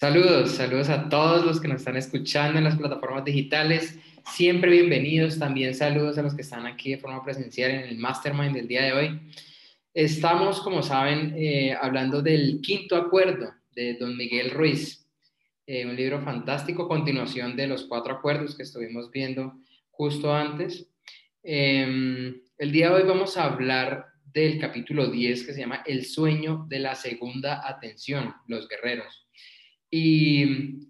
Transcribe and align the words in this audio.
Saludos, 0.00 0.52
saludos 0.52 0.90
a 0.90 1.08
todos 1.08 1.44
los 1.44 1.60
que 1.60 1.66
nos 1.66 1.78
están 1.78 1.96
escuchando 1.96 2.56
en 2.56 2.62
las 2.62 2.76
plataformas 2.76 3.24
digitales. 3.24 3.98
Siempre 4.32 4.70
bienvenidos. 4.70 5.40
También 5.40 5.74
saludos 5.74 6.16
a 6.18 6.22
los 6.22 6.36
que 6.36 6.42
están 6.42 6.66
aquí 6.66 6.92
de 6.92 6.98
forma 6.98 7.24
presencial 7.24 7.72
en 7.72 7.80
el 7.80 7.98
Mastermind 7.98 8.54
del 8.54 8.68
día 8.68 8.84
de 8.84 8.92
hoy. 8.92 9.20
Estamos, 9.92 10.60
como 10.60 10.84
saben, 10.84 11.34
eh, 11.36 11.76
hablando 11.82 12.22
del 12.22 12.60
quinto 12.60 12.94
acuerdo 12.94 13.52
de 13.74 13.94
don 13.94 14.16
Miguel 14.16 14.52
Ruiz, 14.52 15.04
eh, 15.66 15.84
un 15.84 15.96
libro 15.96 16.22
fantástico, 16.22 16.86
continuación 16.86 17.56
de 17.56 17.66
los 17.66 17.82
cuatro 17.86 18.14
acuerdos 18.14 18.56
que 18.56 18.62
estuvimos 18.62 19.10
viendo 19.10 19.54
justo 19.90 20.32
antes. 20.32 20.88
Em, 21.42 22.40
el 22.56 22.70
día 22.70 22.90
de 22.90 22.94
hoy 22.94 23.02
vamos 23.02 23.36
a 23.36 23.46
hablar 23.46 24.06
del 24.32 24.60
capítulo 24.60 25.08
10 25.08 25.44
que 25.44 25.54
se 25.54 25.58
llama 25.58 25.82
El 25.84 26.04
sueño 26.04 26.66
de 26.68 26.78
la 26.78 26.94
segunda 26.94 27.68
atención, 27.68 28.32
los 28.46 28.68
guerreros. 28.68 29.27
Y 29.90 30.88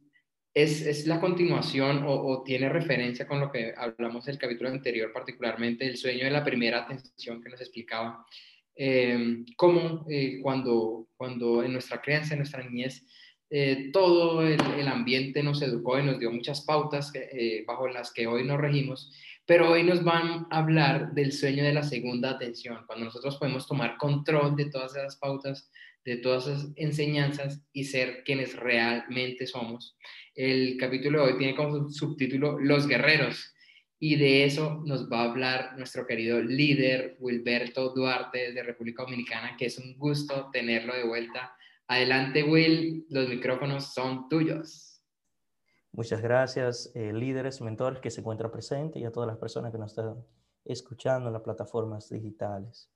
es, 0.55 0.83
es 0.83 1.07
la 1.07 1.21
continuación 1.21 2.05
o, 2.07 2.43
tiene 2.43 2.69
referencia 2.69 3.27
con 3.27 3.41
lo 3.41 3.51
que 3.51 3.73
hablamos 3.77 4.25
del 4.25 4.39
capítulo 4.39 4.71
anterior, 4.71 5.13
particularmente 5.13 5.87
el 5.87 5.97
sueño 5.97 6.25
de 6.25 6.31
la 6.31 6.45
primera 6.45 6.81
atención 6.81 7.43
que 7.43 7.51
nos 7.51 7.61
explicaba. 7.61 8.27
Eh, 8.75 9.45
cómo 9.57 10.07
eh, 10.09 10.41
cuando, 10.43 11.09
cuando 11.17 11.63
en 11.63 11.73
nuestra 11.73 12.01
crianza, 12.01 12.35
en 12.35 12.41
nuestra 12.41 12.63
niñez, 12.63 13.05
eh, 13.51 13.91
todo 13.93 14.43
el, 14.43 14.61
el, 14.79 14.89
ambiente 14.89 15.43
nos 15.43 15.63
educó 15.63 15.99
y 15.99 16.05
nos 16.05 16.19
dio 16.19 16.31
muchas 16.31 16.63
pautas 16.63 17.11
que, 17.11 17.65
bajo 17.67 17.89
las 17.89 18.13
que 18.13 18.27
hoy 18.27 18.45
nos 18.45 18.61
regimos, 18.61 19.11
pero 19.47 19.71
hoy 19.71 19.83
nos 19.83 20.05
van 20.05 20.47
a 20.51 20.59
hablar 20.59 21.13
del 21.15 21.33
sueño 21.33 21.65
de 21.65 21.73
la 21.73 21.83
segunda 21.83 22.31
atención, 22.31 22.85
cuando 22.87 23.07
nosotros 23.07 23.39
podemos 23.39 23.67
tomar 23.67 23.97
control 23.97 24.55
de 24.57 24.67
todas 24.67 24.95
esas 24.95 25.17
pautas, 25.17 25.71
de 26.09 26.17
todas 26.17 26.47
esas 26.47 26.73
enseñanzas 26.77 27.62
y 27.73 27.84
ser 27.84 28.25
quienes 28.25 28.56
realmente 28.56 29.47
somos. 29.47 29.97
El 30.34 30.78
capítulo 30.78 31.20
de 31.23 31.33
hoy 31.33 31.39
tiene 31.39 31.55
como 31.55 31.91
subtítulo 31.91 32.59
Los 32.59 32.87
guerreros 32.87 33.55
y 33.98 34.17
de 34.17 34.45
eso 34.45 34.83
nos 34.86 35.11
va 35.11 35.20
a 35.20 35.31
hablar 35.31 35.77
nuestro 35.77 36.06
querido 36.06 36.41
líder 36.41 37.17
Wilberto 37.20 37.91
Duarte 37.91 38.53
de 38.53 38.62
República 38.62 39.03
Dominicana, 39.03 39.55
que 39.59 39.67
es 39.67 39.79
un 39.79 39.98
gusto 39.98 40.48
tenerlo 40.51 40.95
de 40.95 41.06
vuelta. 41.06 41.55
Adelante 41.89 42.42
Will, 42.42 43.05
los 43.11 43.29
micrófonos 43.29 43.92
son 43.92 44.29
tuyos. 44.31 45.03
Muchas 45.92 46.23
gracias, 46.23 46.91
eh, 46.95 47.12
líderes, 47.12 47.61
mentores 47.61 48.01
que 48.01 48.11
se 48.11 48.20
encuentran 48.20 48.51
presentes 48.51 49.03
y 49.03 49.05
a 49.05 49.11
todas 49.11 49.27
las 49.27 49.36
personas 49.36 49.73
que 49.73 49.79
nos 49.79 49.91
están 49.91 50.25
escuchando 50.64 51.29
en 51.29 51.34
las 51.34 51.42
plataformas 51.42 52.09
digitales. 52.09 52.91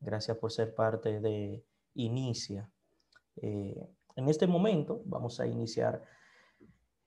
Gracias 0.00 0.36
por 0.36 0.52
ser 0.52 0.74
parte 0.74 1.20
de 1.20 1.64
inicia. 1.94 2.68
Eh, 3.36 3.88
en 4.16 4.28
este 4.28 4.46
momento 4.46 5.02
vamos 5.04 5.40
a 5.40 5.46
iniciar 5.46 6.02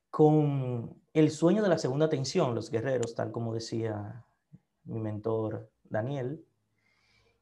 con 0.09 0.95
el 1.13 1.29
sueño 1.31 1.61
de 1.61 1.69
la 1.69 1.77
segunda 1.77 2.09
tensión, 2.09 2.55
los 2.55 2.69
guerreros, 2.69 3.15
tal 3.15 3.31
como 3.31 3.53
decía 3.53 4.23
mi 4.85 4.99
mentor 4.99 5.69
Daniel. 5.83 6.45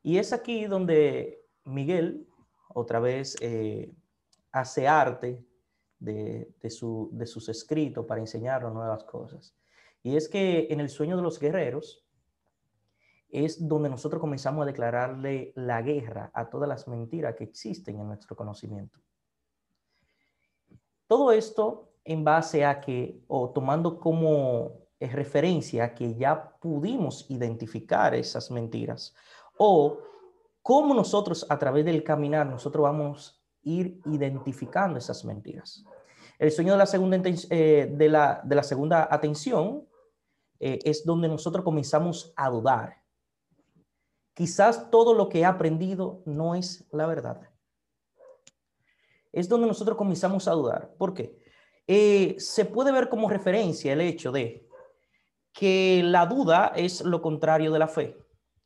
Y 0.01 0.18
es 0.18 0.34
aquí 0.34 0.66
donde 0.66 1.45
Miguel 1.66 2.28
otra 2.69 3.00
vez 3.00 3.38
eh, 3.41 3.94
hace 4.51 4.88
arte 4.88 5.45
de, 6.00 6.51
de, 6.62 6.69
su, 6.69 7.09
de 7.13 7.25
sus 7.25 7.47
escritos 7.50 8.06
para 8.06 8.22
enseñarnos 8.22 8.73
nuevas 8.73 9.03
cosas. 9.06 9.56
Y 10.01 10.18
es 10.18 10.28
que 10.28 10.68
en 10.69 10.81
el 10.81 10.89
sueño 10.89 11.16
de 11.16 11.23
los 11.23 11.39
guerreros, 11.39 12.03
es 13.33 13.67
donde 13.67 13.89
nosotros 13.89 14.21
comenzamos 14.21 14.61
a 14.61 14.67
declararle 14.67 15.53
la 15.55 15.81
guerra 15.81 16.29
a 16.35 16.49
todas 16.49 16.69
las 16.69 16.88
mentiras 16.88 17.35
que 17.35 17.44
existen 17.44 17.99
en 17.99 18.07
nuestro 18.07 18.35
conocimiento. 18.35 18.99
Todo 21.07 21.31
esto 21.31 21.89
en 22.05 22.23
base 22.23 22.63
a 22.63 22.79
que, 22.79 23.23
o 23.27 23.49
tomando 23.49 23.99
como 23.99 24.83
referencia 24.99 25.94
que 25.95 26.16
ya 26.16 26.57
pudimos 26.59 27.25
identificar 27.29 28.13
esas 28.13 28.51
mentiras, 28.51 29.16
o 29.57 29.97
cómo 30.61 30.94
nosotros 30.94 31.45
a 31.50 31.57
través 31.57 31.85
del 31.85 32.03
caminar, 32.03 32.45
nosotros 32.45 32.83
vamos 32.83 33.44
a 33.65 33.69
ir 33.69 34.00
identificando 34.05 35.00
esas 35.00 35.25
mentiras. 35.25 35.83
El 36.38 36.51
sueño 36.51 36.73
de 36.73 36.77
la 36.77 36.85
segunda, 36.85 37.21
eh, 37.50 37.91
de 37.91 38.09
la, 38.09 38.41
de 38.44 38.55
la 38.55 38.63
segunda 38.63 39.07
atención 39.09 39.88
eh, 40.59 40.79
es 40.83 41.03
donde 41.03 41.27
nosotros 41.27 41.63
comenzamos 41.63 42.33
a 42.35 42.50
dudar 42.50 43.03
quizás 44.33 44.89
todo 44.89 45.13
lo 45.13 45.29
que 45.29 45.39
he 45.39 45.45
aprendido 45.45 46.21
no 46.25 46.55
es 46.55 46.88
la 46.91 47.05
verdad. 47.05 47.49
Es 49.31 49.49
donde 49.49 49.67
nosotros 49.67 49.97
comenzamos 49.97 50.47
a 50.47 50.51
dudar. 50.51 50.94
¿Por 50.97 51.13
qué? 51.13 51.39
Eh, 51.88 52.35
se 52.38 52.66
puede 52.66 52.91
ver 52.91 53.09
como 53.09 53.29
referencia 53.29 53.94
el 53.94 54.01
hecho 54.01 54.31
de 54.31 54.67
que 55.51 56.01
la 56.03 56.25
duda 56.25 56.73
es 56.75 57.01
lo 57.01 57.21
contrario 57.21 57.71
de 57.71 57.79
la 57.79 57.88
fe. 57.88 58.17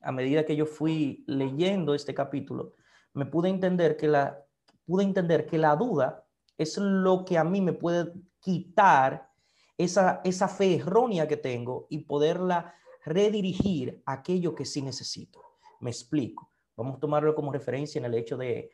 A 0.02 0.12
medida 0.12 0.46
que 0.46 0.56
yo 0.56 0.66
fui 0.66 1.24
leyendo 1.28 1.94
este 1.94 2.14
capítulo, 2.14 2.76
me 3.14 3.26
pude 3.26 3.50
entender 3.50 3.98
que 3.98 4.08
la, 4.08 4.46
pude 4.86 5.04
entender 5.04 5.46
que 5.46 5.58
la 5.58 5.76
duda 5.76 6.26
es 6.58 6.78
lo 6.78 7.26
que 7.26 7.38
a 7.38 7.44
mí 7.44 7.62
me 7.62 7.74
puede 7.74 8.14
quitar 8.40 9.30
esa, 9.78 10.22
esa 10.24 10.48
fe 10.48 10.76
errónea 10.76 11.28
que 11.28 11.38
tengo 11.38 11.88
y 11.90 12.00
poderla 12.00 12.74
redirigir 13.06 14.02
a 14.06 14.14
aquello 14.14 14.56
que 14.56 14.66
sí 14.66 14.82
necesito. 14.82 15.47
Me 15.80 15.90
explico. 15.90 16.52
Vamos 16.76 16.98
a 16.98 17.00
tomarlo 17.00 17.34
como 17.36 17.52
referencia 17.52 18.00
en 18.00 18.06
el 18.06 18.14
hecho 18.14 18.38
de, 18.38 18.72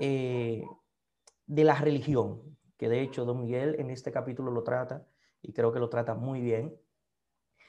eh, 0.00 0.64
de 1.46 1.64
la 1.64 1.74
religión, 1.74 2.56
que 2.76 2.88
de 2.88 3.00
hecho 3.00 3.24
Don 3.24 3.40
Miguel 3.40 3.76
en 3.78 3.90
este 3.90 4.12
capítulo 4.12 4.50
lo 4.50 4.62
trata 4.62 5.06
y 5.42 5.52
creo 5.52 5.72
que 5.72 5.80
lo 5.80 5.88
trata 5.88 6.14
muy 6.14 6.40
bien. 6.40 6.76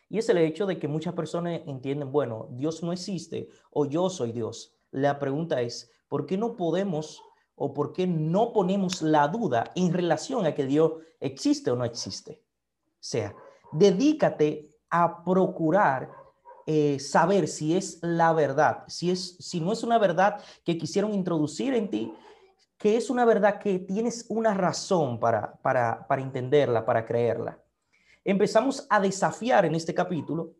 Y 0.10 0.18
es 0.18 0.28
el 0.30 0.40
hecho 0.40 0.66
de 0.66 0.80
que 0.80 0.88
muchas 0.88 1.14
personas 1.14 1.62
entienden, 1.68 2.12
bueno, 2.12 2.48
Dios 2.52 2.82
no 2.82 2.92
existe 2.92 3.50
o 3.70 3.86
yo 3.86 4.10
soy 4.10 4.32
Dios. 4.32 4.76
La 4.92 5.20
pregunta 5.20 5.62
es, 5.62 5.92
¿por 6.08 6.26
qué 6.26 6.36
no 6.36 6.56
podemos 6.56 7.22
o 7.56 7.74
por 7.74 7.94
qué 7.94 8.08
no 8.08 8.54
ponemos 8.54 9.04
la 9.04 9.28
duda 9.28 9.72
en 9.76 9.94
relación 9.94 10.46
a 10.46 10.56
que 10.56 10.66
Dios 10.66 10.94
existe 11.20 11.70
o 11.70 11.76
no 11.76 11.86
existe? 11.86 12.44
O 12.94 13.02
sea, 13.02 13.36
dedícate 13.72 14.76
a 14.90 15.24
procurar 15.24 16.12
eh, 16.72 17.00
saber 17.00 17.48
si 17.48 17.76
es 17.76 17.98
la 18.04 18.32
verdad, 18.32 18.84
si, 18.86 19.10
es, 19.10 19.38
si 19.40 19.60
no 19.60 19.74
es 19.74 19.82
una 19.82 19.98
verdad 19.98 20.40
que 20.64 20.78
quisieron 20.78 21.16
introducir 21.16 21.74
en 21.74 21.90
ti, 21.90 22.14
que 22.78 22.96
es 22.96 23.10
una 23.10 23.26
verdad 23.26 23.58
que 23.58 23.80
tienes 23.80 24.28
una 24.30 24.54
razón 24.54 25.20
para, 25.20 25.56
para, 25.64 26.06
para 26.08 26.22
entenderla, 26.22 26.86
para 26.86 27.08
creerla. 27.08 27.60
Empezamos 28.24 28.86
a 28.88 29.00
desafiar 29.00 29.66
en 29.66 29.74
este 29.74 29.96
capítulo, 29.96 30.54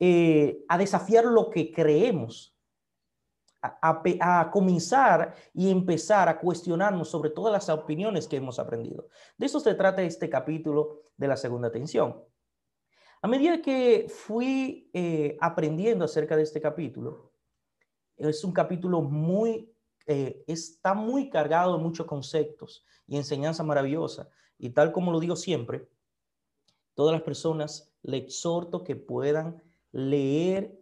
eh, 0.00 0.64
a 0.68 0.76
desafiar 0.76 1.26
lo 1.26 1.48
que 1.48 1.70
creemos, 1.70 2.58
a, 3.62 4.02
a, 4.20 4.50
comenzar 4.50 5.36
y 5.54 5.70
empezar 5.70 6.28
a 6.28 6.40
cuestionarnos 6.40 7.08
sobre 7.08 7.30
todas 7.30 7.52
las 7.52 7.68
opiniones 7.68 8.26
que 8.26 8.38
hemos 8.38 8.58
aprendido. 8.58 9.06
De 9.38 9.46
eso 9.46 9.60
se 9.60 9.76
trata 9.76 10.02
este 10.02 10.28
capítulo 10.28 11.02
de 11.16 11.28
la 11.28 11.36
segunda 11.36 11.70
tensión. 11.70 12.16
A 13.22 13.28
medida 13.28 13.60
que 13.60 14.06
fui 14.08 14.88
eh, 14.94 15.36
aprendiendo 15.40 16.06
acerca 16.06 16.36
de 16.36 16.42
este 16.42 16.60
capítulo, 16.60 17.32
es 18.16 18.44
un 18.44 18.52
capítulo 18.52 19.02
muy, 19.02 19.70
eh, 20.06 20.42
está 20.46 20.94
muy 20.94 21.28
cargado 21.28 21.76
de 21.76 21.82
muchos 21.82 22.06
conceptos 22.06 22.84
y 23.06 23.16
enseñanza 23.16 23.62
maravillosa. 23.62 24.30
Y 24.58 24.70
tal 24.70 24.92
como 24.92 25.12
lo 25.12 25.20
digo 25.20 25.36
siempre, 25.36 25.86
todas 26.94 27.12
las 27.12 27.22
personas 27.22 27.94
le 28.02 28.16
exhorto 28.16 28.84
que 28.84 28.96
puedan 28.96 29.62
leer 29.92 30.78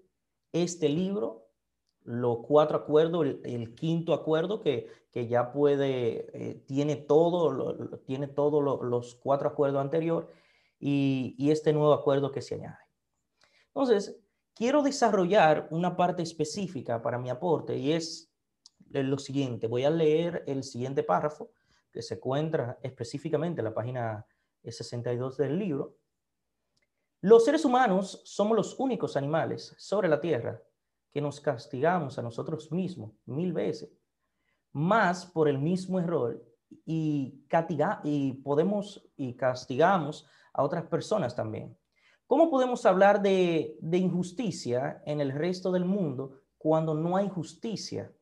este 0.53 0.89
libro, 0.89 1.49
los 2.05 2.39
cuatro 2.47 2.79
acuerdos, 2.79 3.27
el, 3.43 3.75
quinto 3.75 4.15
acuerdo 4.15 4.61
que, 4.61 4.89
que 5.11 5.27
ya 5.27 5.51
puede, 5.51 6.31
eh, 6.33 6.55
tiene 6.67 6.95
todo, 6.95 7.51
lo, 7.51 7.99
tiene 7.99 8.29
todos 8.29 8.81
los 8.83 9.17
cuatro 9.17 9.49
acuerdos 9.49 9.81
anteriores 9.81 10.29
y, 10.79 11.51
este 11.51 11.73
nuevo 11.73 11.93
acuerdo 11.93 12.31
que 12.31 12.43
se 12.43 12.55
añade. 12.55 12.79
Entonces, 13.69 14.19
quiero 14.55 14.83
desarrollar 14.83 15.69
una 15.71 15.97
parte 15.97 16.23
específica 16.23 17.03
para 17.03 17.19
mi 17.19 17.31
aporte 17.31 17.77
y 17.77 17.93
es 17.93 18.33
lo 18.91 19.19
siguiente. 19.19 19.67
Voy 19.67 19.85
a 19.85 19.91
leer 19.91 20.45
el 20.47 20.63
siguiente 20.63 21.03
párrafo 21.03 21.51
que 21.93 22.03
se 22.03 22.15
encuentra 22.15 22.79
específicamente 22.83 23.61
en 23.61 23.65
la 23.65 23.75
página 23.75 24.27
62 24.63 25.37
del 25.37 25.59
libro. 25.59 25.97
Los 27.21 27.45
seres 27.45 27.65
humanos 27.65 28.23
somos 28.25 28.57
los 28.57 28.79
únicos 28.79 29.17
animales 29.17 29.75
sobre 29.79 30.09
la 30.09 30.21
tierra 30.21 30.63
que 31.11 31.21
nos 31.21 31.41
castigamos 31.41 32.19
a 32.19 32.23
nosotros 32.23 32.71
mismos 32.71 33.13
mil 33.27 33.53
veces, 33.53 33.91
más 34.73 35.27
por 35.27 35.49
el 35.49 35.59
mismo 35.59 35.99
error 35.99 36.48
y, 36.85 37.45
y 38.05 38.33
podemos 38.45 39.09
y 39.17 39.35
castigamos 39.35 40.27
a 40.53 40.63
otras 40.63 40.85
personas 40.85 41.35
también. 41.35 41.77
¿Cómo 42.27 42.51
podemos 42.51 42.85
hablar 42.85 43.23
de, 43.23 43.77
de 43.81 43.99
injusticia 43.99 45.03
en 45.07 45.21
el 45.21 45.33
resto 45.33 45.73
del 45.73 45.85
mundo 45.85 46.43
cuando 46.59 46.95
no 46.95 47.17
hay 47.17 47.29
justicia 47.29 48.13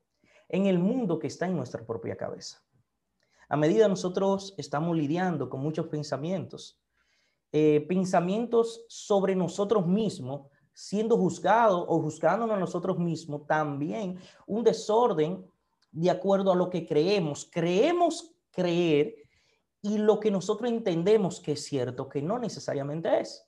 en 0.49 0.67
el 0.67 0.79
mundo 0.79 1.19
que 1.19 1.27
está 1.27 1.47
en 1.47 1.57
nuestra 1.57 1.85
propia 1.85 2.17
cabeza? 2.17 2.63
A 3.49 3.57
medida 3.57 3.89
nosotros 3.89 4.55
estamos 4.59 4.97
lidiando 4.97 5.49
con 5.49 5.61
muchos 5.61 5.87
pensamientos, 5.87 6.81
eh, 7.53 7.85
pensamientos 7.89 8.85
sobre 8.89 9.37
nosotros 9.37 9.87
mismos, 9.87 10.49
siendo 10.73 11.17
juzgados 11.17 11.85
o 11.89 12.01
juzgándonos 12.03 12.57
a 12.57 12.61
nosotros 12.61 12.99
mismos, 12.99 13.47
también 13.47 14.19
un 14.47 14.63
desorden 14.63 15.45
de 15.91 16.11
acuerdo 16.11 16.53
a 16.53 16.57
lo 16.57 16.69
que 16.69 16.87
creemos. 16.87 17.49
Creemos 17.51 18.36
creer 18.57 19.15
y 19.83 19.99
lo 19.99 20.19
que 20.19 20.31
nosotros 20.31 20.71
entendemos 20.71 21.39
que 21.41 21.53
es 21.53 21.65
cierto, 21.65 22.09
que 22.09 22.23
no 22.23 22.39
necesariamente 22.39 23.21
es. 23.21 23.47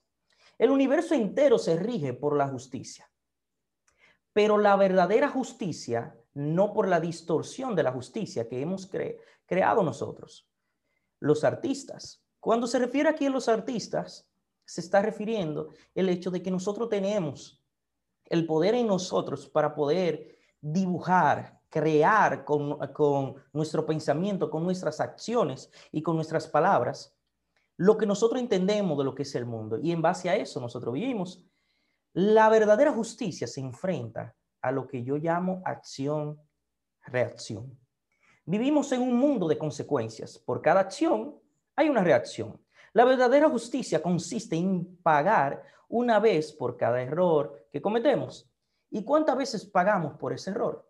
El 0.57 0.69
universo 0.69 1.15
entero 1.15 1.57
se 1.57 1.75
rige 1.75 2.13
por 2.13 2.37
la 2.37 2.47
justicia, 2.47 3.11
pero 4.31 4.57
la 4.57 4.75
verdadera 4.75 5.29
justicia, 5.29 6.15
no 6.33 6.71
por 6.73 6.87
la 6.87 6.99
distorsión 6.99 7.75
de 7.75 7.83
la 7.83 7.91
justicia 7.91 8.47
que 8.47 8.61
hemos 8.61 8.89
creado 9.45 9.83
nosotros. 9.83 10.47
Los 11.19 11.43
artistas, 11.43 12.23
cuando 12.39 12.67
se 12.67 12.79
refiere 12.79 13.09
aquí 13.09 13.25
a 13.25 13.31
los 13.31 13.49
artistas, 13.49 14.29
se 14.63 14.81
está 14.81 15.01
refiriendo 15.01 15.69
el 15.95 16.07
hecho 16.09 16.29
de 16.29 16.43
que 16.43 16.51
nosotros 16.51 16.87
tenemos 16.89 17.63
el 18.25 18.45
poder 18.45 18.75
en 18.75 18.85
nosotros 18.85 19.49
para 19.49 19.73
poder 19.73 20.37
dibujar, 20.61 21.58
crear 21.69 22.45
con, 22.45 22.77
con 22.93 23.35
nuestro 23.53 23.85
pensamiento, 23.85 24.49
con 24.49 24.63
nuestras 24.63 24.99
acciones 24.99 25.71
y 25.91 26.01
con 26.01 26.15
nuestras 26.15 26.47
palabras, 26.47 27.15
lo 27.77 27.97
que 27.97 28.05
nosotros 28.05 28.41
entendemos 28.41 28.97
de 28.97 29.05
lo 29.05 29.15
que 29.15 29.23
es 29.23 29.33
el 29.35 29.45
mundo. 29.45 29.79
Y 29.81 29.91
en 29.91 30.01
base 30.01 30.29
a 30.29 30.35
eso 30.35 30.59
nosotros 30.59 30.93
vivimos. 30.93 31.45
La 32.13 32.49
verdadera 32.49 32.91
justicia 32.91 33.47
se 33.47 33.61
enfrenta 33.61 34.35
a 34.61 34.71
lo 34.71 34.87
que 34.87 35.03
yo 35.03 35.17
llamo 35.17 35.61
acción-reacción. 35.63 37.79
Vivimos 38.45 38.91
en 38.91 39.01
un 39.01 39.13
mundo 39.13 39.47
de 39.47 39.57
consecuencias. 39.57 40.37
Por 40.39 40.61
cada 40.61 40.81
acción 40.81 41.39
hay 41.75 41.87
una 41.87 42.03
reacción. 42.03 42.59
La 42.93 43.05
verdadera 43.05 43.49
justicia 43.49 44.01
consiste 44.01 44.55
en 44.55 44.97
pagar 45.03 45.61
una 45.87 46.19
vez 46.19 46.51
por 46.51 46.75
cada 46.75 47.01
error 47.01 47.67
que 47.71 47.81
cometemos. 47.81 48.49
¿Y 48.89 49.03
cuántas 49.03 49.37
veces 49.37 49.65
pagamos 49.65 50.17
por 50.17 50.33
ese 50.33 50.49
error? 50.49 50.88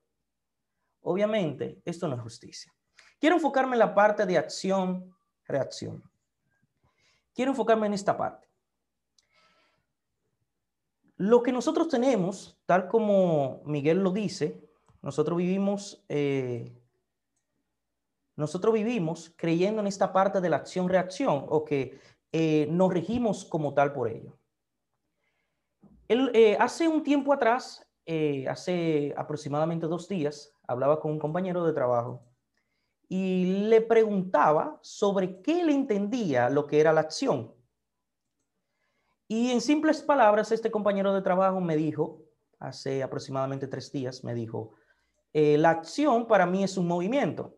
Obviamente, 1.02 1.82
esto 1.86 2.08
no 2.08 2.16
es 2.16 2.22
justicia. 2.22 2.74
Quiero 3.20 3.36
enfocarme 3.36 3.76
en 3.76 3.80
la 3.80 3.94
parte 3.94 4.26
de 4.26 4.38
acción-reacción. 4.38 6.04
Quiero 7.34 7.52
enfocarme 7.52 7.88
en 7.88 7.94
esta 7.94 8.18
parte. 8.18 8.48
Lo 11.18 11.44
que 11.44 11.52
nosotros 11.52 11.90
tenemos, 11.90 12.58
tal 12.66 12.88
como 12.88 13.62
Miguel 13.66 14.02
lo 14.02 14.12
dice, 14.12 14.62
nosotros 15.02 15.38
vivimos, 15.38 16.04
eh, 16.08 16.74
nosotros 18.38 18.74
vivimos 18.74 19.34
creyendo 19.36 19.82
en 19.82 19.88
esta 19.88 20.14
parte 20.14 20.40
de 20.40 20.50
la 20.50 20.56
acción-reacción 20.56 21.46
o 21.50 21.66
que 21.66 22.00
eh, 22.32 22.68
nos 22.72 22.94
regimos 22.94 23.44
como 23.44 23.74
tal 23.74 23.92
por 23.92 24.08
ello. 24.08 24.38
Eh, 26.08 26.56
hace 26.58 26.88
un 26.88 27.04
tiempo 27.04 27.34
atrás, 27.34 27.86
hace 28.50 29.14
aproximadamente 29.16 29.86
dos 29.86 30.08
días, 30.08 30.54
hablaba 30.70 31.00
con 31.00 31.12
un 31.12 31.20
compañero 31.20 31.66
de 31.66 31.74
trabajo 31.74 32.24
y 33.08 33.66
le 33.68 33.82
preguntaba 33.82 34.78
sobre 34.84 35.42
qué 35.42 35.66
le 35.66 35.74
entendía 35.74 36.48
lo 36.48 36.68
que 36.68 36.80
era 36.80 36.94
la 36.94 37.02
acción. 37.02 37.52
Y 39.28 39.50
en 39.50 39.62
simples 39.62 40.04
palabras, 40.04 40.52
este 40.52 40.70
compañero 40.70 41.12
de 41.14 41.24
trabajo 41.24 41.60
me 41.60 41.76
dijo, 41.76 42.24
hace 42.60 43.02
aproximadamente 43.02 43.68
tres 43.68 43.92
días, 43.92 44.24
me 44.24 44.36
dijo, 44.36 44.74
eh, 45.34 45.58
la 45.58 45.72
acción 45.72 46.28
para 46.28 46.46
mí 46.46 46.64
es 46.64 46.78
un 46.78 46.88
movimiento. 46.88 47.58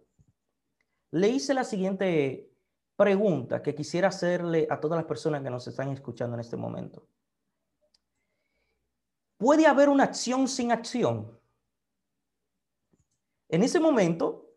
Le 1.11 1.27
hice 1.27 1.53
la 1.53 1.65
siguiente 1.65 2.49
pregunta 2.95 3.61
que 3.61 3.75
quisiera 3.75 4.07
hacerle 4.07 4.67
a 4.69 4.79
todas 4.79 4.95
las 4.95 5.05
personas 5.05 5.43
que 5.43 5.49
nos 5.49 5.67
están 5.67 5.89
escuchando 5.89 6.35
en 6.35 6.39
este 6.39 6.55
momento. 6.55 7.05
¿Puede 9.35 9.67
haber 9.67 9.89
una 9.89 10.05
acción 10.05 10.47
sin 10.47 10.71
acción? 10.71 11.40
En 13.51 13.63
ese 13.63 13.81
momento, 13.81 14.49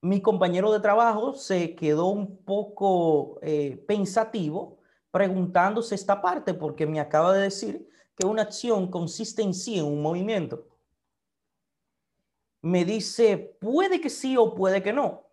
mi 0.00 0.22
compañero 0.22 0.72
de 0.72 0.78
trabajo 0.78 1.34
se 1.34 1.74
quedó 1.74 2.06
un 2.06 2.36
poco 2.44 3.40
eh, 3.42 3.84
pensativo 3.88 4.78
preguntándose 5.10 5.96
esta 5.96 6.22
parte 6.22 6.54
porque 6.54 6.86
me 6.86 7.00
acaba 7.00 7.34
de 7.34 7.42
decir 7.42 7.88
que 8.14 8.26
una 8.26 8.42
acción 8.42 8.92
consiste 8.92 9.42
en 9.42 9.52
sí 9.52 9.76
en 9.76 9.86
un 9.86 10.00
movimiento. 10.00 10.68
Me 12.62 12.84
dice, 12.84 13.56
puede 13.60 14.00
que 14.00 14.08
sí 14.08 14.36
o 14.36 14.54
puede 14.54 14.84
que 14.84 14.92
no. 14.92 15.24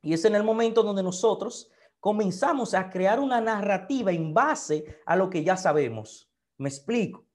Y 0.00 0.12
es 0.12 0.24
en 0.24 0.36
el 0.36 0.44
momento 0.44 0.84
donde 0.84 1.02
nosotros 1.02 1.72
comenzamos 1.98 2.72
a 2.72 2.88
crear 2.88 3.18
una 3.18 3.40
narrativa 3.40 4.12
en 4.12 4.32
base 4.32 5.00
a 5.06 5.16
lo 5.16 5.28
que 5.28 5.42
ya 5.42 5.56
sabemos. 5.56 6.30
Me 6.56 6.68
explico. 6.68 7.26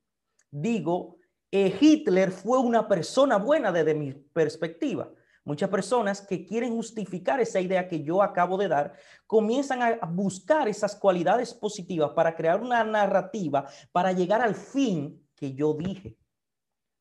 Digo, 0.49 1.17
Hitler 1.53 2.31
fue 2.31 2.57
una 2.57 2.87
persona 2.87 3.37
buena 3.37 3.71
desde 3.71 3.93
mi 3.93 4.11
perspectiva. 4.11 5.11
Muchas 5.45 5.69
personas 5.69 6.21
que 6.21 6.45
quieren 6.45 6.73
justificar 6.73 7.39
esa 7.41 7.59
idea 7.59 7.87
que 7.87 8.01
yo 8.01 8.23
acabo 8.23 8.57
de 8.57 8.69
dar, 8.69 8.93
comienzan 9.27 9.81
a 9.83 10.05
buscar 10.07 10.67
esas 10.67 10.95
cualidades 10.95 11.53
positivas 11.53 12.11
para 12.15 12.35
crear 12.35 12.61
una 12.61 12.83
narrativa 12.83 13.67
para 13.91 14.13
llegar 14.13 14.41
al 14.41 14.55
fin 14.55 15.21
que 15.35 15.53
yo 15.53 15.73
dije. 15.73 16.17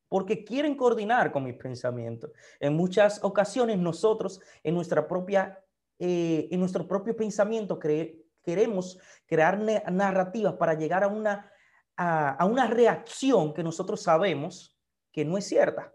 Porque 0.09 0.43
quieren 0.43 0.75
coordinar 0.75 1.31
con 1.31 1.45
mis 1.45 1.55
pensamientos. 1.55 2.31
En 2.59 2.75
muchas 2.75 3.23
ocasiones 3.23 3.79
nosotros, 3.79 4.39
en 4.61 4.75
nuestra 4.75 5.07
propia, 5.07 5.63
eh, 5.97 6.47
en 6.51 6.59
nuestro 6.59 6.87
propio 6.87 7.15
pensamiento, 7.15 7.79
queremos 7.79 8.99
crear 9.25 9.57
narrativas 9.91 10.53
para 10.55 10.75
llegar 10.75 11.03
a 11.03 11.07
una 11.07 11.49
a, 11.97 12.45
una 12.45 12.67
reacción 12.67 13.53
que 13.53 13.63
nosotros 13.63 14.01
sabemos 14.01 14.77
que 15.11 15.25
no 15.25 15.37
es 15.37 15.45
cierta. 15.45 15.93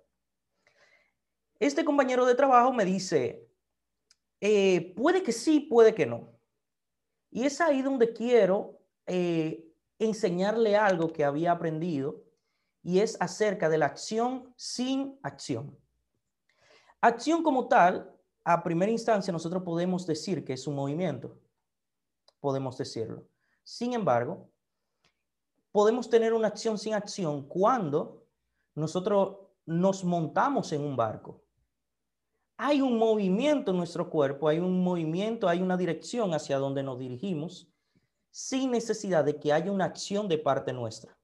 Este 1.58 1.84
compañero 1.84 2.24
de 2.24 2.34
trabajo 2.34 2.72
me 2.72 2.84
dice, 2.84 3.48
eh, 4.40 4.94
puede 4.96 5.22
que 5.22 5.32
sí, 5.32 5.60
puede 5.60 5.94
que 5.94 6.06
no. 6.06 6.32
Y 7.30 7.44
es 7.44 7.60
ahí 7.60 7.82
donde 7.82 8.12
quiero 8.12 8.80
eh, 9.06 9.66
enseñarle 9.98 10.76
algo 10.76 11.12
que 11.12 11.24
había 11.24 11.52
aprendido 11.52 12.22
y 12.82 13.00
es 13.00 13.16
acerca 13.20 13.68
de 13.68 13.78
la 13.78 13.86
acción 13.86 14.54
sin 14.56 15.18
acción. 15.22 15.76
Acción 17.00 17.42
como 17.42 17.68
tal, 17.68 18.14
a 18.44 18.62
primera 18.62 18.90
instancia 18.90 19.32
nosotros 19.32 19.62
podemos 19.62 20.06
decir 20.06 20.44
que 20.44 20.54
es 20.54 20.66
un 20.66 20.76
movimiento, 20.76 21.38
podemos 22.40 22.78
decirlo. 22.78 23.28
Sin 23.62 23.92
embargo, 23.92 24.48
podemos 25.78 26.10
tener 26.10 26.34
una 26.34 26.48
acción 26.48 26.76
sin 26.76 26.92
acción 26.92 27.46
cuando 27.46 28.26
nosotros 28.74 29.36
nos 29.64 30.02
montamos 30.02 30.72
en 30.72 30.80
un 30.80 30.96
barco. 30.96 31.44
Hay 32.56 32.80
un 32.80 32.98
movimiento 32.98 33.70
en 33.70 33.76
nuestro 33.76 34.10
cuerpo, 34.10 34.48
hay 34.48 34.58
un 34.58 34.82
movimiento, 34.82 35.48
hay 35.48 35.62
una 35.62 35.76
dirección 35.76 36.34
hacia 36.34 36.58
donde 36.58 36.82
nos 36.82 36.98
dirigimos 36.98 37.72
sin 38.28 38.72
necesidad 38.72 39.24
de 39.24 39.38
que 39.38 39.52
haya 39.52 39.70
una 39.70 39.84
acción 39.84 40.26
de 40.26 40.38
parte 40.38 40.72
nuestra. 40.72 41.16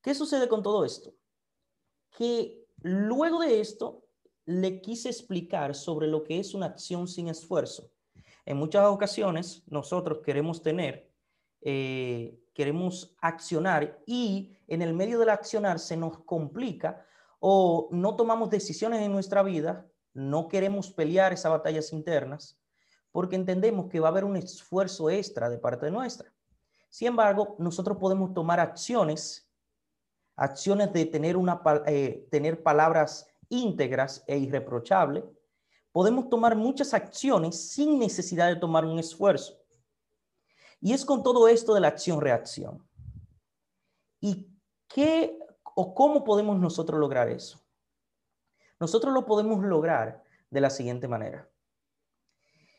¿Qué 0.00 0.14
sucede 0.14 0.48
con 0.48 0.62
todo 0.62 0.86
esto? 0.86 1.12
Que 2.16 2.66
luego 2.78 3.40
de 3.40 3.60
esto 3.60 4.06
le 4.46 4.80
quise 4.80 5.10
explicar 5.10 5.74
sobre 5.74 6.06
lo 6.06 6.24
que 6.24 6.40
es 6.40 6.54
una 6.54 6.64
acción 6.64 7.06
sin 7.06 7.28
esfuerzo. 7.28 7.90
En 8.46 8.56
muchas 8.56 8.86
ocasiones 8.86 9.64
nosotros 9.66 10.20
queremos 10.24 10.62
tener 10.62 11.12
eh, 11.60 12.39
queremos 12.54 13.14
accionar 13.20 14.00
y 14.06 14.56
en 14.66 14.82
el 14.82 14.94
medio 14.94 15.18
del 15.18 15.30
accionar 15.30 15.78
se 15.78 15.96
nos 15.96 16.18
complica 16.24 17.04
o 17.38 17.88
no 17.92 18.16
tomamos 18.16 18.50
decisiones 18.50 19.00
en 19.00 19.12
nuestra 19.12 19.42
vida, 19.42 19.86
no 20.12 20.48
queremos 20.48 20.90
pelear 20.90 21.32
esas 21.32 21.52
batallas 21.52 21.92
internas 21.92 22.60
porque 23.12 23.36
entendemos 23.36 23.88
que 23.88 24.00
va 24.00 24.08
a 24.08 24.10
haber 24.10 24.24
un 24.24 24.36
esfuerzo 24.36 25.10
extra 25.10 25.48
de 25.48 25.58
parte 25.58 25.90
nuestra. 25.90 26.32
Sin 26.88 27.08
embargo, 27.08 27.56
nosotros 27.58 27.96
podemos 27.98 28.34
tomar 28.34 28.60
acciones 28.60 29.50
acciones 30.40 30.90
de 30.94 31.04
tener, 31.04 31.36
una, 31.36 31.60
eh, 31.86 32.26
tener 32.30 32.62
palabras 32.62 33.28
íntegras 33.50 34.24
e 34.26 34.38
irreprochables, 34.38 35.24
podemos 35.92 36.30
tomar 36.30 36.56
muchas 36.56 36.94
acciones 36.94 37.72
sin 37.72 37.98
necesidad 37.98 38.48
de 38.48 38.56
tomar 38.56 38.86
un 38.86 38.98
esfuerzo. 38.98 39.59
Y 40.80 40.92
es 40.92 41.04
con 41.04 41.22
todo 41.22 41.48
esto 41.48 41.74
de 41.74 41.80
la 41.80 41.88
acción-reacción. 41.88 42.86
¿Y 44.20 44.48
qué 44.88 45.38
o 45.74 45.94
cómo 45.94 46.24
podemos 46.24 46.58
nosotros 46.58 46.98
lograr 46.98 47.28
eso? 47.28 47.60
Nosotros 48.78 49.12
lo 49.12 49.26
podemos 49.26 49.62
lograr 49.62 50.22
de 50.48 50.60
la 50.60 50.70
siguiente 50.70 51.06
manera. 51.06 51.48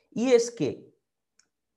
Y 0.10 0.32
es 0.32 0.52
que, 0.52 0.92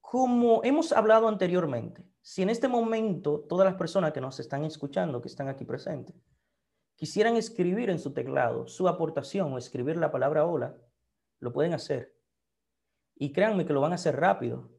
como 0.01 0.65
hemos 0.65 0.93
hablado 0.93 1.29
anteriormente, 1.29 2.05
si 2.21 2.43
en 2.43 2.49
este 2.49 2.69
momento 2.69 3.41
todas 3.49 3.67
las 3.67 3.77
personas 3.77 4.13
que 4.13 4.21
nos 4.21 4.41
están 4.41 4.65
escuchando, 4.65 5.21
que 5.21 5.29
están 5.29 5.49
aquí 5.49 5.65
presentes, 5.65 6.17
quisieran 6.97 7.37
escribir 7.37 7.91
en 7.91 7.99
su 7.99 8.13
teclado 8.13 8.67
su 8.67 8.89
aportación 8.89 9.53
o 9.53 9.59
escribir 9.59 9.99
la 9.99 10.11
palabra 10.11 10.47
hola, 10.47 10.77
lo 11.41 11.53
pueden 11.53 11.75
hacer. 11.75 12.17
Y 13.15 13.33
créanme 13.33 13.67
que 13.67 13.73
lo 13.73 13.83
van 13.83 13.93
a 13.93 13.97
hacer 13.97 14.17
rápido. 14.17 14.71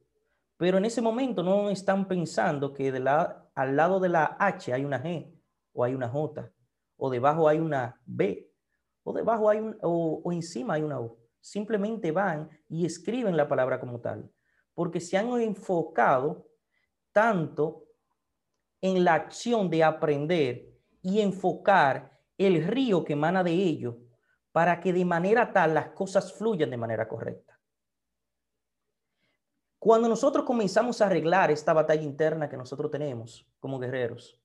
Pero 0.58 0.78
en 0.78 0.86
ese 0.86 1.02
momento 1.02 1.44
no 1.44 1.70
están 1.70 2.08
pensando 2.08 2.74
que 2.74 2.92
de 2.92 3.00
la, 3.00 3.50
al 3.56 3.76
lado 3.76 4.00
de 4.00 4.10
la 4.10 4.38
H 4.40 4.74
hay 4.74 4.86
una 4.86 5.04
G 5.04 5.34
o 5.74 5.84
hay 5.84 5.94
una 5.94 6.10
J 6.10 6.52
o 6.98 7.10
debajo 7.10 7.50
hay 7.50 7.60
una 7.60 8.00
B 8.06 8.50
o 9.04 9.14
debajo 9.14 9.50
hay 9.50 9.60
un, 9.60 9.78
o, 9.82 10.22
o 10.24 10.32
encima 10.32 10.76
hay 10.76 10.84
una 10.84 11.00
U. 11.00 11.18
Simplemente 11.40 12.12
van 12.12 12.50
y 12.70 12.86
escriben 12.86 13.38
la 13.38 13.48
palabra 13.48 13.80
como 13.80 14.00
tal. 14.00 14.32
Porque 14.74 15.00
se 15.00 15.18
han 15.18 15.30
enfocado 15.40 16.48
tanto 17.12 17.86
en 18.82 19.04
la 19.04 19.14
acción 19.14 19.70
de 19.70 19.84
aprender 19.84 20.68
y 21.02 21.22
enfocar 21.22 22.20
el 22.38 22.66
río 22.66 23.04
que 23.06 23.14
emana 23.14 23.44
de 23.44 23.52
ello 23.52 24.00
para 24.52 24.80
que 24.80 24.92
de 24.92 25.06
manera 25.06 25.52
tal 25.52 25.74
las 25.74 25.90
cosas 25.90 26.34
fluyan 26.34 26.70
de 26.70 26.78
manera 26.78 27.08
correcta. 27.08 27.55
Cuando 29.86 30.10
nosotros 30.10 30.46
comenzamos 30.46 31.00
a 31.00 31.06
arreglar 31.06 31.52
esta 31.52 31.72
batalla 31.72 32.02
interna 32.02 32.50
que 32.50 32.58
nosotros 32.58 32.90
tenemos 32.90 33.48
como 33.60 33.78
guerreros 33.78 34.42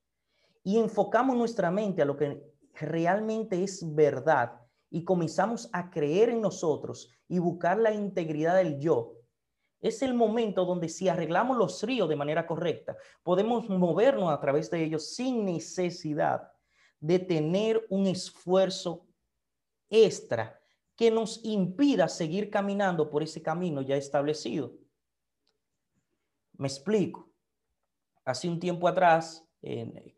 y 0.63 0.79
enfocamos 0.79 1.35
nuestra 1.35 1.71
mente 1.71 2.03
a 2.03 2.05
lo 2.05 2.15
que 2.15 2.43
realmente 2.75 3.65
es 3.65 3.83
verdad 3.95 4.61
y 4.91 5.03
comenzamos 5.03 5.71
a 5.73 5.89
creer 5.89 6.29
en 6.29 6.43
nosotros 6.43 7.09
y 7.27 7.39
buscar 7.39 7.79
la 7.79 7.91
integridad 7.91 8.57
del 8.57 8.79
yo, 8.79 9.15
es 9.81 10.03
el 10.03 10.13
momento 10.13 10.67
donde 10.67 10.91
si 10.91 11.09
arreglamos 11.09 11.57
los 11.57 11.83
ríos 11.85 12.11
de 12.11 12.17
manera 12.17 12.47
correcta, 12.47 12.99
podemos 13.23 13.67
movernos 13.67 14.31
a 14.31 14.41
través 14.41 14.71
de 14.71 14.85
ellos 14.85 15.15
sin 15.15 15.47
necesidad 15.47 16.53
de 16.99 17.19
tener 17.19 17.87
un 17.89 18.07
esfuerzo 18.07 19.07
extra 19.89 20.61
que 20.95 21.11
nos 21.11 21.43
impida 21.43 22.09
seguir 22.09 22.51
caminando 22.51 23.09
por 23.09 23.23
ese 23.23 23.41
camino 23.41 23.81
ya 23.81 23.97
establecido. 23.97 24.80
Me 26.61 26.69
explico. 26.69 27.33
Hace 28.27 28.47
un 28.47 28.61
tiempo 28.61 28.87
atrás, 28.87 29.49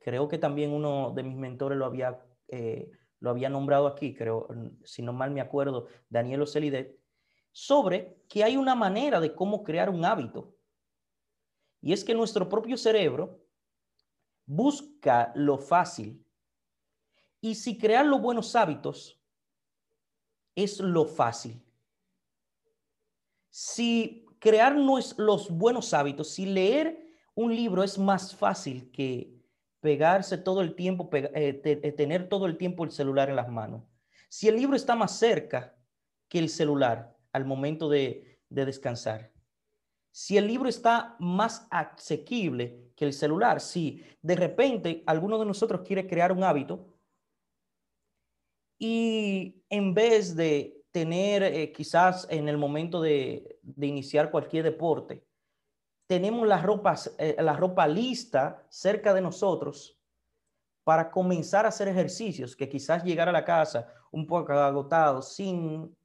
creo 0.00 0.26
que 0.26 0.38
también 0.38 0.72
uno 0.72 1.12
de 1.14 1.22
mis 1.22 1.37
mentores 1.37 1.78
lo 1.78 1.87
había, 1.87 2.20
eh, 2.49 2.90
lo 3.20 3.30
había 3.30 3.49
nombrado 3.49 3.87
aquí, 3.87 4.12
creo, 4.12 4.49
si 4.82 5.02
no 5.02 5.12
mal 5.12 5.30
me 5.30 5.40
acuerdo, 5.40 5.87
Daniel 6.08 6.42
Ocelidet, 6.42 6.99
sobre 7.52 8.25
que 8.28 8.42
hay 8.42 8.56
una 8.56 8.75
manera 8.75 9.20
de 9.20 9.37
cómo 9.37 9.62
crear 9.62 9.88
un 9.88 10.04
hábito. 10.04 10.56
Y 11.80 11.92
es 11.92 12.02
que 12.02 12.12
nuestro 12.12 12.49
propio 12.49 12.76
cerebro 12.76 13.46
busca 14.44 15.30
lo 15.37 15.58
fácil. 15.58 16.26
Y 17.40 17.54
si 17.54 17.78
crear 17.78 18.04
los 18.04 18.20
buenos 18.20 18.56
hábitos 18.56 19.22
es 20.56 20.80
lo 20.80 21.04
fácil. 21.04 21.64
Si 23.49 24.26
crear 24.42 24.75
los 24.76 25.50
buenos 25.50 25.94
hábitos, 25.94 26.34
si 26.34 26.46
leer 26.46 27.06
un 27.37 27.54
libro 27.54 27.84
es 27.84 27.96
más 27.96 28.34
fácil 28.34 28.90
que 28.90 29.40
pegarse 29.78 30.37
todo 30.37 30.62
el 30.62 30.75
tiempo, 30.75 31.08
eh, 31.12 31.62
eh, 31.64 31.92
tener 31.92 32.28
todo 32.28 32.46
el 32.46 32.56
tiempo 32.56 32.82
el 32.82 32.90
celular 32.90 33.30
en 33.30 33.37
las 33.37 33.49
manos. 33.49 33.84
Si 34.28 34.49
el 34.49 34.56
libro 34.56 34.75
está 34.75 34.96
más 34.96 35.16
cerca 35.16 35.76
que 36.28 36.40
el 36.40 36.49
celular 36.49 37.16
al 37.30 37.44
momento 37.44 37.88
de, 37.88 38.40
de 38.49 38.64
descansar. 38.64 39.30
Si 40.11 40.37
el 40.37 40.49
libro 40.49 40.68
está 40.68 41.14
más 41.20 41.68
asequible 41.70 42.90
que 42.96 43.04
el 43.04 43.12
celular, 43.12 43.61
si 43.61 44.02
de 44.22 44.34
repente 44.34 45.04
alguno 45.06 45.38
de 45.38 45.46
nosotros 45.46 45.82
quiere 45.87 46.08
crear 46.08 46.32
un 46.32 46.42
hábito, 46.42 46.99
y 48.76 49.62
en 49.70 49.94
vez 49.94 50.34
de 50.34 50.82
tener 50.92 51.42
eh, 51.42 51.72
quizás 51.72 52.26
en 52.30 52.49
el 52.49 52.58
momento 52.58 53.00
de, 53.00 53.58
iniciar 53.80 54.30
cualquier 54.30 54.64
deporte, 54.64 55.26
tenemos 56.06 56.46
la 56.46 56.61
ropa, 56.61 56.94
eh, 57.18 57.37
la 57.38 57.56
ropa 57.56 57.88
lista 57.88 58.64
cerca 58.68 59.14
de 59.14 59.22
nosotros 59.22 59.99
para 60.84 61.11
comenzar 61.11 61.64
a 61.64 61.68
hacer 61.68 61.88
ejercicios, 61.88 62.54
que 62.54 62.68
quizás 62.68 63.02
llegar 63.02 63.28
a 63.28 63.32
la 63.32 63.44
casa 63.44 63.88
un 64.11 64.26
poco 64.26 64.52
agotado, 64.52 65.22
sin 65.22 65.96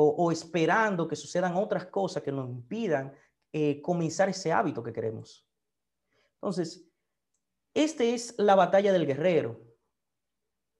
o, 0.00 0.30
esperando 0.30 1.08
que 1.08 1.16
sucedan 1.16 1.56
otras 1.56 1.86
cosas 1.86 2.22
que 2.22 2.30
nos 2.30 2.48
impidan 2.48 3.12
eh, 3.52 3.82
comenzar 3.82 4.28
ese 4.28 4.52
hábito 4.52 4.80
que 4.80 4.92
queremos. 4.92 5.44
Entonces, 6.34 6.88
esta 7.74 8.04
es 8.04 8.34
la 8.38 8.54
batalla 8.54 8.92
del 8.92 9.06
guerrero. 9.06 9.60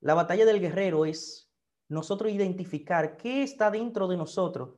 La 0.00 0.14
batalla 0.14 0.46
del 0.46 0.60
guerrero 0.60 1.04
es 1.04 1.47
nosotros 1.88 2.30
identificar 2.30 3.16
qué 3.16 3.42
está 3.42 3.70
dentro 3.70 4.06
de 4.06 4.16
nosotros 4.16 4.70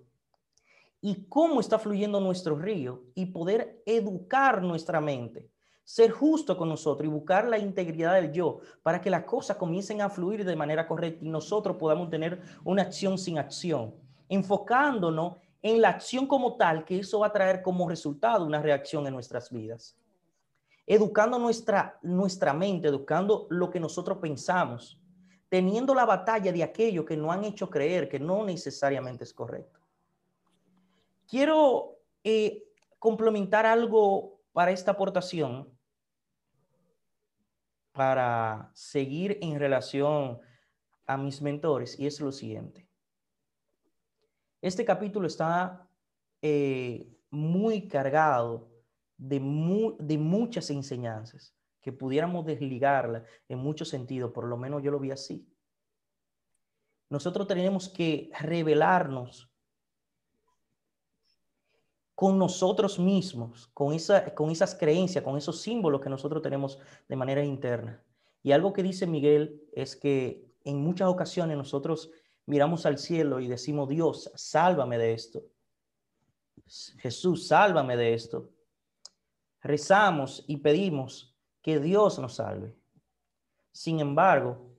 y 1.01 1.27
cómo 1.29 1.61
está 1.61 1.79
fluyendo 1.79 2.21
nuestro 2.21 2.57
río 2.57 3.03
y 3.15 3.27
poder 3.27 3.83
educar 3.87 4.63
nuestra 4.63 5.01
mente, 5.01 5.51
ser 5.83 6.11
justo 6.11 6.57
con 6.57 6.69
nosotros 6.69 7.07
y 7.07 7.13
buscar 7.13 7.49
la 7.49 7.59
integridad 7.59 8.15
del 8.15 8.33
yo 8.33 8.61
para 8.83 9.01
que 9.01 9.11
las 9.11 9.25
cosas 9.25 9.57
comiencen 9.57 10.03
a 10.03 10.11
fluir 10.11 10.45
de 10.45 10.57
manera 10.57 10.87
correcta 10.87 11.25
y 11.25 11.29
nosotros 11.29 11.77
podamos 11.77 12.11
tener 12.11 12.41
una 12.65 12.83
acción 12.83 13.19
sin 13.19 13.39
acción, 13.39 13.95
enfocándonos 14.29 15.39
en 15.63 15.81
la 15.81 15.91
acción 15.91 16.27
como 16.27 16.57
tal, 16.57 16.85
que 16.85 17.01
eso 17.01 17.21
va 17.21 17.27
a 17.27 17.33
traer 17.33 17.63
como 17.63 17.89
resultado 17.89 18.45
una 18.47 18.63
reacción 18.63 19.07
en 19.07 19.15
nuestras 19.15 19.51
vidas. 19.51 19.97
Educando 20.87 21.39
nuestra, 21.39 21.99
nuestra 22.03 22.53
mente, 22.53 22.89
educando 22.89 23.47
lo 23.51 23.71
que 23.71 23.79
nosotros 23.81 24.19
pensamos, 24.19 25.00
teniendo 25.51 25.95
la 25.95 26.07
batalla 26.07 26.53
de 26.53 26.63
aquello 26.63 27.05
que 27.05 27.17
no 27.17 27.33
han 27.33 27.45
hecho 27.45 27.69
creer 27.69 28.09
que 28.09 28.21
no 28.21 28.45
necesariamente 28.45 29.25
es 29.25 29.35
correcto. 29.35 29.81
Quiero 31.27 31.99
eh, 32.23 32.63
complementar 32.99 33.67
algo 33.67 34.41
para 34.53 34.71
esta 34.71 34.93
aportación, 34.93 35.69
para 37.93 38.71
seguir 38.75 39.39
en 39.43 39.59
relación 39.59 40.39
a 41.07 41.17
mis 41.17 41.43
mentores, 41.43 41.99
y 41.99 42.07
es 42.07 42.21
lo 42.21 42.31
siguiente. 42.31 42.89
Este 44.63 44.85
capítulo 44.85 45.27
está 45.27 45.89
eh, 46.43 47.13
muy 47.31 47.89
cargado 47.89 48.71
de, 49.17 49.41
de 49.99 50.19
muchas 50.19 50.71
enseñanzas 50.71 51.57
que 51.81 51.93
pudiéramos 51.93 52.45
desligarla 52.45 53.25
en 53.49 53.59
muchos 53.59 53.89
sentidos, 53.89 54.33
por 54.33 54.45
lo 54.47 54.57
menos 54.57 54.83
yo 54.83 54.91
lo 54.91 54.99
vi 54.99 55.11
así. 55.11 55.47
Nosotros 57.09 57.47
tenemos 57.47 57.89
que 57.89 58.31
revelarnos 58.39 59.51
con 62.15 62.39
nosotros 62.39 62.99
mismos, 62.99 63.69
con, 63.69 63.97
con 64.35 64.51
esas 64.51 64.75
creencias, 64.75 65.25
con 65.25 65.37
esos 65.37 65.61
símbolos 65.61 66.01
que 66.01 66.11
nosotros 66.11 66.43
tenemos 66.43 66.79
de 67.09 67.17
manera 67.17 67.43
interna. 67.43 68.05
Y 68.43 68.53
algo 68.53 68.73
que 68.73 68.83
dice 68.83 69.07
Miguel 69.07 69.63
es 69.73 69.97
que 69.97 70.47
en 70.65 70.83
muchas 70.83 71.09
ocasiones 71.09 71.57
nosotros 71.57 72.11
miramos 72.47 72.85
al 72.85 72.99
cielo 72.99 73.41
y 73.41 73.49
decimos, 73.49 73.89
Dios, 73.89 74.31
sálvame 74.35 74.99
de 74.99 75.15
esto. 75.15 75.43
Jesús, 76.99 77.49
sálvame 77.49 77.97
de 77.97 78.15
esto. 78.15 78.51
Rezamos 79.63 80.45
y 80.47 80.59
pedimos 80.59 81.30
que 81.63 81.79
Dios 81.79 82.19
nos 82.19 82.35
salve. 82.37 82.77
Sin 83.73 84.01
embargo, 84.01 84.71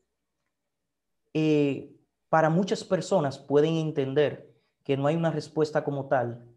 eh, 1.34 1.96
para 2.30 2.50
muchas 2.50 2.84
personas 2.84 3.38
pueden 3.38 3.76
entender 3.76 4.54
que 4.84 4.98
no 4.98 5.08
hay 5.08 5.16
una 5.16 5.32
respuesta 5.32 5.84
como 5.84 6.08
tal, 6.08 6.48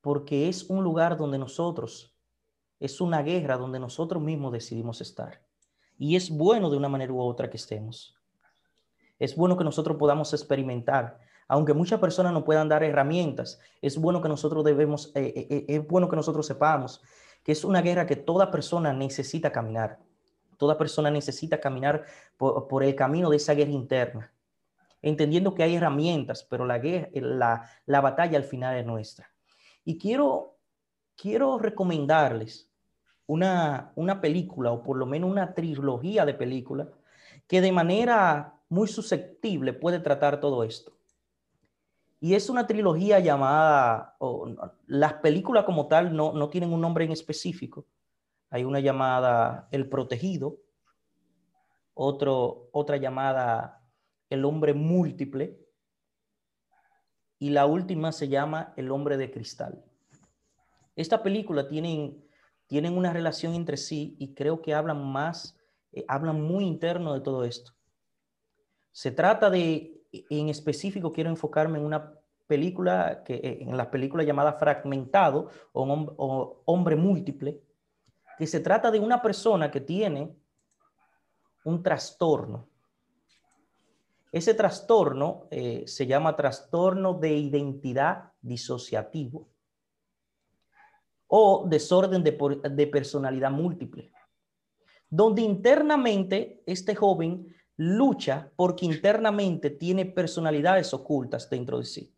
porque 0.00 0.48
es 0.48 0.64
un 0.70 0.84
lugar 0.84 1.16
donde 1.16 1.38
nosotros, 1.38 2.14
es 2.78 3.00
una 3.00 3.22
guerra 3.22 3.56
donde 3.56 3.80
nosotros 3.80 4.22
mismos 4.22 4.52
decidimos 4.52 5.00
estar. 5.00 5.42
Y 5.98 6.16
es 6.16 6.30
bueno 6.30 6.70
de 6.70 6.76
una 6.76 6.88
manera 6.88 7.12
u 7.12 7.20
otra 7.20 7.50
que 7.50 7.56
estemos. 7.56 8.14
Es 9.18 9.34
bueno 9.34 9.56
que 9.56 9.64
nosotros 9.64 9.96
podamos 9.96 10.32
experimentar, 10.34 11.18
aunque 11.48 11.72
muchas 11.72 11.98
personas 11.98 12.32
no 12.32 12.44
puedan 12.44 12.68
dar 12.68 12.84
herramientas, 12.84 13.58
es 13.80 13.98
bueno 13.98 14.20
que 14.20 14.28
nosotros 14.28 14.64
debemos, 14.64 15.10
eh, 15.14 15.32
eh, 15.50 15.64
es 15.68 15.86
bueno 15.86 16.08
que 16.08 16.16
nosotros 16.16 16.46
sepamos 16.46 17.00
que 17.46 17.52
es 17.52 17.62
una 17.62 17.80
guerra 17.80 18.08
que 18.08 18.16
toda 18.16 18.50
persona 18.50 18.92
necesita 18.92 19.52
caminar. 19.52 20.00
Toda 20.56 20.76
persona 20.76 21.12
necesita 21.12 21.60
caminar 21.60 22.04
por, 22.36 22.82
el 22.82 22.96
camino 22.96 23.30
de 23.30 23.36
esa 23.36 23.54
guerra 23.54 23.70
interna, 23.70 24.34
entendiendo 25.00 25.54
que 25.54 25.62
hay 25.62 25.76
herramientas, 25.76 26.42
pero 26.42 26.66
la, 26.66 26.78
guerra, 26.80 27.08
la, 27.14 27.70
la 27.86 28.00
batalla 28.00 28.36
al 28.36 28.42
final 28.42 28.76
es 28.76 28.84
nuestra. 28.84 29.30
Y 29.84 29.96
quiero, 29.96 30.56
quiero 31.14 31.56
recomendarles 31.60 32.68
una, 33.28 33.92
una 33.94 34.20
película, 34.20 34.72
o 34.72 34.82
por 34.82 34.96
lo 34.96 35.06
menos 35.06 35.30
una 35.30 35.54
trilogía 35.54 36.26
de 36.26 36.34
películas, 36.34 36.88
que 37.46 37.60
de 37.60 37.70
manera 37.70 38.54
muy 38.68 38.88
susceptible 38.88 39.72
puede 39.72 40.00
tratar 40.00 40.40
todo 40.40 40.64
esto. 40.64 40.95
Y 42.20 42.34
es 42.34 42.48
una 42.48 42.66
trilogía 42.66 43.20
llamada, 43.20 44.16
las 44.86 45.14
películas 45.14 45.64
como 45.64 45.86
tal 45.86 46.14
no, 46.16 46.32
no 46.32 46.48
tienen 46.48 46.72
un 46.72 46.80
nombre 46.80 47.04
en 47.04 47.12
específico. 47.12 47.86
Hay 48.50 48.64
una 48.64 48.80
llamada 48.80 49.68
El 49.70 49.88
Protegido, 49.88 50.58
otro, 51.94 52.68
otra 52.72 52.96
llamada 52.96 53.82
El 54.30 54.44
Hombre 54.44 54.72
Múltiple 54.72 55.58
y 57.38 57.50
la 57.50 57.66
última 57.66 58.12
se 58.12 58.28
llama 58.28 58.72
El 58.76 58.90
Hombre 58.90 59.16
de 59.16 59.30
Cristal. 59.30 59.84
Esta 60.94 61.22
película 61.22 61.68
tienen, 61.68 62.24
tienen 62.66 62.96
una 62.96 63.12
relación 63.12 63.54
entre 63.54 63.76
sí 63.76 64.16
y 64.18 64.34
creo 64.34 64.62
que 64.62 64.74
hablan 64.74 65.04
más, 65.04 65.58
eh, 65.92 66.04
hablan 66.08 66.40
muy 66.40 66.64
interno 66.64 67.12
de 67.12 67.20
todo 67.20 67.44
esto. 67.44 67.72
Se 68.92 69.10
trata 69.10 69.50
de 69.50 69.95
en 70.30 70.48
específico 70.48 71.12
quiero 71.12 71.28
enfocarme 71.28 71.78
en 71.78 71.84
una 71.84 72.14
película, 72.46 73.22
que, 73.24 73.34
eh, 73.34 73.58
en 73.60 73.76
la 73.76 73.90
película 73.90 74.22
llamada 74.22 74.52
Fragmentado 74.54 75.50
o, 75.72 76.62
Hombre 76.64 76.96
Múltiple, 76.96 77.60
que 78.38 78.46
se 78.46 78.60
trata 78.60 78.90
de 78.90 79.00
una 79.00 79.20
persona 79.20 79.70
que 79.70 79.80
tiene 79.80 80.36
un 81.64 81.82
trastorno. 81.82 82.68
Ese 84.30 84.54
trastorno 84.54 85.48
eh, 85.50 85.84
se 85.86 86.06
llama 86.06 86.36
trastorno 86.36 87.14
de 87.14 87.32
identidad 87.34 88.32
disociativo 88.40 89.48
o 91.28 91.66
desorden 91.66 92.22
de, 92.22 92.60
de 92.70 92.86
personalidad 92.86 93.50
múltiple, 93.50 94.12
donde 95.08 95.42
internamente 95.42 96.62
este 96.66 96.94
joven 96.94 97.55
lucha 97.76 98.50
porque 98.56 98.86
internamente 98.86 99.70
tiene 99.70 100.06
personalidades 100.06 100.92
ocultas 100.94 101.48
dentro 101.50 101.78
de 101.78 101.84
sí. 101.84 102.12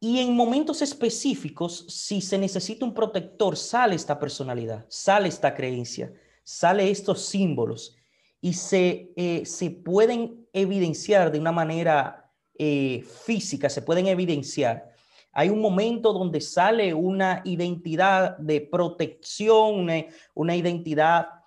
Y 0.00 0.20
en 0.20 0.36
momentos 0.36 0.80
específicos, 0.80 1.84
si 1.88 2.20
se 2.20 2.38
necesita 2.38 2.84
un 2.84 2.94
protector, 2.94 3.56
sale 3.56 3.96
esta 3.96 4.18
personalidad, 4.18 4.86
sale 4.88 5.28
esta 5.28 5.54
creencia, 5.54 6.12
sale 6.44 6.88
estos 6.88 7.26
símbolos 7.26 7.96
y 8.40 8.52
se, 8.52 9.12
eh, 9.16 9.44
se 9.44 9.70
pueden 9.70 10.46
evidenciar 10.52 11.32
de 11.32 11.40
una 11.40 11.50
manera 11.50 12.32
eh, 12.56 13.04
física, 13.24 13.68
se 13.68 13.82
pueden 13.82 14.06
evidenciar. 14.06 14.94
Hay 15.32 15.48
un 15.48 15.60
momento 15.60 16.12
donde 16.12 16.40
sale 16.40 16.94
una 16.94 17.42
identidad 17.44 18.38
de 18.38 18.60
protección, 18.60 19.80
una, 19.80 20.04
una 20.34 20.54
identidad 20.54 21.37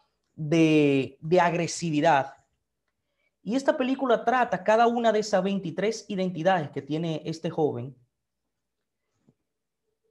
de, 0.42 1.40
agresividad. 1.40 2.34
Y 3.44 3.56
esta 3.56 3.78
película 3.78 4.24
trata 4.24 4.64
cada 4.64 4.88
una 4.88 5.12
de 5.12 5.20
esas 5.20 5.44
23 5.44 6.06
identidades 6.10 6.72
que 6.72 6.82
tiene 6.82 7.22
este 7.26 7.50
joven. 7.50 7.96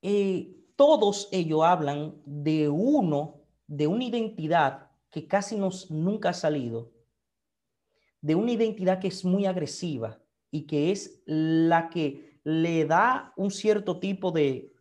Eh, 0.02 0.56
todos 0.76 1.28
ellos 1.32 1.62
hablan 1.62 2.14
de 2.24 2.68
uno, 2.68 3.40
de 3.66 3.86
una 3.86 4.04
identidad 4.04 4.90
que 5.10 5.26
casi 5.26 5.56
nos, 5.56 5.90
nunca 5.90 6.30
ha 6.30 6.34
salido, 6.34 6.92
de 8.20 8.34
una 8.34 8.52
identidad 8.52 9.00
que 9.00 9.08
es 9.08 9.24
muy 9.24 9.46
agresiva 9.46 10.20
y 10.50 10.66
que 10.66 10.92
es 10.92 11.22
la 11.26 11.88
que 11.88 12.40
le 12.44 12.84
da 12.84 13.32
un 13.36 13.50
cierto 13.50 13.98
tipo 13.98 14.30
de, 14.30 14.72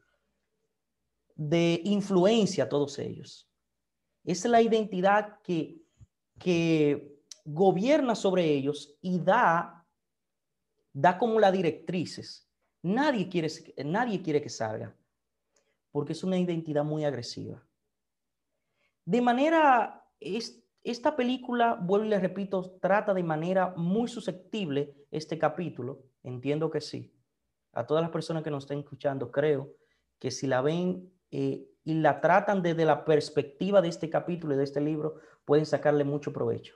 de 1.36 1.82
influencia 1.84 2.66
a 2.66 2.70
todos 2.70 3.00
ellos. 3.00 3.49
Es 4.30 4.46
la 4.46 4.62
identidad 4.62 5.42
que, 5.42 5.82
que 6.38 7.20
gobierna 7.44 8.14
sobre 8.14 8.46
ellos 8.46 8.96
y 9.02 9.20
da, 9.20 9.88
da 10.94 11.18
como 11.18 11.40
las 11.40 11.52
directrices. 11.52 12.48
Nadie 12.84 13.28
quiere, 13.28 13.48
nadie 13.84 14.22
quiere 14.22 14.40
que 14.40 14.50
salga, 14.50 14.96
porque 15.92 16.14
es 16.14 16.24
una 16.24 16.38
identidad 16.38 16.84
muy 16.84 17.06
agresiva. 17.06 17.66
De 19.04 19.20
manera, 19.20 20.06
esta 20.20 21.16
película, 21.16 21.74
vuelvo 21.82 22.06
y 22.06 22.10
le 22.10 22.20
repito, 22.20 22.78
trata 22.80 23.16
de 23.16 23.24
manera 23.24 23.74
muy 23.78 24.08
susceptible 24.08 24.94
este 25.10 25.40
capítulo. 25.40 26.04
Entiendo 26.22 26.70
que 26.70 26.82
sí. 26.82 27.12
A 27.74 27.88
todas 27.88 28.04
las 28.04 28.12
personas 28.12 28.44
que 28.44 28.52
nos 28.52 28.66
estén 28.66 28.78
escuchando, 28.78 29.32
creo 29.32 29.74
que 30.20 30.30
si 30.30 30.46
la 30.46 30.62
ven 30.62 31.12
eh, 31.32 31.68
y 31.84 31.96
la 31.96 32.22
tratan 32.22 32.62
desde 32.62 32.86
la 32.86 33.06
perspectiva 33.06 33.82
de 33.82 33.90
este 33.90 34.10
capítulo 34.10 34.54
y 34.54 34.58
de 34.58 34.64
este 34.64 34.82
libro, 34.82 35.16
pueden 35.46 35.66
sacarle 35.66 36.04
mucho 36.04 36.32
provecho. 36.32 36.76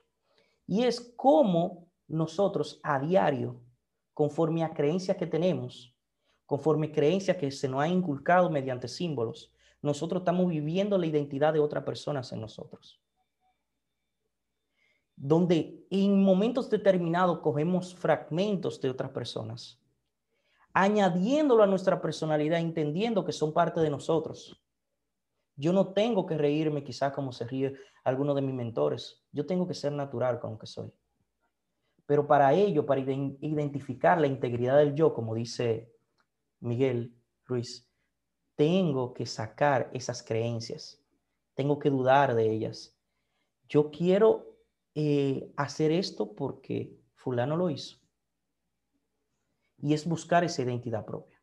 Y 0.66 0.84
es 0.84 1.14
como 1.16 1.88
nosotros 2.08 2.80
a 2.84 3.00
diario, 3.00 3.62
conforme 4.14 4.64
a 4.64 4.74
creencias 4.74 5.18
que 5.18 5.28
tenemos, 5.28 5.96
conforme 6.46 6.92
creencias 6.92 7.38
que 7.38 7.52
se 7.52 7.68
nos 7.68 7.82
ha 7.82 7.88
inculcado 7.88 8.50
mediante 8.50 8.88
símbolos, 8.88 9.52
nosotros 9.82 10.22
estamos 10.22 10.48
viviendo 10.50 10.98
la 10.98 11.06
identidad 11.06 11.54
de 11.54 11.60
otras 11.60 11.84
personas 11.84 12.32
en 12.32 12.40
nosotros. 12.40 13.02
Donde 15.16 15.86
en 15.90 16.24
momentos 16.24 16.70
determinados 16.70 17.40
cogemos 17.40 17.94
fragmentos 17.94 18.80
de 18.82 18.90
otras 18.90 19.12
personas, 19.12 19.80
añadiéndolo 20.74 21.62
a 21.62 21.68
nuestra 21.68 22.02
personalidad, 22.02 22.60
entendiendo 22.60 23.24
que 23.24 23.32
son 23.32 23.54
parte 23.54 23.80
de 23.82 23.90
nosotros 23.90 24.63
yo 25.56 25.72
no 25.74 25.94
tengo 25.94 26.26
que 26.26 26.38
reírme 26.38 26.84
quizás 26.84 27.14
como 27.14 27.32
se 27.32 27.46
ríe 27.46 27.74
alguno 28.04 28.34
de 28.34 28.42
mis 28.42 28.56
mentores. 28.56 29.24
Yo 29.32 29.46
tengo 29.46 29.68
que 29.68 29.74
ser 29.74 29.92
natural 29.92 30.40
con 30.40 30.54
lo 30.54 30.58
que 30.58 30.68
soy. 30.68 30.92
Pero 32.06 32.28
para 32.28 32.54
ello, 32.54 32.86
para 32.86 33.02
identificar 33.02 34.20
la 34.20 34.28
integridad 34.28 34.78
del 34.78 34.94
yo, 34.94 35.14
como 35.14 35.36
dice 35.36 35.92
Miguel 36.60 37.16
Ruiz, 37.46 37.88
tengo 38.56 39.14
que 39.14 39.26
sacar 39.26 39.90
esas 39.94 40.22
creencias. 40.22 41.02
Tengo 41.54 41.80
que 41.80 41.90
dudar 41.90 42.36
de 42.36 42.52
ellas. 42.52 42.98
Yo 43.70 43.90
quiero 43.90 44.58
eh, 44.96 45.52
hacer 45.56 45.92
esto 45.92 46.34
porque 46.34 47.00
fulano 47.16 47.56
lo 47.56 47.70
hizo. 47.70 47.98
Y 49.78 49.94
es 49.94 50.06
buscar 50.06 50.44
esa 50.44 50.62
identidad 50.62 51.06
propia. 51.06 51.42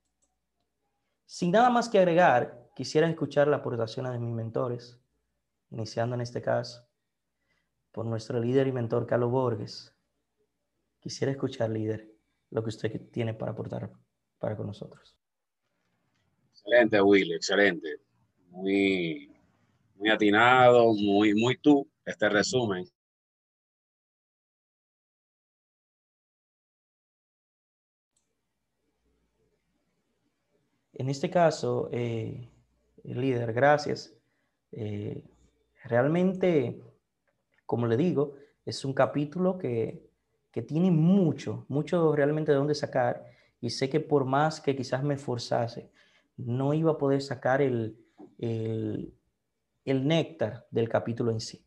Sin 1.26 1.52
nada 1.52 1.70
más 1.70 1.88
que 1.88 1.98
agregar, 1.98 2.69
Quisiera 2.80 3.06
escuchar 3.10 3.46
la 3.46 3.56
aportación 3.56 4.10
de 4.10 4.18
mis 4.18 4.34
mentores, 4.34 4.98
iniciando 5.68 6.14
en 6.14 6.22
este 6.22 6.40
caso 6.40 6.88
por 7.92 8.06
nuestro 8.06 8.40
líder 8.40 8.68
y 8.68 8.72
mentor 8.72 9.06
Carlos 9.06 9.30
Borges. 9.30 9.94
Quisiera 10.98 11.30
escuchar, 11.30 11.68
líder, 11.68 12.10
lo 12.48 12.62
que 12.62 12.70
usted 12.70 13.10
tiene 13.10 13.34
para 13.34 13.52
aportar 13.52 13.90
para 14.38 14.56
con 14.56 14.68
nosotros. 14.68 15.14
Excelente, 16.52 17.02
Will, 17.02 17.34
excelente. 17.34 18.00
Muy, 18.48 19.30
muy 19.96 20.08
atinado, 20.08 20.94
muy, 20.94 21.34
muy 21.34 21.58
tú, 21.58 21.86
este 22.06 22.30
resumen. 22.30 22.86
En 30.94 31.10
este 31.10 31.28
caso, 31.28 31.90
eh, 31.92 32.49
líder, 33.04 33.52
gracias. 33.52 34.14
Eh, 34.72 35.24
realmente, 35.84 36.80
como 37.66 37.86
le 37.86 37.96
digo, 37.96 38.34
es 38.64 38.84
un 38.84 38.92
capítulo 38.92 39.58
que, 39.58 40.08
tiene 40.66 40.90
mucho, 40.90 41.64
mucho 41.68 42.14
realmente 42.14 42.52
de 42.52 42.58
dónde 42.58 42.74
sacar. 42.74 43.24
Y 43.60 43.70
sé 43.70 43.88
que 43.88 44.00
por 44.00 44.24
más 44.24 44.60
que 44.60 44.76
quizás 44.76 45.02
me 45.02 45.14
esforzase, 45.14 45.90
no 46.36 46.74
iba 46.74 46.92
a 46.92 46.98
poder 46.98 47.22
sacar 47.22 47.62
el, 47.62 47.96
el, 48.38 49.12
néctar 49.84 50.66
del 50.70 50.88
capítulo 50.88 51.30
en 51.30 51.40
sí. 51.40 51.64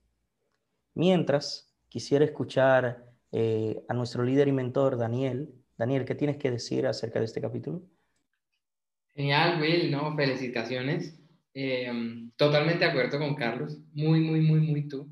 Mientras, 0.95 1.73
quisiera 1.89 2.25
escuchar 2.25 3.05
eh, 3.31 3.83
a 3.87 3.93
nuestro 3.93 4.23
líder 4.23 4.47
y 4.47 4.51
mentor, 4.51 4.97
Daniel. 4.97 5.53
Daniel, 5.77 6.05
¿qué 6.05 6.15
tienes 6.15 6.37
que 6.37 6.51
decir 6.51 6.85
acerca 6.85 7.19
de 7.19 7.25
este 7.25 7.41
capítulo? 7.41 7.81
Genial, 9.15 9.61
Will, 9.61 9.91
¿no? 9.91 10.15
Felicitaciones. 10.15 11.22
Eh, 11.53 11.91
totalmente 12.35 12.83
de 12.83 12.91
acuerdo 12.91 13.19
con 13.19 13.35
Carlos, 13.35 13.79
muy, 13.93 14.19
muy, 14.19 14.41
muy, 14.41 14.59
muy 14.59 14.87
tú. 14.87 15.07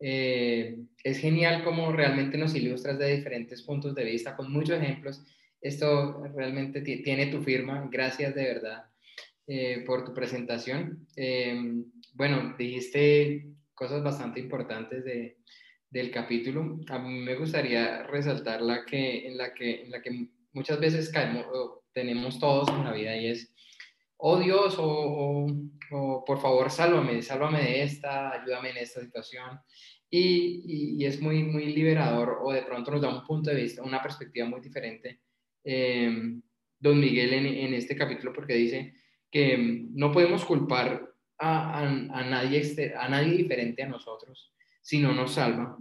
Eh, 0.00 0.78
es 1.02 1.18
genial 1.18 1.64
cómo 1.64 1.92
realmente 1.92 2.36
nos 2.36 2.54
ilustras 2.54 2.98
de 2.98 3.16
diferentes 3.16 3.62
puntos 3.62 3.94
de 3.94 4.04
vista, 4.04 4.36
con 4.36 4.52
muchos 4.52 4.80
ejemplos. 4.80 5.24
Esto 5.60 6.22
realmente 6.34 6.80
tiene 6.80 7.26
tu 7.26 7.42
firma. 7.42 7.88
Gracias 7.90 8.34
de 8.34 8.44
verdad 8.44 8.84
eh, 9.46 9.84
por 9.86 10.04
tu 10.04 10.12
presentación. 10.12 11.06
bueno, 12.14 12.54
dijiste 12.58 13.46
cosas 13.74 14.02
bastante 14.02 14.40
importantes 14.40 15.04
de, 15.04 15.38
del 15.92 16.10
capítulo. 16.10 16.80
A 16.88 16.98
mí 16.98 17.20
me 17.20 17.36
gustaría 17.36 18.02
resaltar 18.04 18.62
la 18.62 18.84
que, 18.84 19.26
en, 19.26 19.36
la 19.36 19.52
que, 19.52 19.82
en 19.82 19.90
la 19.90 20.00
que 20.00 20.26
muchas 20.52 20.80
veces 20.80 21.10
caemos, 21.10 21.46
tenemos 21.92 22.38
todos 22.38 22.68
en 22.70 22.84
la 22.84 22.92
vida 22.92 23.14
y 23.16 23.26
es, 23.26 23.54
oh 24.24 24.38
Dios, 24.38 24.76
o, 24.78 25.46
o, 25.90 26.24
por 26.24 26.40
favor, 26.40 26.70
sálvame, 26.70 27.22
sálvame 27.22 27.60
de 27.62 27.82
esta, 27.82 28.32
ayúdame 28.32 28.70
en 28.70 28.76
esta 28.78 29.00
situación. 29.00 29.60
Y, 30.08 30.96
y, 30.98 31.04
es 31.06 31.20
muy, 31.20 31.42
muy 31.42 31.72
liberador 31.72 32.38
o 32.42 32.52
de 32.52 32.62
pronto 32.62 32.90
nos 32.90 33.00
da 33.00 33.08
un 33.08 33.24
punto 33.24 33.50
de 33.50 33.62
vista, 33.62 33.82
una 33.82 34.02
perspectiva 34.02 34.46
muy 34.46 34.60
diferente. 34.60 35.20
Eh, 35.64 36.38
don 36.78 37.00
Miguel 37.00 37.32
en, 37.32 37.46
en, 37.46 37.74
este 37.74 37.96
capítulo 37.96 38.32
porque 38.32 38.54
dice 38.54 38.94
que 39.30 39.86
no 39.90 40.12
podemos 40.12 40.44
culpar 40.44 41.08
a, 41.38 41.80
a, 41.80 41.82
a 41.82 42.24
nadie, 42.24 42.94
a 42.96 43.08
nadie 43.08 43.36
diferente 43.36 43.82
a 43.82 43.88
nosotros 43.88 44.52
si 44.82 44.98
no 44.98 45.14
nos 45.14 45.34
salva, 45.34 45.78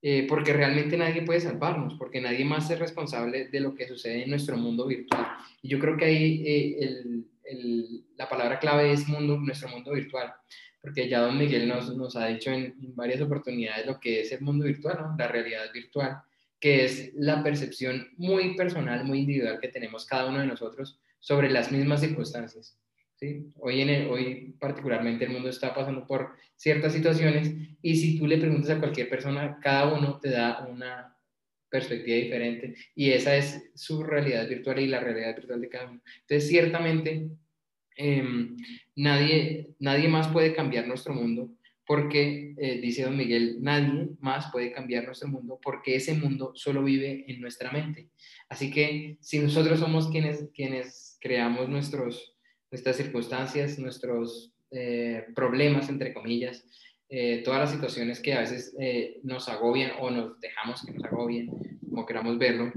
eh, 0.00 0.26
porque 0.28 0.52
realmente 0.52 0.96
nadie 0.96 1.22
puede 1.22 1.40
salvarnos, 1.40 1.94
porque 1.94 2.20
nadie 2.20 2.44
más 2.44 2.70
es 2.70 2.78
responsable 2.78 3.48
de 3.48 3.60
lo 3.60 3.74
que 3.74 3.88
sucede 3.88 4.22
en 4.22 4.30
nuestro 4.30 4.56
mundo 4.56 4.86
virtual. 4.86 5.26
Y 5.62 5.68
yo 5.68 5.78
creo 5.78 5.96
que 5.96 6.04
ahí 6.04 6.42
eh, 6.46 6.76
el, 6.80 7.26
la 8.16 8.28
palabra 8.28 8.58
clave 8.58 8.92
es 8.92 9.08
mundo, 9.08 9.38
nuestro 9.38 9.68
mundo 9.68 9.92
virtual, 9.92 10.32
porque 10.80 11.08
ya 11.08 11.20
don 11.20 11.38
Miguel 11.38 11.68
nos, 11.68 12.16
ha 12.16 12.26
dicho 12.26 12.50
en, 12.50 12.74
varias 12.94 13.20
oportunidades 13.20 13.86
lo 13.86 13.98
que 13.98 14.20
es 14.20 14.32
el 14.32 14.40
mundo 14.40 14.64
virtual, 14.64 15.14
la 15.18 15.28
realidad 15.28 15.72
virtual, 15.72 16.18
que 16.60 16.84
es 16.84 17.12
la 17.14 17.42
percepción 17.42 18.08
muy 18.16 18.56
personal, 18.56 19.04
muy 19.04 19.20
individual 19.20 19.58
que 19.60 19.68
tenemos 19.68 20.06
cada 20.06 20.26
uno 20.26 20.40
de 20.40 20.46
nosotros 20.46 20.98
sobre 21.18 21.50
las 21.50 21.72
mismas 21.72 22.00
circunstancias. 22.00 22.78
¿sí? 23.16 23.52
Hoy, 23.56 23.80
en 23.80 23.88
el, 23.88 24.08
hoy 24.08 24.54
particularmente 24.58 25.24
el 25.24 25.32
mundo 25.32 25.48
está 25.48 25.74
pasando 25.74 26.06
por 26.06 26.34
ciertas 26.56 26.92
situaciones 26.92 27.52
y 27.82 27.96
si 27.96 28.18
tú 28.18 28.26
le 28.26 28.38
preguntas 28.38 28.70
a 28.70 28.78
cualquier 28.78 29.08
persona, 29.08 29.58
cada 29.60 29.92
uno 29.92 30.18
te 30.20 30.30
da 30.30 30.66
una 30.68 31.15
perspectiva 31.68 32.16
diferente 32.16 32.74
y 32.94 33.10
esa 33.10 33.36
es 33.36 33.70
su 33.74 34.02
realidad 34.02 34.48
virtual 34.48 34.80
y 34.80 34.86
la 34.86 35.00
realidad 35.00 35.36
virtual 35.36 35.60
de 35.60 35.68
cada 35.68 35.90
uno. 35.90 36.00
Entonces, 36.20 36.48
ciertamente, 36.48 37.28
eh, 37.96 38.24
nadie, 38.94 39.70
nadie 39.78 40.08
más 40.08 40.28
puede 40.28 40.54
cambiar 40.54 40.86
nuestro 40.86 41.14
mundo 41.14 41.50
porque, 41.86 42.54
eh, 42.58 42.80
dice 42.80 43.04
don 43.04 43.16
Miguel, 43.16 43.58
nadie 43.60 44.08
más 44.20 44.50
puede 44.50 44.72
cambiar 44.72 45.04
nuestro 45.04 45.28
mundo 45.28 45.60
porque 45.62 45.94
ese 45.94 46.14
mundo 46.14 46.52
solo 46.54 46.82
vive 46.82 47.24
en 47.28 47.40
nuestra 47.40 47.70
mente. 47.70 48.08
Así 48.48 48.70
que 48.70 49.18
si 49.20 49.38
nosotros 49.38 49.78
somos 49.78 50.08
quienes, 50.10 50.48
quienes 50.52 51.16
creamos 51.20 51.68
nuestras 51.68 52.32
circunstancias, 52.96 53.78
nuestros 53.78 54.52
eh, 54.72 55.24
problemas, 55.34 55.88
entre 55.88 56.12
comillas, 56.12 56.64
eh, 57.08 57.42
todas 57.44 57.60
las 57.60 57.70
situaciones 57.70 58.20
que 58.20 58.34
a 58.34 58.40
veces 58.40 58.74
eh, 58.80 59.20
nos 59.22 59.48
agobian 59.48 59.92
o 60.00 60.10
nos 60.10 60.40
dejamos 60.40 60.84
que 60.84 60.92
nos 60.92 61.04
agobien, 61.04 61.50
como 61.88 62.04
queramos 62.04 62.36
verlo, 62.36 62.72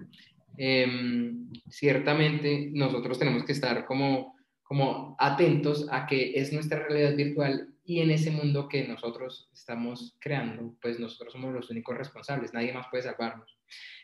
em, 0.58 1.50
ciertamente 1.68 2.70
nosotros 2.74 3.18
tenemos 3.18 3.44
que 3.44 3.54
estar 3.54 3.86
como, 3.86 4.36
como 4.62 5.16
atentos 5.18 5.88
a 5.90 6.06
que 6.06 6.34
es 6.36 6.54
nuestra 6.54 6.88
realidad 6.88 7.16
virtual 7.16 7.70
y 7.84 8.02
en 8.02 8.12
ese 8.12 8.30
mundo 8.30 8.68
que 8.68 8.88
nosotros 8.88 9.50
estamos 9.52 10.16
creando, 10.20 10.76
pues 10.80 11.00
nosotros 11.00 11.34
somos 11.34 11.52
los 11.52 11.72
únicos 11.72 11.98
responsables, 11.98 12.54
nadie 12.54 12.72
más 12.72 12.86
puede 12.92 13.02
salvarnos. 13.02 13.58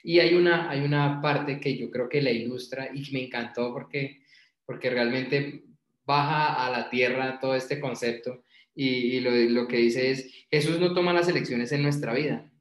Y 0.03 0.19
hay 0.19 0.33
una, 0.33 0.71
hay 0.71 0.81
una 0.81 1.21
parte 1.21 1.59
que 1.59 1.77
yo 1.77 1.91
creo 1.91 2.09
que 2.09 2.23
la 2.23 2.31
ilustra 2.31 2.89
y 2.91 3.11
me 3.11 3.25
encantó 3.25 3.71
porque, 3.71 4.23
porque 4.65 4.89
realmente 4.89 5.65
baja 6.03 6.65
a 6.65 6.71
la 6.71 6.89
tierra 6.89 7.39
todo 7.39 7.53
este 7.53 7.79
concepto 7.79 8.44
y, 8.75 9.21
lo, 9.21 9.67
que 9.67 9.77
dice 9.77 10.11
es, 10.11 10.29
Jesús 10.51 10.79
no 10.79 10.93
toma 10.93 11.13
las 11.13 11.29
elecciones 11.29 11.71
en 11.71 11.81
nuestra 11.81 12.13
vida. 12.13 12.51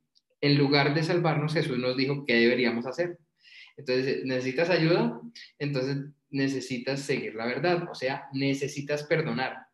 En 0.40 0.56
lugar 0.56 0.94
de 0.94 1.02
salvarnos, 1.02 1.54
Jesús 1.54 1.78
nos 1.78 1.96
dijo 1.96 2.24
qué 2.24 2.34
deberíamos 2.34 2.86
hacer. 2.86 3.18
Entonces, 3.76 4.24
¿necesitas 4.24 4.70
ayuda? 4.70 5.20
Entonces, 5.58 6.04
necesitas 6.30 7.00
seguir 7.00 7.34
la 7.34 7.46
verdad, 7.46 7.88
o 7.90 7.94
sea, 7.94 8.28
necesitas 8.32 9.02
perdonar. 9.04 9.66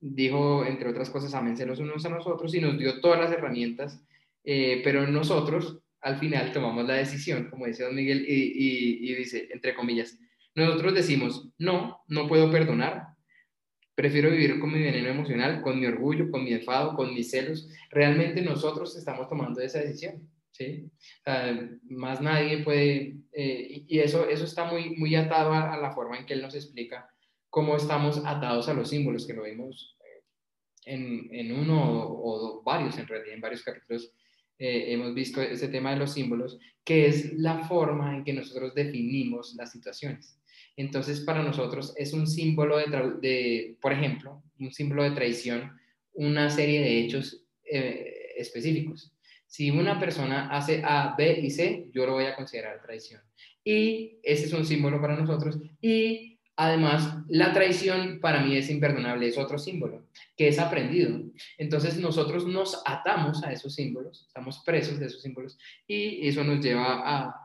Dijo, 0.00 0.64
entre 0.66 0.88
otras 0.88 1.10
cosas, 1.10 1.34
amense 1.34 1.64
los 1.64 1.78
unos 1.78 2.04
a 2.04 2.08
nosotros 2.08 2.52
y 2.54 2.60
nos 2.60 2.76
dio 2.76 3.00
todas 3.00 3.20
las 3.20 3.32
herramientas, 3.32 4.02
eh, 4.42 4.80
pero 4.82 5.06
nosotros 5.06 5.78
al 6.00 6.18
final 6.18 6.52
tomamos 6.52 6.84
la 6.86 6.94
decisión, 6.94 7.48
como 7.48 7.66
dice 7.66 7.84
don 7.84 7.94
Miguel, 7.94 8.24
y, 8.28 8.32
y, 8.32 9.10
y 9.10 9.14
dice, 9.14 9.48
entre 9.52 9.74
comillas, 9.74 10.18
nosotros 10.56 10.94
decimos, 10.94 11.48
no, 11.58 12.00
no 12.08 12.26
puedo 12.26 12.50
perdonar. 12.50 13.11
Prefiero 13.94 14.30
vivir 14.30 14.58
con 14.58 14.72
mi 14.72 14.80
veneno 14.80 15.08
emocional, 15.08 15.60
con 15.62 15.78
mi 15.78 15.86
orgullo, 15.86 16.30
con 16.30 16.44
mi 16.44 16.52
enfado, 16.52 16.94
con 16.94 17.12
mis 17.14 17.30
celos. 17.30 17.68
Realmente 17.90 18.40
nosotros 18.40 18.96
estamos 18.96 19.28
tomando 19.28 19.60
esa 19.60 19.80
decisión. 19.80 20.28
¿sí? 20.52 20.90
Más 21.84 22.20
nadie 22.20 22.62
puede, 22.62 23.16
eh, 23.32 23.84
y 23.86 23.98
eso, 23.98 24.28
eso 24.28 24.44
está 24.44 24.64
muy, 24.64 24.96
muy 24.96 25.14
atado 25.14 25.52
a, 25.52 25.74
a, 25.74 25.78
la 25.78 25.92
forma 25.92 26.18
en 26.18 26.26
que 26.26 26.34
él 26.34 26.42
nos 26.42 26.54
explica 26.54 27.08
cómo 27.50 27.76
estamos 27.76 28.22
atados 28.24 28.68
a 28.68 28.74
los 28.74 28.88
símbolos, 28.88 29.26
que 29.26 29.34
lo 29.34 29.42
vimos 29.42 29.96
eh, 30.00 30.24
en, 30.86 31.28
en 31.34 31.52
uno 31.52 32.02
o, 32.02 32.58
o, 32.58 32.62
varios, 32.62 32.96
en 32.98 33.06
realidad, 33.06 33.34
en 33.34 33.40
varios 33.40 33.62
capítulos 33.62 34.12
eh, 34.58 34.92
hemos 34.92 35.12
visto 35.12 35.42
ese 35.42 35.68
tema 35.68 35.90
de 35.90 35.98
los 35.98 36.12
símbolos, 36.12 36.58
que 36.84 37.06
es 37.06 37.32
la 37.34 37.66
forma 37.66 38.16
en 38.16 38.24
que 38.24 38.32
nosotros 38.32 38.74
definimos 38.74 39.54
las 39.56 39.72
situaciones. 39.72 40.38
Entonces, 40.76 41.20
para 41.20 41.42
nosotros 41.42 41.94
es 41.96 42.12
un 42.12 42.26
símbolo 42.26 42.78
de, 42.78 42.86
de 43.20 43.76
por 43.80 43.92
ejemplo, 43.92 44.42
un 44.58 44.72
símbolo 44.72 45.02
de 45.02 45.10
traición, 45.10 45.72
una 46.14 46.50
serie 46.50 46.80
de 46.80 47.00
hechos 47.00 47.44
eh, 47.64 48.34
específicos. 48.36 49.12
Si 49.46 49.70
una 49.70 50.00
persona 50.00 50.48
hace 50.48 50.82
A, 50.84 51.14
B 51.16 51.40
y 51.42 51.50
C, 51.50 51.90
yo 51.92 52.06
lo 52.06 52.14
voy 52.14 52.24
a 52.24 52.34
considerar 52.34 52.80
traición. 52.82 53.20
Y 53.62 54.18
ese 54.22 54.46
es 54.46 54.52
un 54.52 54.64
símbolo 54.64 55.00
para 55.00 55.16
nosotros. 55.16 55.58
Y 55.80 56.38
además, 56.56 57.18
la 57.28 57.52
traición 57.52 58.18
para 58.20 58.42
mí 58.42 58.56
es 58.56 58.70
imperdonable, 58.70 59.28
es 59.28 59.36
otro 59.36 59.58
símbolo 59.58 60.06
que 60.36 60.48
es 60.48 60.58
aprendido. 60.58 61.20
Entonces, 61.58 61.98
nosotros 61.98 62.46
nos 62.46 62.82
atamos 62.86 63.44
a 63.44 63.52
esos 63.52 63.74
símbolos, 63.74 64.24
estamos 64.26 64.62
presos 64.64 64.98
de 64.98 65.06
esos 65.06 65.20
símbolos 65.20 65.58
y 65.86 66.26
eso 66.26 66.42
nos 66.44 66.64
lleva 66.64 67.02
a 67.04 67.41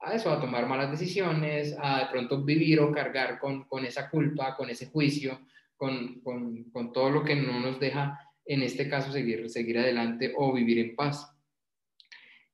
a 0.00 0.14
eso, 0.14 0.30
a 0.30 0.40
tomar 0.40 0.66
malas 0.66 0.90
decisiones, 0.90 1.76
a 1.78 2.00
de 2.00 2.06
pronto 2.06 2.42
vivir 2.42 2.80
o 2.80 2.90
cargar 2.90 3.38
con, 3.38 3.64
con 3.64 3.84
esa 3.84 4.08
culpa, 4.08 4.56
con 4.56 4.70
ese 4.70 4.86
juicio, 4.86 5.40
con, 5.76 6.20
con, 6.20 6.64
con, 6.70 6.92
todo 6.92 7.10
lo 7.10 7.24
que 7.24 7.36
no 7.36 7.60
nos 7.60 7.78
deja, 7.78 8.18
en 8.44 8.62
este 8.62 8.88
caso, 8.88 9.12
seguir, 9.12 9.48
seguir 9.50 9.78
adelante 9.78 10.32
o 10.36 10.52
vivir 10.52 10.78
en 10.78 10.96
paz. 10.96 11.30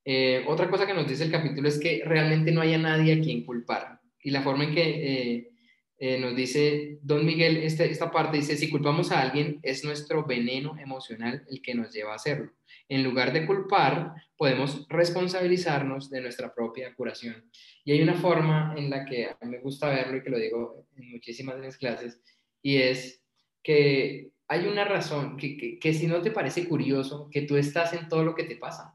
Eh, 0.04 0.44
otra 0.46 0.68
cosa 0.70 0.86
que 0.86 0.94
nos 0.94 1.08
dice 1.08 1.24
el 1.24 1.32
capítulo 1.32 1.68
es 1.68 1.78
que 1.78 2.02
realmente 2.04 2.52
no 2.52 2.60
haya 2.60 2.78
nadie 2.78 3.14
a 3.14 3.20
quien 3.20 3.44
culpar. 3.44 4.00
Y 4.22 4.30
la 4.30 4.42
forma 4.42 4.64
en 4.64 4.74
que 4.74 4.82
eh, 4.82 5.50
eh, 5.98 6.18
nos 6.18 6.36
dice 6.36 6.98
Don 7.02 7.24
Miguel, 7.24 7.56
este, 7.58 7.90
esta 7.90 8.10
parte 8.10 8.36
dice, 8.36 8.56
si 8.56 8.70
culpamos 8.70 9.12
a 9.12 9.22
alguien, 9.22 9.58
es 9.62 9.84
nuestro 9.84 10.26
veneno 10.26 10.78
emocional 10.78 11.44
el 11.48 11.62
que 11.62 11.74
nos 11.74 11.92
lleva 11.92 12.12
a 12.12 12.16
hacerlo. 12.16 12.52
En 12.88 13.02
lugar 13.02 13.32
de 13.32 13.46
culpar, 13.46 14.12
podemos 14.36 14.86
responsabilizarnos 14.88 16.10
de 16.10 16.20
nuestra 16.20 16.54
propia 16.54 16.94
curación. 16.94 17.50
Y 17.84 17.92
hay 17.92 18.02
una 18.02 18.14
forma 18.14 18.74
en 18.76 18.90
la 18.90 19.04
que 19.06 19.26
a 19.26 19.38
mí 19.42 19.50
me 19.50 19.60
gusta 19.60 19.88
verlo 19.88 20.18
y 20.18 20.22
que 20.22 20.30
lo 20.30 20.38
digo 20.38 20.86
en 20.96 21.10
muchísimas 21.10 21.56
de 21.56 21.66
mis 21.66 21.78
clases, 21.78 22.20
y 22.62 22.76
es 22.76 23.22
que 23.62 24.30
hay 24.48 24.66
una 24.66 24.84
razón, 24.84 25.36
que, 25.36 25.56
que, 25.56 25.78
que 25.78 25.94
si 25.94 26.06
no 26.06 26.20
te 26.20 26.30
parece 26.30 26.68
curioso, 26.68 27.28
que 27.30 27.42
tú 27.42 27.56
estás 27.56 27.92
en 27.94 28.08
todo 28.08 28.22
lo 28.22 28.34
que 28.34 28.44
te 28.44 28.56
pasa. 28.56 28.92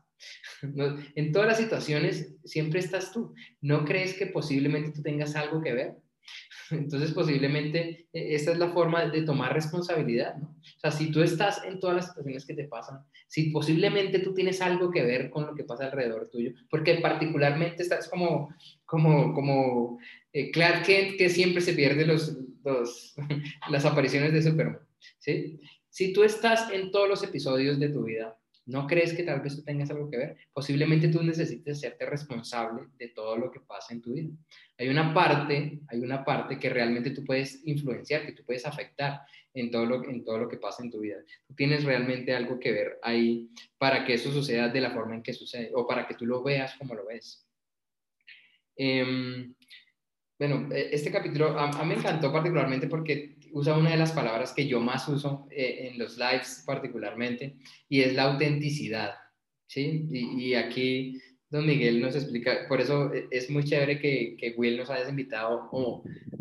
En 1.15 1.31
todas 1.31 1.47
las 1.47 1.57
situaciones 1.57 2.35
siempre 2.43 2.79
estás 2.79 3.11
tú. 3.11 3.33
¿No 3.59 3.83
crees 3.85 4.13
que 4.13 4.27
posiblemente 4.27 4.91
tú 4.91 5.01
tengas 5.01 5.35
algo 5.35 5.61
que 5.61 5.73
ver? 5.73 5.95
Entonces, 6.71 7.11
posiblemente 7.11 8.07
e, 8.11 8.35
esta 8.35 8.51
es 8.51 8.57
la 8.57 8.69
forma 8.69 9.05
de 9.05 9.21
tomar 9.23 9.53
responsabilidad, 9.53 10.35
¿no? 10.37 10.47
O 10.47 10.79
sea, 10.79 10.91
si 10.91 11.11
tú 11.11 11.21
estás 11.21 11.63
en 11.63 11.79
todas 11.79 11.95
las 11.95 12.07
situaciones 12.07 12.45
que 12.45 12.53
te 12.53 12.65
pasan, 12.65 13.03
si 13.27 13.49
posiblemente 13.49 14.19
tú 14.19 14.33
tienes 14.33 14.61
algo 14.61 14.91
que 14.91 15.03
ver 15.03 15.29
con 15.29 15.45
lo 15.45 15.55
que 15.55 15.63
pasa 15.63 15.85
alrededor 15.85 16.29
tuyo, 16.29 16.51
porque 16.69 16.95
particularmente 16.95 17.83
estás 17.83 18.09
como, 18.09 18.53
como, 18.85 19.33
como 19.33 19.99
eh, 20.33 20.51
Clark 20.51 20.85
Kent, 20.85 21.17
que 21.17 21.29
siempre 21.29 21.61
se 21.61 21.73
pierde 21.73 22.05
los, 22.05 22.37
los, 22.63 23.15
las 23.69 23.85
apariciones 23.85 24.33
de 24.33 24.41
Superman, 24.41 24.79
¿sí? 25.19 25.59
Si 25.89 26.13
tú 26.13 26.23
estás 26.23 26.71
en 26.71 26.89
todos 26.89 27.09
los 27.09 27.23
episodios 27.23 27.77
de 27.79 27.89
tu 27.89 28.03
vida, 28.03 28.37
¿No 28.71 28.87
crees 28.87 29.13
que 29.13 29.23
tal 29.23 29.41
vez 29.41 29.57
tú 29.57 29.63
tengas 29.63 29.91
algo 29.91 30.09
que 30.09 30.15
ver? 30.15 30.37
Posiblemente 30.53 31.09
tú 31.09 31.21
necesites 31.21 31.77
hacerte 31.77 32.05
responsable 32.05 32.87
de 32.97 33.09
todo 33.09 33.35
lo 33.37 33.51
que 33.51 33.59
pasa 33.59 33.93
en 33.93 34.01
tu 34.01 34.13
vida. 34.13 34.29
Hay 34.77 34.87
una 34.87 35.13
parte, 35.13 35.81
hay 35.89 35.99
una 35.99 36.23
parte 36.23 36.57
que 36.57 36.69
realmente 36.69 37.11
tú 37.11 37.25
puedes 37.25 37.61
influenciar, 37.67 38.25
que 38.25 38.31
tú 38.31 38.45
puedes 38.45 38.65
afectar 38.65 39.23
en 39.53 39.71
todo 39.71 39.85
lo, 39.85 40.05
en 40.05 40.23
todo 40.23 40.37
lo 40.37 40.47
que 40.47 40.55
pasa 40.55 40.83
en 40.83 40.89
tu 40.89 41.01
vida. 41.01 41.17
Tú 41.45 41.53
tienes 41.53 41.83
realmente 41.83 42.33
algo 42.33 42.57
que 42.61 42.71
ver 42.71 42.97
ahí 43.03 43.49
para 43.77 44.05
que 44.05 44.13
eso 44.13 44.31
suceda 44.31 44.69
de 44.69 44.79
la 44.79 44.91
forma 44.91 45.15
en 45.15 45.23
que 45.23 45.33
sucede 45.33 45.71
o 45.75 45.85
para 45.85 46.07
que 46.07 46.15
tú 46.15 46.25
lo 46.25 46.41
veas 46.41 46.73
como 46.77 46.95
lo 46.95 47.05
ves. 47.05 47.45
Eh, 48.77 49.51
bueno, 50.39 50.69
este 50.71 51.11
capítulo 51.11 51.59
a, 51.59 51.83
mí 51.83 51.89
me 51.89 51.95
encantó 51.99 52.31
particularmente 52.31 52.87
porque 52.87 53.35
usa 53.53 53.77
una 53.77 53.91
de 53.91 53.97
las 53.97 54.11
palabras 54.11 54.53
que 54.53 54.67
yo 54.67 54.79
más 54.79 55.07
uso 55.07 55.47
eh, 55.51 55.89
en 55.91 55.99
los 55.99 56.17
lives 56.17 56.63
particularmente, 56.65 57.57
y 57.89 58.01
es 58.01 58.13
la 58.13 58.23
autenticidad, 58.23 59.15
¿sí? 59.67 60.07
Y, 60.11 60.53
aquí 60.53 61.19
don 61.49 61.65
Miguel 61.65 62.01
nos 62.01 62.15
explica, 62.15 62.65
por 62.67 62.81
eso 62.81 63.11
es 63.29 63.49
muy 63.49 63.63
chévere 63.63 63.99
que, 63.99 64.35
que 64.37 64.53
Will 64.57 64.77
nos 64.77 64.89
haya 64.89 65.09
invitado 65.09 65.69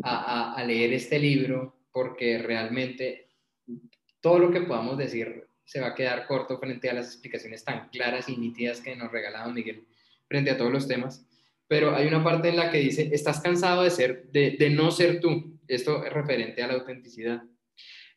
a, 0.03 0.53
a 0.53 0.63
leer 0.63 0.93
este 0.93 1.19
libro, 1.19 1.75
porque 1.91 2.37
realmente 2.37 3.27
todo 4.21 4.39
lo 4.39 4.51
que 4.51 4.61
podamos 4.61 4.97
decir 4.97 5.47
se 5.65 5.79
va 5.79 5.87
a 5.87 5.95
quedar 5.95 6.27
corto 6.27 6.59
frente 6.59 6.89
a 6.89 6.93
las 6.93 7.07
explicaciones 7.07 7.63
tan 7.63 7.89
claras 7.89 8.27
y 8.29 8.37
nítidas 8.37 8.81
que 8.81 8.95
nos 8.95 9.11
regala 9.11 9.43
don 9.43 9.53
Miguel 9.53 9.85
frente 10.27 10.51
a 10.51 10.57
todos 10.57 10.71
los 10.71 10.87
temas. 10.87 11.25
Pero 11.67 11.95
hay 11.95 12.07
una 12.07 12.23
parte 12.23 12.49
en 12.49 12.57
la 12.57 12.69
que 12.69 12.79
dice, 12.79 13.09
estás 13.13 13.39
cansado 13.39 13.83
de 13.83 13.89
ser, 13.89 14.29
de, 14.31 14.57
de 14.59 14.69
no 14.69 14.91
ser 14.91 15.21
tú. 15.21 15.57
Esto 15.71 16.03
es 16.03 16.11
referente 16.11 16.61
a 16.61 16.67
la 16.67 16.73
autenticidad. 16.73 17.43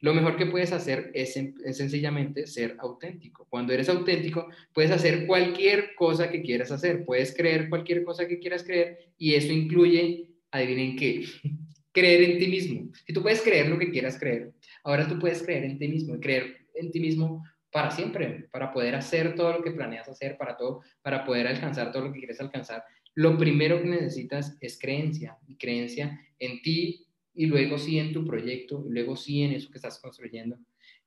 Lo 0.01 0.13
mejor 0.13 0.37
que 0.37 0.47
puedes 0.47 0.73
hacer 0.73 1.13
es, 1.15 1.37
es, 1.37 1.77
sencillamente 1.77 2.49
ser 2.49 2.77
auténtico. 2.81 3.47
Cuando 3.49 3.73
eres 3.73 3.89
auténtico, 3.89 4.49
puedes 4.73 4.91
hacer 4.91 5.25
cualquier 5.25 5.95
cosa 5.95 6.31
que 6.31 6.43
quieras 6.43 6.73
hacer, 6.73 7.05
puedes 7.05 7.33
creer 7.33 7.69
cualquier 7.69 8.03
cosa 8.03 8.27
que 8.27 8.41
quieras 8.41 8.65
creer 8.65 9.13
y 9.17 9.35
eso 9.35 9.53
incluye, 9.53 10.31
adivinen 10.51 10.97
qué, 10.97 11.25
creer 11.93 12.23
en 12.29 12.39
ti 12.39 12.49
mismo. 12.49 12.91
Si 13.07 13.13
tú 13.13 13.23
puedes 13.23 13.41
creer 13.41 13.69
lo 13.69 13.79
que 13.79 13.93
quieras 13.93 14.19
creer, 14.19 14.53
ahora 14.83 15.07
tú 15.07 15.17
puedes 15.21 15.41
creer 15.41 15.63
en 15.65 15.79
ti 15.79 15.87
mismo 15.87 16.17
y 16.17 16.21
creer 16.21 16.67
en 16.75 16.91
ti 16.91 16.99
mismo 16.99 17.45
para 17.71 17.93
siempre, 17.93 18.49
para 18.51 18.73
poder 18.73 18.97
hacer 18.97 19.37
todo 19.37 19.53
lo 19.53 19.63
que 19.63 19.71
planeas 19.71 20.09
hacer, 20.09 20.37
para 20.37 20.57
todo, 20.57 20.83
para 21.03 21.25
poder 21.25 21.47
alcanzar 21.47 21.93
todo 21.93 22.07
lo 22.07 22.13
que 22.13 22.19
quieres 22.19 22.41
alcanzar. 22.41 22.83
Lo 23.15 23.39
primero 23.39 23.81
que 23.81 23.89
necesitas 23.89 24.59
es 24.61 24.77
creencia, 24.77 25.39
y 25.47 25.57
creencia 25.57 26.21
en 26.41 26.61
ti 26.61 27.07
y 27.35 27.47
luego 27.47 27.79
sí 27.79 27.99
en 27.99 28.13
tu 28.13 28.25
proyecto, 28.25 28.85
luego 28.89 29.17
sí 29.17 29.43
en 29.43 29.53
eso 29.53 29.71
que 29.71 29.79
estás 29.79 30.01
construyendo, 30.01 30.59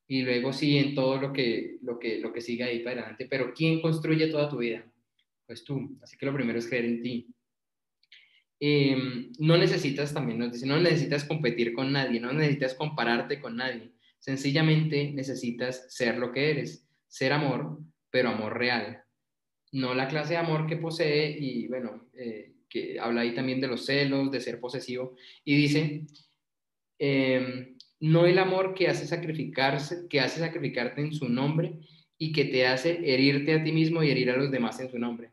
y 0.06 0.22
luego 0.22 0.52
sí 0.52 0.78
en 0.78 0.94
todo 0.94 1.20
lo 1.20 1.32
que, 1.32 1.78
lo 1.82 1.98
que, 1.98 2.18
lo 2.18 2.32
que 2.32 2.40
sigue 2.40 2.64
ahí 2.64 2.80
para 2.80 3.00
adelante. 3.00 3.26
Pero 3.28 3.52
¿quién 3.54 3.80
construye 3.80 4.28
toda 4.28 4.48
tu 4.48 4.58
vida? 4.58 4.90
Pues 5.46 5.64
tú. 5.64 5.98
Así 6.02 6.16
que 6.16 6.26
lo 6.26 6.34
primero 6.34 6.58
es 6.58 6.66
creer 6.66 6.86
en 6.86 7.02
ti. 7.02 7.26
Em, 8.60 9.30
no 9.38 9.56
necesitas, 9.56 10.12
también 10.12 10.38
nos 10.38 10.52
dice, 10.52 10.66
no 10.66 10.80
necesitas 10.80 11.24
competir 11.24 11.72
con 11.74 11.92
nadie, 11.92 12.20
no 12.20 12.32
necesitas 12.32 12.74
compararte 12.74 13.40
con 13.40 13.56
nadie. 13.56 13.92
Sencillamente 14.18 15.12
necesitas 15.12 15.94
ser 15.94 16.18
lo 16.18 16.32
que 16.32 16.50
eres, 16.50 16.88
ser 17.06 17.32
amor, 17.32 17.78
pero 18.10 18.30
amor 18.30 18.58
real. 18.58 19.02
No 19.72 19.94
la 19.94 20.08
clase 20.08 20.32
de 20.32 20.38
amor 20.38 20.66
que 20.66 20.76
posee 20.76 21.36
y 21.38 21.68
bueno, 21.68 22.08
eh, 22.14 22.54
habla 22.98 23.22
ahí 23.22 23.34
también 23.34 23.60
de 23.60 23.68
los 23.68 23.86
celos, 23.86 24.30
de 24.30 24.40
ser 24.40 24.60
posesivo. 24.60 25.16
Y 25.44 25.56
dice, 25.56 26.06
em, 26.98 27.76
no 28.00 28.26
el 28.26 28.38
amor 28.38 28.74
que 28.74 28.88
hace 28.88 29.06
sacrificarse, 29.06 30.06
que 30.08 30.20
hace 30.20 30.40
sacrificarte 30.40 31.00
en 31.00 31.12
su 31.12 31.28
nombre 31.28 31.78
y 32.16 32.32
que 32.32 32.44
te 32.44 32.66
hace 32.66 33.00
herirte 33.04 33.54
a 33.54 33.62
ti 33.62 33.72
mismo 33.72 34.02
y 34.02 34.10
herir 34.10 34.30
a 34.30 34.36
los 34.36 34.50
demás 34.50 34.80
en 34.80 34.90
su 34.90 34.98
nombre. 34.98 35.32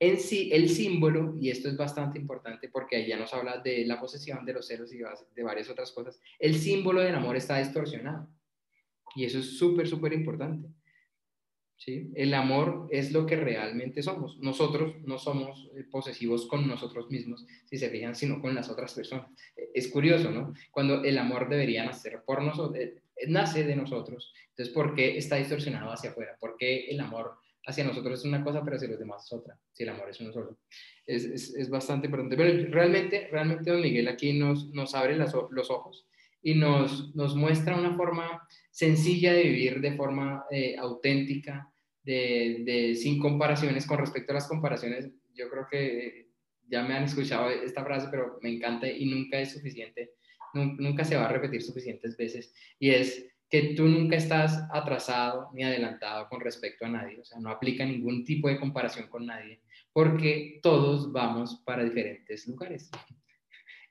En 0.00 0.18
sí, 0.18 0.50
el 0.52 0.68
símbolo, 0.68 1.34
y 1.40 1.50
esto 1.50 1.68
es 1.68 1.76
bastante 1.76 2.18
importante 2.18 2.68
porque 2.68 2.96
ahí 2.96 3.08
ya 3.08 3.18
nos 3.18 3.34
habla 3.34 3.58
de 3.58 3.84
la 3.84 4.00
posesión, 4.00 4.44
de 4.44 4.52
los 4.52 4.66
celos 4.68 4.92
y 4.92 4.98
de 4.98 5.42
varias 5.42 5.68
otras 5.68 5.90
cosas, 5.90 6.20
el 6.38 6.54
símbolo 6.54 7.00
del 7.00 7.16
amor 7.16 7.36
está 7.36 7.58
distorsionado. 7.58 8.28
Y 9.16 9.24
eso 9.24 9.38
es 9.40 9.58
súper, 9.58 9.88
súper 9.88 10.12
importante. 10.12 10.68
¿Sí? 11.78 12.10
El 12.14 12.34
amor 12.34 12.88
es 12.90 13.12
lo 13.12 13.24
que 13.24 13.36
realmente 13.36 14.02
somos. 14.02 14.38
Nosotros 14.38 14.96
no 15.04 15.18
somos 15.18 15.70
eh, 15.74 15.84
posesivos 15.90 16.46
con 16.46 16.68
nosotros 16.68 17.10
mismos, 17.10 17.46
si 17.64 17.78
se 17.78 17.88
fijan, 17.88 18.14
sino 18.14 18.40
con 18.40 18.54
las 18.54 18.68
otras 18.68 18.92
personas. 18.92 19.30
Es 19.72 19.88
curioso, 19.88 20.30
¿no? 20.30 20.52
Cuando 20.70 21.02
el 21.02 21.16
amor 21.16 21.48
debería 21.48 21.84
nacer 21.84 22.22
por 22.26 22.42
nosotros, 22.42 22.78
eh, 22.78 23.00
nace 23.28 23.64
de 23.64 23.76
nosotros. 23.76 24.34
Entonces, 24.50 24.74
¿por 24.74 24.94
qué 24.94 25.16
está 25.16 25.36
distorsionado 25.36 25.90
hacia 25.90 26.10
afuera? 26.10 26.36
¿Por 26.38 26.56
qué 26.56 26.90
el 26.90 27.00
amor 27.00 27.38
hacia 27.66 27.84
nosotros 27.84 28.20
es 28.20 28.24
una 28.24 28.42
cosa, 28.42 28.64
pero 28.64 28.76
hacia 28.76 28.88
los 28.88 28.98
demás 28.98 29.24
es 29.24 29.32
otra, 29.32 29.58
si 29.72 29.82
el 29.82 29.90
amor 29.90 30.08
es 30.08 30.18
uno 30.20 30.32
solo. 30.32 30.58
Es, 31.06 31.24
es, 31.24 31.68
bastante 31.68 32.06
importante. 32.06 32.36
Pero 32.36 32.70
realmente, 32.70 33.28
realmente 33.30 33.70
don 33.70 33.82
Miguel 33.82 34.08
aquí 34.08 34.32
nos, 34.32 34.68
nos 34.70 34.94
abre 34.94 35.16
los 35.16 35.70
ojos 35.70 36.06
y 36.42 36.54
nos, 36.54 37.14
nos 37.14 37.34
muestra 37.34 37.76
una 37.76 37.96
forma 37.96 38.46
sencilla 38.70 39.32
de 39.32 39.42
vivir 39.42 39.80
de 39.80 39.96
forma 39.96 40.44
eh, 40.50 40.76
auténtica, 40.78 41.70
de, 42.02 42.62
de, 42.64 42.94
sin 42.94 43.18
comparaciones. 43.18 43.86
Con 43.86 43.98
respecto 43.98 44.32
a 44.32 44.34
las 44.34 44.48
comparaciones, 44.48 45.10
yo 45.34 45.48
creo 45.50 45.66
que 45.70 46.28
ya 46.68 46.82
me 46.82 46.94
han 46.94 47.04
escuchado 47.04 47.50
esta 47.50 47.84
frase, 47.84 48.08
pero 48.10 48.38
me 48.42 48.50
encanta 48.50 48.88
y 48.88 49.06
nunca 49.06 49.38
es 49.40 49.52
suficiente, 49.52 50.12
nunca 50.54 51.04
se 51.04 51.16
va 51.16 51.26
a 51.26 51.32
repetir 51.32 51.62
suficientes 51.62 52.16
veces. 52.16 52.54
Y 52.78 52.90
es 52.90 53.26
que 53.50 53.74
tú 53.74 53.86
nunca 53.86 54.16
estás 54.16 54.62
atrasado 54.70 55.50
ni 55.54 55.64
adelantado 55.64 56.28
con 56.28 56.40
respecto 56.40 56.84
a 56.84 56.90
nadie, 56.90 57.18
o 57.20 57.24
sea, 57.24 57.40
no 57.40 57.50
aplica 57.50 57.84
ningún 57.84 58.24
tipo 58.24 58.48
de 58.48 58.60
comparación 58.60 59.08
con 59.08 59.26
nadie, 59.26 59.62
porque 59.92 60.60
todos 60.62 61.10
vamos 61.12 61.62
para 61.64 61.84
diferentes 61.84 62.46
lugares. 62.46 62.90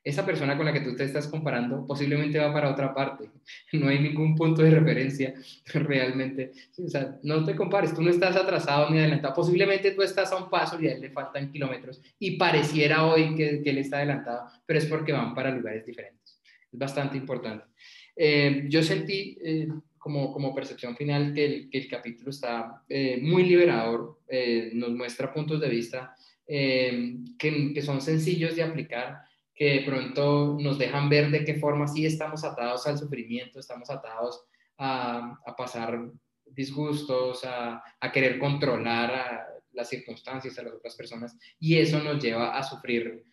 Esa 0.04 0.24
persona 0.24 0.56
con 0.56 0.64
la 0.64 0.72
que 0.72 0.80
tú 0.80 0.94
te 0.96 1.04
estás 1.04 1.28
comparando 1.28 1.86
posiblemente 1.86 2.38
va 2.38 2.52
para 2.52 2.70
otra 2.70 2.94
parte, 2.94 3.30
no 3.72 3.88
hay 3.88 3.98
ningún 3.98 4.34
punto 4.34 4.62
de 4.62 4.70
referencia 4.70 5.34
realmente, 5.74 6.52
o 6.84 6.88
sea, 6.88 7.18
no 7.22 7.44
te 7.44 7.54
compares, 7.54 7.94
tú 7.94 8.02
no 8.02 8.10
estás 8.10 8.36
atrasado 8.36 8.90
ni 8.90 8.98
adelantado, 8.98 9.34
posiblemente 9.34 9.90
tú 9.90 10.02
estás 10.02 10.32
a 10.32 10.36
un 10.36 10.48
paso 10.48 10.80
y 10.80 10.88
a 10.88 10.92
él 10.92 11.00
le 11.00 11.10
faltan 11.10 11.50
kilómetros 11.50 12.00
y 12.18 12.36
pareciera 12.36 13.06
hoy 13.06 13.34
que, 13.34 13.62
que 13.62 13.70
él 13.70 13.78
está 13.78 13.98
adelantado, 13.98 14.48
pero 14.64 14.78
es 14.78 14.86
porque 14.86 15.12
van 15.12 15.34
para 15.34 15.50
lugares 15.50 15.84
diferentes. 15.84 16.40
Es 16.70 16.78
bastante 16.78 17.16
importante. 17.16 17.64
Eh, 18.20 18.64
yo 18.68 18.82
sentí 18.82 19.38
eh, 19.40 19.68
como, 19.96 20.32
como, 20.32 20.52
percepción 20.52 20.96
final 20.96 21.32
que 21.32 21.44
el, 21.44 21.70
que 21.70 21.78
el 21.78 21.88
capítulo 21.88 22.30
está 22.30 22.82
eh, 22.88 23.20
muy 23.22 23.44
liberador, 23.44 24.18
nos 24.74 24.90
muestra 24.90 25.32
puntos 25.32 25.60
de 25.60 25.68
vista 25.68 26.14
que, 26.46 27.72
que, 27.74 27.82
son 27.82 28.00
sencillos 28.00 28.56
de 28.56 28.62
aplicar, 28.62 29.20
que 29.58 29.80
de 29.80 29.80
pronto 29.80 30.56
nos 30.60 30.78
dejan 30.78 31.08
ver 31.08 31.32
de 31.32 31.44
qué 31.44 31.54
forma 31.54 31.88
sí 31.88 32.06
estamos 32.06 32.44
atados 32.44 32.86
al 32.86 32.96
sufrimiento, 32.96 33.58
estamos 33.58 33.90
atados 33.90 34.46
a, 34.76 35.36
a 35.44 35.56
pasar 35.56 36.12
disgustos, 36.46 37.44
a, 37.44 37.82
a, 37.98 38.12
querer 38.12 38.38
controlar 38.38 39.10
a 39.10 39.48
las 39.72 39.88
circunstancias, 39.88 40.56
a 40.58 40.62
las 40.62 40.74
otras 40.74 40.94
personas, 40.94 41.36
y 41.58 41.76
eso 41.76 42.00
nos 42.00 42.22
lleva 42.22 42.56
a 42.56 42.62
sufrir 42.62 43.24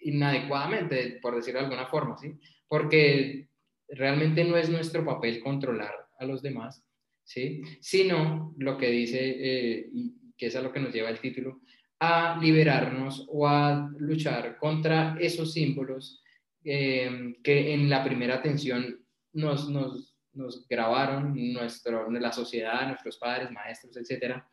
inadecuadamente, 0.00 1.18
por 1.22 1.34
decirlo 1.34 1.60
de 1.60 1.66
alguna 1.66 1.86
forma, 1.86 2.18
¿sí? 2.18 2.38
porque 2.68 3.48
realmente 3.88 4.44
no 4.44 4.58
es 4.58 4.68
nuestro 4.68 5.02
papel 5.02 5.40
controlar 5.40 5.94
a 6.18 6.26
los 6.26 6.42
demás, 6.42 6.84
¿sí? 7.24 7.62
sino 7.80 8.54
lo 8.58 8.76
que 8.76 8.90
dice, 8.90 9.18
eh, 9.20 9.88
y 9.94 10.14
que 10.36 10.46
es 10.46 10.56
a 10.56 10.60
lo 10.60 10.72
que 10.72 10.80
nos 10.80 10.92
lleva 10.92 11.08
el 11.08 11.20
título, 11.20 11.62
a 12.04 12.36
liberarnos 12.40 13.26
o 13.30 13.46
a 13.46 13.88
luchar 13.98 14.58
contra 14.58 15.16
esos 15.20 15.52
símbolos 15.52 16.20
eh, 16.64 17.36
que 17.44 17.74
en 17.74 17.88
la 17.88 18.02
primera 18.02 18.34
atención 18.34 18.98
nos, 19.34 19.68
nos, 19.70 20.16
nos 20.32 20.66
grabaron 20.66 21.32
nuestro, 21.52 22.10
la 22.10 22.32
sociedad, 22.32 22.88
nuestros 22.88 23.18
padres, 23.18 23.52
maestros, 23.52 23.96
etcétera, 23.96 24.44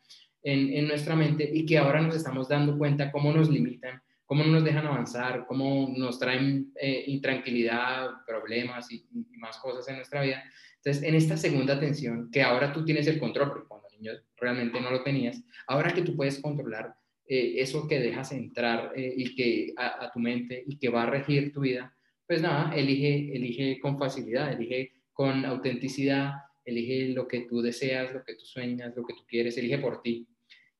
en, 0.44 0.72
en 0.72 0.86
nuestra 0.86 1.16
mente 1.16 1.50
y 1.52 1.66
que 1.66 1.78
ahora 1.78 2.00
nos 2.00 2.14
estamos 2.14 2.48
dando 2.48 2.78
cuenta 2.78 3.10
cómo 3.10 3.32
nos 3.32 3.50
limitan 3.50 4.00
cómo 4.30 4.44
no 4.44 4.52
nos 4.52 4.64
dejan 4.64 4.86
avanzar, 4.86 5.44
cómo 5.48 5.92
nos 5.96 6.20
traen 6.20 6.72
eh, 6.80 7.02
intranquilidad, 7.08 8.10
problemas 8.24 8.88
y, 8.92 9.04
más 9.36 9.58
cosas 9.58 9.88
en 9.88 9.96
nuestra 9.96 10.22
vida. 10.22 10.44
Entonces, 10.76 11.02
en 11.02 11.16
esta 11.16 11.36
segunda 11.36 11.74
atención, 11.74 12.30
que 12.30 12.40
ahora 12.40 12.72
tú 12.72 12.84
tienes 12.84 13.08
el 13.08 13.18
control, 13.18 13.48
porque 13.48 13.66
cuando 13.66 13.88
niño 13.90 14.12
realmente 14.36 14.80
no 14.80 14.92
lo 14.92 15.02
tenías, 15.02 15.42
ahora 15.66 15.92
que 15.92 16.02
tú 16.02 16.14
puedes 16.14 16.40
controlar 16.40 16.94
eh, 17.30 17.62
eso 17.62 17.86
que 17.86 18.00
dejas 18.00 18.32
entrar 18.32 18.92
eh, 18.96 19.14
y 19.16 19.36
que 19.36 19.72
a, 19.76 20.04
a, 20.04 20.10
tu 20.10 20.18
mente 20.18 20.64
y 20.66 20.76
que 20.78 20.88
va 20.88 21.04
a 21.04 21.10
regir 21.10 21.52
tu 21.52 21.60
vida, 21.60 21.94
pues 22.26 22.42
nada, 22.42 22.74
elige, 22.74 23.36
elige 23.36 23.78
con 23.78 23.96
facilidad, 23.96 24.52
elige 24.52 24.92
con 25.12 25.44
autenticidad, 25.44 26.32
elige 26.64 27.10
lo 27.10 27.28
que 27.28 27.42
tú 27.42 27.62
deseas, 27.62 28.12
lo 28.12 28.24
que 28.24 28.34
tú 28.34 28.44
sueñas, 28.44 28.96
lo 28.96 29.04
que 29.04 29.14
tú 29.14 29.20
quieres, 29.28 29.56
elige 29.56 29.78
por 29.78 30.02
ti 30.02 30.26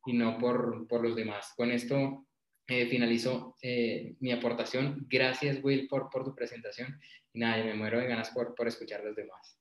y 0.06 0.12
no 0.12 0.38
por, 0.38 0.88
por 0.88 1.02
los 1.02 1.14
demás. 1.14 1.52
Con 1.56 1.70
esto 1.70 2.26
eh, 2.66 2.86
finalizo 2.86 3.56
eh, 3.62 4.16
mi 4.18 4.32
aportación. 4.32 5.06
Gracias, 5.08 5.62
Will, 5.62 5.86
por, 5.86 6.10
por 6.10 6.24
tu 6.24 6.34
presentación. 6.34 7.00
Y 7.32 7.38
nada, 7.38 7.62
me 7.64 7.74
muero 7.74 8.00
de 8.00 8.08
ganas 8.08 8.30
por, 8.30 8.56
por 8.56 8.66
escuchar 8.66 9.04
los 9.04 9.14
demás. 9.14 9.56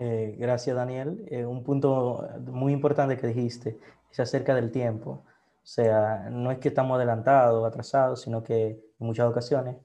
Eh, 0.00 0.34
gracias, 0.38 0.74
Daniel. 0.74 1.24
un 1.46 1.62
punto 1.62 2.28
muy 2.40 2.72
importante 2.72 3.16
que 3.16 3.28
dijiste 3.28 3.78
es 4.10 4.20
acerca 4.20 4.54
del 4.54 4.70
tiempo. 4.70 5.24
O 5.66 5.68
sea, 5.68 6.28
no 6.30 6.52
es 6.52 6.58
que 6.58 6.68
estamos 6.68 6.94
adelantados 6.94 7.60
o 7.60 7.66
atrasados, 7.66 8.20
sino 8.20 8.40
que 8.40 8.66
en 8.68 9.06
muchas 9.06 9.28
ocasiones 9.28 9.78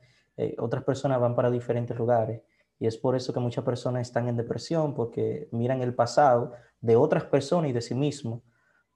otras 0.60 0.84
personas 0.84 1.20
van 1.20 1.36
para 1.36 1.50
diferentes 1.50 1.98
lugares. 1.98 2.44
Y 2.78 2.86
es 2.86 2.98
por 2.98 3.16
eso 3.16 3.34
que 3.34 3.40
muchas 3.40 3.66
personas 3.66 4.08
están 4.08 4.28
en 4.28 4.38
depresión, 4.38 4.94
porque 4.94 5.50
miran 5.52 5.82
el 5.82 5.96
pasado 5.96 6.54
de 6.82 6.96
otras 6.96 7.24
personas 7.24 7.72
y 7.72 7.74
de 7.74 7.82
sí 7.82 7.96
mismos 7.96 8.42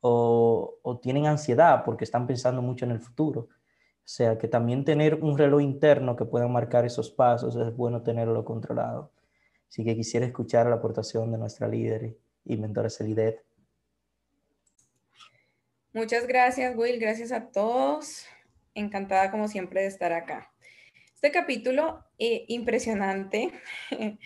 o, 0.02 1.00
tienen 1.02 1.26
ansiedad 1.26 1.84
porque 1.84 2.04
están 2.04 2.28
pensando 2.28 2.62
mucho 2.62 2.86
en 2.86 2.92
el 2.92 3.00
futuro. 3.00 3.42
O 3.42 4.08
sea, 4.08 4.38
que 4.38 4.48
también 4.48 4.86
tener 4.86 5.16
un 5.16 5.38
reloj 5.40 5.62
interno 5.62 6.16
que 6.16 6.26
pueda 6.26 6.48
marcar 6.48 6.86
esos 6.86 7.10
pasos 7.10 7.56
es 7.56 7.76
bueno 7.76 8.04
tenerlo 8.04 8.46
controlado. 8.46 9.12
Así 9.68 9.84
que 9.84 9.96
quisiera 9.96 10.28
escuchar 10.28 10.68
la 10.68 10.76
aportación 10.76 11.32
de 11.32 11.40
nuestra 11.40 11.68
líder 11.68 12.16
y 12.44 12.58
mentora 12.58 12.92
Celidet. 12.92 13.45
Muchas 15.96 16.28
gracias, 16.28 16.76
Will. 16.76 17.00
Gracias 17.00 17.32
a 17.32 17.52
todos. 17.52 18.26
Encantada, 18.74 19.32
como 19.32 19.48
siempre, 19.48 19.80
de 19.80 19.88
estar 19.88 20.12
acá. 20.12 20.52
Este 21.14 21.32
capítulo 21.32 22.04
eh, 22.20 22.44
impresionante. 22.50 23.54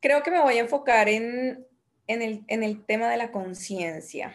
Creo 0.00 0.24
que 0.24 0.32
me 0.32 0.40
voy 0.40 0.56
a 0.56 0.62
enfocar 0.62 1.08
en, 1.08 1.64
el, 2.08 2.42
en 2.48 2.64
el 2.64 2.84
tema 2.84 3.08
de 3.08 3.16
la 3.16 3.30
conciencia. 3.30 4.34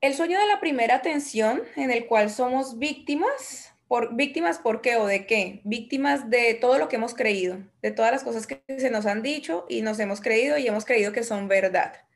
El 0.00 0.14
sueño 0.14 0.38
de 0.38 0.46
la 0.46 0.60
primera 0.60 0.94
atención, 0.94 1.64
en 1.74 1.90
el 1.90 2.06
cual 2.06 2.30
somos 2.30 2.78
víctimas, 2.78 3.74
por, 3.88 4.14
víctimas 4.14 4.58
por 4.58 4.80
qué 4.80 4.94
o 4.94 5.06
de 5.06 5.26
qué? 5.26 5.60
Víctimas 5.64 6.30
de 6.30 6.54
todo 6.54 6.78
lo 6.78 6.86
que 6.86 6.94
hemos 6.94 7.14
creído, 7.14 7.58
de 7.82 7.90
todas 7.90 8.12
las 8.12 8.22
cosas 8.22 8.46
que 8.46 8.62
se 8.78 8.90
nos 8.90 9.06
han 9.06 9.22
dicho 9.22 9.66
y 9.68 9.82
nos 9.82 9.98
hemos 9.98 10.20
creído 10.20 10.56
y 10.56 10.68
hemos 10.68 10.84
creído 10.84 11.10
que 11.10 11.24
son 11.24 11.48
verdad. 11.48 12.06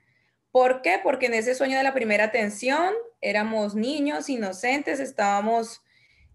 ¿Por 0.50 0.82
qué? 0.82 1.00
Porque 1.02 1.26
en 1.26 1.34
ese 1.34 1.54
sueño 1.54 1.76
de 1.76 1.84
la 1.84 1.94
primera 1.94 2.24
atención 2.24 2.92
éramos 3.20 3.74
niños, 3.74 4.28
inocentes, 4.28 4.98
estábamos 4.98 5.82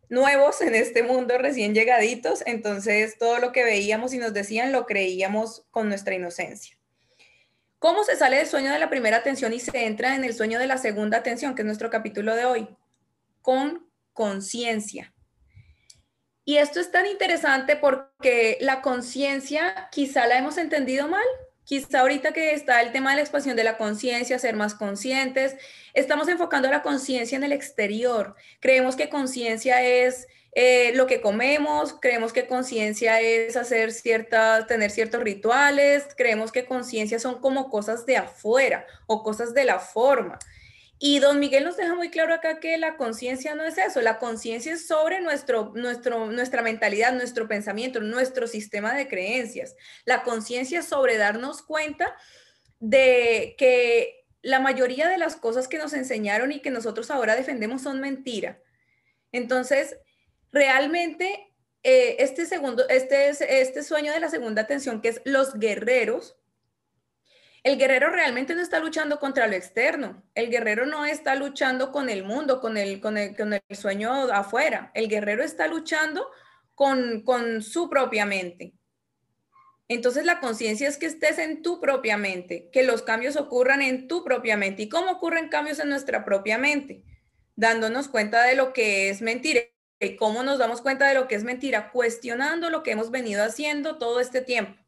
nuevos 0.09 0.61
en 0.61 0.75
este 0.75 1.03
mundo, 1.03 1.37
recién 1.37 1.73
llegaditos, 1.73 2.43
entonces 2.45 3.17
todo 3.17 3.39
lo 3.39 3.51
que 3.51 3.63
veíamos 3.63 4.13
y 4.13 4.17
nos 4.17 4.33
decían 4.33 4.71
lo 4.71 4.85
creíamos 4.85 5.65
con 5.71 5.89
nuestra 5.89 6.15
inocencia. 6.15 6.77
¿Cómo 7.79 8.03
se 8.03 8.15
sale 8.15 8.37
del 8.37 8.47
sueño 8.47 8.71
de 8.71 8.79
la 8.79 8.89
primera 8.89 9.17
atención 9.17 9.53
y 9.53 9.59
se 9.59 9.85
entra 9.85 10.15
en 10.15 10.23
el 10.23 10.33
sueño 10.33 10.59
de 10.59 10.67
la 10.67 10.77
segunda 10.77 11.17
atención, 11.17 11.53
que 11.53 11.61
es 11.61 11.65
nuestro 11.65 11.89
capítulo 11.89 12.35
de 12.35 12.45
hoy? 12.45 12.67
Con 13.41 13.89
conciencia. 14.13 15.13
Y 16.45 16.57
esto 16.57 16.79
es 16.79 16.91
tan 16.91 17.05
interesante 17.05 17.75
porque 17.75 18.57
la 18.61 18.81
conciencia 18.81 19.89
quizá 19.91 20.25
la 20.27 20.37
hemos 20.37 20.57
entendido 20.57 21.07
mal. 21.07 21.25
Quizá 21.65 22.01
ahorita 22.01 22.31
que 22.31 22.53
está 22.53 22.81
el 22.81 22.91
tema 22.91 23.09
de 23.09 23.17
la 23.17 23.21
expansión 23.23 23.55
de 23.55 23.63
la 23.63 23.77
conciencia, 23.77 24.37
ser 24.39 24.55
más 24.55 24.75
conscientes, 24.75 25.55
estamos 25.93 26.27
enfocando 26.27 26.69
la 26.69 26.83
conciencia 26.83 27.35
en 27.35 27.43
el 27.43 27.51
exterior. 27.51 28.35
Creemos 28.59 28.95
que 28.95 29.09
conciencia 29.09 29.83
es 29.83 30.27
eh, 30.51 30.93
lo 30.95 31.07
que 31.07 31.21
comemos, 31.21 31.97
creemos 31.99 32.31
que 32.31 32.47
conciencia 32.47 33.19
es 33.19 33.57
hacer 33.57 33.91
ciertas, 33.91 34.67
tener 34.67 34.91
ciertos 34.91 35.21
rituales, 35.21 36.07
creemos 36.15 36.51
que 36.51 36.65
conciencia 36.65 37.19
son 37.19 37.41
como 37.41 37.69
cosas 37.69 38.05
de 38.05 38.17
afuera 38.17 38.85
o 39.07 39.23
cosas 39.23 39.53
de 39.53 39.65
la 39.65 39.79
forma. 39.79 40.39
Y 41.07 41.19
don 41.19 41.37
Miguel 41.37 41.63
nos 41.63 41.77
deja 41.77 41.93
muy 41.93 42.09
claro 42.09 42.33
acá 42.33 42.59
que 42.59 42.79
la 42.79 42.97
conciencia 42.97 43.53
no 43.53 43.63
es 43.63 43.77
eso, 43.77 44.01
la 44.01 44.17
conciencia 44.17 44.73
es 44.73 44.87
sobre 44.87 45.21
nuestro, 45.21 45.71
nuestro, 45.75 46.31
nuestra 46.31 46.63
mentalidad, 46.63 47.13
nuestro 47.13 47.47
pensamiento, 47.47 47.99
nuestro 47.99 48.47
sistema 48.47 48.91
de 48.95 49.07
creencias. 49.07 49.75
La 50.05 50.23
conciencia 50.23 50.79
es 50.79 50.87
sobre 50.87 51.17
darnos 51.17 51.61
cuenta 51.61 52.17
de 52.79 53.53
que 53.59 54.25
la 54.41 54.59
mayoría 54.59 55.07
de 55.07 55.19
las 55.19 55.35
cosas 55.35 55.67
que 55.67 55.77
nos 55.77 55.93
enseñaron 55.93 56.51
y 56.51 56.59
que 56.59 56.71
nosotros 56.71 57.11
ahora 57.11 57.35
defendemos 57.35 57.83
son 57.83 58.01
mentira. 58.01 58.59
Entonces, 59.31 59.97
realmente 60.51 61.53
eh, 61.83 62.15
este, 62.17 62.47
segundo, 62.47 62.89
este, 62.89 63.29
este 63.29 63.83
sueño 63.83 64.11
de 64.11 64.21
la 64.21 64.31
segunda 64.31 64.63
atención, 64.63 65.01
que 65.01 65.09
es 65.09 65.21
los 65.23 65.59
guerreros, 65.59 66.35
el 67.65 67.79
guerrero 67.79 68.11
realmente 68.11 68.53
no 68.53 68.61
está 68.61 68.77
luchando 68.77 69.19
contra 69.19 69.47
lo 69.47 69.55
externo. 69.55 70.23
El 70.35 70.51
guerrero 70.51 70.85
no 70.85 71.03
está 71.03 71.33
luchando 71.33 71.91
con 71.91 72.09
el 72.09 72.23
mundo, 72.23 72.61
con 72.61 72.77
el, 72.77 73.01
con 73.01 73.17
el, 73.17 73.35
con 73.35 73.53
el 73.53 73.61
sueño 73.75 74.13
afuera. 74.31 74.91
El 74.93 75.09
guerrero 75.09 75.43
está 75.43 75.67
luchando 75.67 76.29
con, 76.75 77.23
con 77.23 77.63
su 77.63 77.89
propia 77.89 78.27
mente. 78.27 78.75
Entonces 79.87 80.25
la 80.25 80.39
conciencia 80.39 80.87
es 80.87 80.97
que 80.97 81.07
estés 81.07 81.39
en 81.39 81.63
tu 81.63 81.81
propia 81.81 82.17
mente, 82.17 82.69
que 82.71 82.83
los 82.83 83.01
cambios 83.01 83.35
ocurran 83.35 83.81
en 83.81 84.07
tu 84.07 84.23
propia 84.23 84.57
mente. 84.57 84.83
¿Y 84.83 84.89
cómo 84.89 85.13
ocurren 85.13 85.49
cambios 85.49 85.79
en 85.79 85.89
nuestra 85.89 86.23
propia 86.23 86.59
mente? 86.59 87.03
Dándonos 87.55 88.09
cuenta 88.09 88.43
de 88.43 88.55
lo 88.55 88.73
que 88.73 89.09
es 89.09 89.23
mentira 89.23 89.61
cómo 90.15 90.43
nos 90.43 90.59
damos 90.59 90.81
cuenta 90.81 91.07
de 91.07 91.15
lo 91.15 91.27
que 91.27 91.33
es 91.33 91.43
mentira, 91.43 91.89
cuestionando 91.91 92.69
lo 92.69 92.83
que 92.83 92.91
hemos 92.91 93.09
venido 93.09 93.43
haciendo 93.43 93.97
todo 93.97 94.19
este 94.19 94.41
tiempo. 94.41 94.84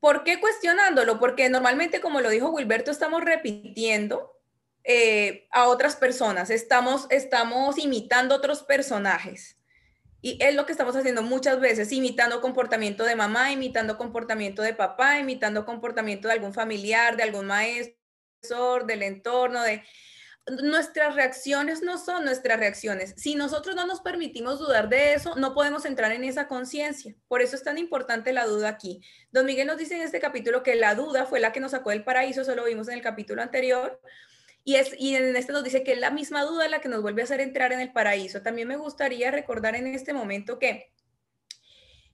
¿Por 0.00 0.22
qué 0.24 0.40
cuestionándolo? 0.40 1.18
Porque 1.18 1.48
normalmente, 1.48 2.00
como 2.00 2.20
lo 2.20 2.30
dijo 2.30 2.50
Wilberto, 2.50 2.90
estamos 2.90 3.24
repitiendo 3.24 4.38
eh, 4.84 5.48
a 5.50 5.66
otras 5.68 5.96
personas, 5.96 6.50
estamos, 6.50 7.06
estamos 7.10 7.78
imitando 7.78 8.34
otros 8.34 8.62
personajes. 8.62 9.58
Y 10.20 10.42
es 10.42 10.54
lo 10.54 10.66
que 10.66 10.72
estamos 10.72 10.96
haciendo 10.96 11.22
muchas 11.22 11.60
veces, 11.60 11.92
imitando 11.92 12.40
comportamiento 12.40 13.04
de 13.04 13.14
mamá, 13.14 13.52
imitando 13.52 13.96
comportamiento 13.96 14.62
de 14.62 14.74
papá, 14.74 15.18
imitando 15.18 15.64
comportamiento 15.64 16.26
de 16.26 16.34
algún 16.34 16.54
familiar, 16.54 17.16
de 17.16 17.22
algún 17.22 17.46
maestro, 17.46 18.84
del 18.86 19.02
entorno, 19.02 19.62
de 19.62 19.84
nuestras 20.62 21.14
reacciones 21.14 21.82
no 21.82 21.98
son 21.98 22.24
nuestras 22.24 22.58
reacciones. 22.58 23.14
Si 23.16 23.34
nosotros 23.34 23.76
no 23.76 23.86
nos 23.86 24.00
permitimos 24.00 24.58
dudar 24.58 24.88
de 24.88 25.14
eso, 25.14 25.34
no 25.36 25.54
podemos 25.54 25.84
entrar 25.84 26.12
en 26.12 26.24
esa 26.24 26.48
conciencia. 26.48 27.14
Por 27.28 27.42
eso 27.42 27.56
es 27.56 27.62
tan 27.62 27.78
importante 27.78 28.32
la 28.32 28.46
duda 28.46 28.68
aquí. 28.68 29.02
Don 29.30 29.46
Miguel 29.46 29.66
nos 29.66 29.78
dice 29.78 29.96
en 29.96 30.02
este 30.02 30.20
capítulo 30.20 30.62
que 30.62 30.74
la 30.74 30.94
duda 30.94 31.26
fue 31.26 31.40
la 31.40 31.52
que 31.52 31.60
nos 31.60 31.72
sacó 31.72 31.90
del 31.90 32.04
paraíso, 32.04 32.42
eso 32.42 32.54
lo 32.54 32.64
vimos 32.64 32.88
en 32.88 32.94
el 32.94 33.02
capítulo 33.02 33.42
anterior. 33.42 34.00
Y, 34.64 34.74
es, 34.74 34.94
y 34.98 35.14
en 35.14 35.34
este 35.34 35.52
nos 35.52 35.64
dice 35.64 35.82
que 35.82 35.92
es 35.92 35.98
la 35.98 36.10
misma 36.10 36.42
duda 36.42 36.68
la 36.68 36.80
que 36.80 36.88
nos 36.88 37.00
vuelve 37.00 37.22
a 37.22 37.24
hacer 37.24 37.40
entrar 37.40 37.72
en 37.72 37.80
el 37.80 37.92
paraíso. 37.92 38.42
También 38.42 38.68
me 38.68 38.76
gustaría 38.76 39.30
recordar 39.30 39.74
en 39.74 39.86
este 39.86 40.12
momento 40.12 40.58
que 40.58 40.92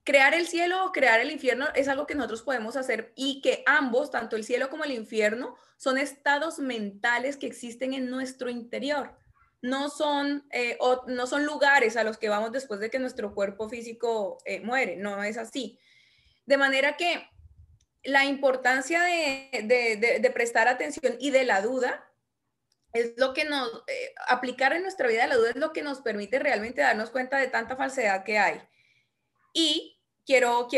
crear 0.04 0.34
el 0.34 0.46
cielo 0.46 0.84
o 0.84 0.92
crear 0.92 1.20
el 1.20 1.30
infierno 1.30 1.66
es 1.74 1.88
algo 1.88 2.06
que 2.06 2.14
nosotros 2.14 2.42
podemos 2.42 2.76
hacer 2.76 3.12
y 3.16 3.40
que 3.40 3.62
ambos, 3.66 4.10
tanto 4.10 4.36
el 4.36 4.44
cielo 4.44 4.68
como 4.68 4.84
el 4.84 4.92
infierno, 4.92 5.56
son 5.78 5.98
estados 5.98 6.58
mentales 6.58 7.36
que 7.36 7.46
existen 7.46 7.94
en 7.94 8.10
nuestro 8.10 8.50
interior. 8.50 9.18
No 9.62 9.88
son, 9.88 10.46
eh, 10.50 10.78
no 11.06 11.26
son 11.26 11.46
lugares 11.46 11.96
a 11.96 12.04
los 12.04 12.18
que 12.18 12.28
vamos 12.28 12.52
después 12.52 12.80
de 12.80 12.90
que 12.90 12.98
nuestro 12.98 13.34
cuerpo 13.34 13.68
físico 13.70 14.38
eh, 14.44 14.60
muere, 14.60 14.96
no 14.96 15.24
es 15.24 15.38
así. 15.38 15.78
De 16.44 16.58
manera 16.58 16.98
que 16.98 17.26
la 18.02 18.26
importancia 18.26 19.02
de, 19.02 20.30
prestar 20.34 20.68
atención 20.68 21.16
y 21.18 21.30
de 21.30 21.44
la 21.44 21.62
duda 21.62 22.06
es 22.92 23.14
lo 23.16 23.32
que 23.32 23.46
nos, 23.46 23.82
eh, 23.88 24.14
aplicar 24.28 24.74
en 24.74 24.82
nuestra 24.82 25.08
vida 25.08 25.26
la 25.26 25.36
duda 25.36 25.50
es 25.50 25.56
lo 25.56 25.72
que 25.72 25.82
nos 25.82 26.02
permite 26.02 26.38
realmente 26.38 26.82
darnos 26.82 27.10
cuenta 27.10 27.38
de 27.38 27.48
tanta 27.48 27.74
falsedad 27.74 28.22
que 28.22 28.38
hay. 28.38 28.60
Y 29.54 29.93
quiero, 30.26 30.68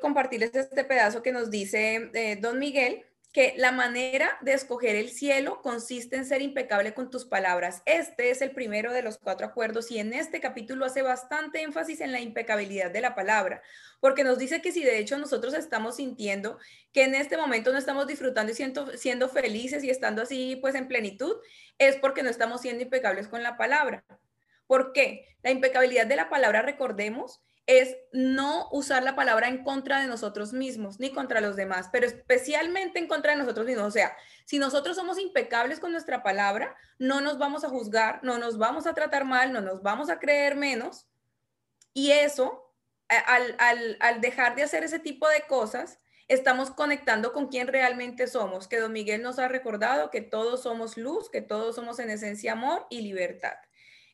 compartirles 0.00 0.54
este 0.54 0.84
pedazo 0.84 1.22
que 1.22 1.32
nos 1.32 1.50
dice 1.50 2.10
eh, 2.14 2.36
don 2.36 2.58
Miguel, 2.58 3.04
que 3.36 3.52
la 3.58 3.70
manera 3.70 4.38
de 4.40 4.54
escoger 4.54 4.96
el 4.96 5.10
cielo 5.10 5.60
consiste 5.60 6.16
en 6.16 6.24
ser 6.24 6.40
impecable 6.40 6.94
con 6.94 7.10
tus 7.10 7.26
palabras. 7.26 7.82
Este 7.84 8.30
es 8.30 8.40
el 8.40 8.52
primero 8.52 8.94
de 8.94 9.02
los 9.02 9.18
cuatro 9.18 9.46
acuerdos 9.46 9.90
y 9.90 9.98
en 9.98 10.14
este 10.14 10.40
capítulo 10.40 10.86
hace 10.86 11.02
bastante 11.02 11.60
énfasis 11.60 12.00
en 12.00 12.12
la 12.12 12.20
impecabilidad 12.20 12.90
de 12.90 13.02
la 13.02 13.14
palabra, 13.14 13.60
porque 14.00 14.24
nos 14.24 14.38
dice 14.38 14.62
que 14.62 14.72
si 14.72 14.82
de 14.82 14.98
hecho 14.98 15.18
nosotros 15.18 15.52
estamos 15.52 15.96
sintiendo 15.96 16.58
que 16.94 17.04
en 17.04 17.14
este 17.14 17.36
momento 17.36 17.72
no 17.72 17.78
estamos 17.78 18.06
disfrutando 18.06 18.52
y 18.52 18.54
siendo, 18.54 18.96
siendo 18.96 19.28
felices 19.28 19.84
y 19.84 19.90
estando 19.90 20.22
así 20.22 20.56
pues 20.56 20.74
en 20.74 20.88
plenitud, 20.88 21.36
es 21.78 21.96
porque 21.96 22.22
no 22.22 22.30
estamos 22.30 22.62
siendo 22.62 22.84
impecables 22.84 23.28
con 23.28 23.42
la 23.42 23.58
palabra. 23.58 24.02
¿Por 24.66 24.94
qué? 24.94 25.36
La 25.42 25.50
impecabilidad 25.50 26.06
de 26.06 26.16
la 26.16 26.30
palabra, 26.30 26.62
recordemos, 26.62 27.42
es 27.66 27.96
no 28.12 28.68
usar 28.70 29.02
la 29.02 29.16
palabra 29.16 29.48
en 29.48 29.64
contra 29.64 30.00
de 30.00 30.06
nosotros 30.06 30.52
mismos 30.52 31.00
ni 31.00 31.12
contra 31.12 31.40
los 31.40 31.56
demás, 31.56 31.88
pero 31.90 32.06
especialmente 32.06 32.98
en 32.98 33.08
contra 33.08 33.32
de 33.32 33.38
nosotros 33.38 33.66
mismos. 33.66 33.86
O 33.86 33.90
sea, 33.90 34.16
si 34.44 34.58
nosotros 34.58 34.96
somos 34.96 35.18
impecables 35.18 35.80
con 35.80 35.90
nuestra 35.90 36.22
palabra, 36.22 36.76
no 36.98 37.20
nos 37.20 37.38
vamos 37.38 37.64
a 37.64 37.68
juzgar, 37.68 38.20
no 38.22 38.38
nos 38.38 38.56
vamos 38.56 38.86
a 38.86 38.94
tratar 38.94 39.24
mal, 39.24 39.52
no 39.52 39.60
nos 39.60 39.82
vamos 39.82 40.10
a 40.10 40.20
creer 40.20 40.54
menos. 40.54 41.08
Y 41.92 42.12
eso, 42.12 42.72
al, 43.08 43.56
al 44.00 44.20
dejar 44.20 44.54
de 44.54 44.62
hacer 44.62 44.84
ese 44.84 45.00
tipo 45.00 45.28
de 45.28 45.42
cosas, 45.48 45.98
estamos 46.28 46.70
conectando 46.70 47.32
con 47.32 47.48
quien 47.48 47.66
realmente 47.66 48.28
somos, 48.28 48.68
que 48.68 48.78
don 48.78 48.92
Miguel 48.92 49.22
nos 49.22 49.38
ha 49.38 49.48
recordado 49.48 50.10
que 50.10 50.20
todos 50.20 50.62
somos 50.62 50.96
luz, 50.96 51.30
que 51.30 51.40
todos 51.40 51.74
somos 51.74 51.98
en 51.98 52.10
esencia 52.10 52.52
amor 52.52 52.86
y 52.90 53.00
libertad. 53.00 53.54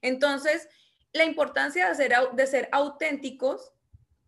Entonces, 0.02 0.68
la 1.12 1.24
importancia 1.24 1.88
de 1.88 1.94
ser, 1.94 2.14
de 2.32 2.46
ser 2.46 2.68
auténticos 2.72 3.72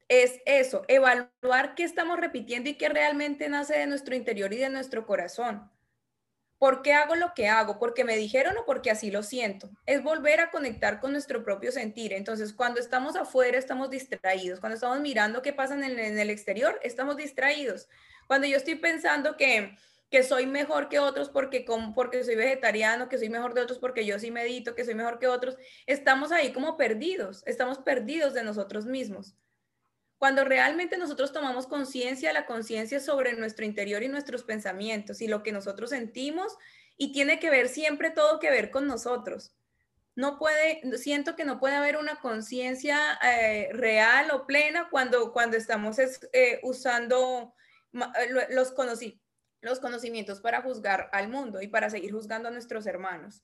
es 0.09 0.41
eso, 0.45 0.85
evaluar 0.89 1.75
qué 1.75 1.85
estamos 1.85 2.19
repitiendo 2.21 2.69
y 2.69 2.75
qué 2.75 2.89
realmente 2.89 3.49
nace 3.49 3.79
de 3.79 3.87
nuestro 3.87 4.15
interior 4.15 4.53
y 4.53 4.59
de 4.59 4.69
nuestro 4.69 5.07
corazón. 5.07 5.71
¿Por 6.59 6.83
qué 6.83 6.93
hago 6.93 7.15
lo 7.17 7.35
que 7.35 7.49
hago? 7.49 7.79
¿Porque 7.79 8.05
me 8.05 8.17
dijeron 8.17 8.57
o 8.57 8.65
porque 8.65 8.91
así 8.91 9.11
lo 9.11 9.23
siento? 9.23 9.71
Es 9.87 10.03
volver 10.03 10.41
a 10.41 10.51
conectar 10.51 11.01
con 11.01 11.13
nuestro 11.13 11.43
propio 11.43 11.73
sentir. 11.73 12.13
Entonces, 12.13 12.53
cuando 12.53 12.81
estamos 12.81 13.17
afuera, 13.17 13.59
estamos 13.59 13.91
distraídos. 13.91 14.61
Cuando 14.61 14.75
estamos 14.75 15.01
mirando 15.01 15.43
qué 15.43 15.53
pasa 15.53 15.75
en 15.75 15.85
el, 15.85 15.99
en 15.99 16.19
el 16.19 16.31
exterior, 16.31 16.79
estamos 16.83 17.17
distraídos. 17.17 17.89
Cuando 18.27 18.47
yo 18.47 18.57
estoy 18.57 18.77
pensando 18.77 19.37
que 19.37 19.77
que 20.15 20.23
soy 20.23 20.47
mejor 20.47 20.89
que 20.89 21.01
otros 21.01 21.29
porque, 21.29 21.65
como, 21.65 21.93
porque 21.93 22.23
soy 22.23 22.37
vegetariano, 22.37 23.09
que 23.09 23.19
soy 23.19 23.31
mejor 23.31 23.53
de 23.53 23.63
otros 23.63 23.81
porque 23.81 24.07
yo 24.07 24.17
sí 24.21 24.31
medito, 24.31 24.77
que 24.77 24.85
soy 24.85 24.95
mejor 24.95 25.19
que 25.19 25.27
otros, 25.27 25.57
estamos 25.87 26.31
ahí 26.31 26.53
como 26.53 26.77
perdidos, 26.77 27.43
estamos 27.47 27.79
perdidos 27.79 28.33
de 28.33 28.45
nosotros 28.45 28.87
mismos. 28.87 29.35
Cuando 30.17 30.45
realmente 30.45 30.99
nosotros 30.99 31.33
tomamos 31.33 31.67
conciencia, 31.67 32.33
la 32.33 32.47
conciencia 32.47 33.01
sobre 33.01 33.33
nuestro 33.33 33.65
interior 33.65 34.05
y 34.05 34.09
nuestros 34.09 34.45
pensamientos 34.45 35.21
y 35.21 35.27
lo 35.27 35.43
que 35.43 35.51
nosotros 35.51 35.91
sentimos, 35.91 36.57
y 36.97 37.11
tiene 37.11 37.41
que 37.41 37.51
ver 37.51 37.69
siempre 37.69 38.11
todo 38.11 38.39
que 38.39 38.51
ver 38.51 38.71
con 38.71 38.87
nosotros. 38.87 39.57
No 40.15 40.39
puede, 40.39 40.97
siento 40.97 41.35
que 41.35 41.45
no 41.45 41.59
puede 41.59 41.75
haber 41.75 41.97
una 41.97 42.21
conciencia 42.21 43.19
eh, 43.21 43.69
real 43.73 44.31
o 44.31 44.47
plena 44.47 44.87
cuando, 44.93 45.33
cuando 45.33 45.57
estamos 45.57 45.99
eh, 45.99 46.61
usando 46.63 47.53
los, 48.51 48.71
los 49.65 49.81
conocimientos 49.81 50.41
para 50.41 50.63
juzgar 50.63 51.09
al 51.13 51.29
mundo 51.29 51.61
y 51.61 51.69
para 51.69 51.91
seguir 51.91 52.13
juzgando 52.13 52.49
a 52.49 52.53
nuestros 52.53 52.87
hermanos. 52.87 53.43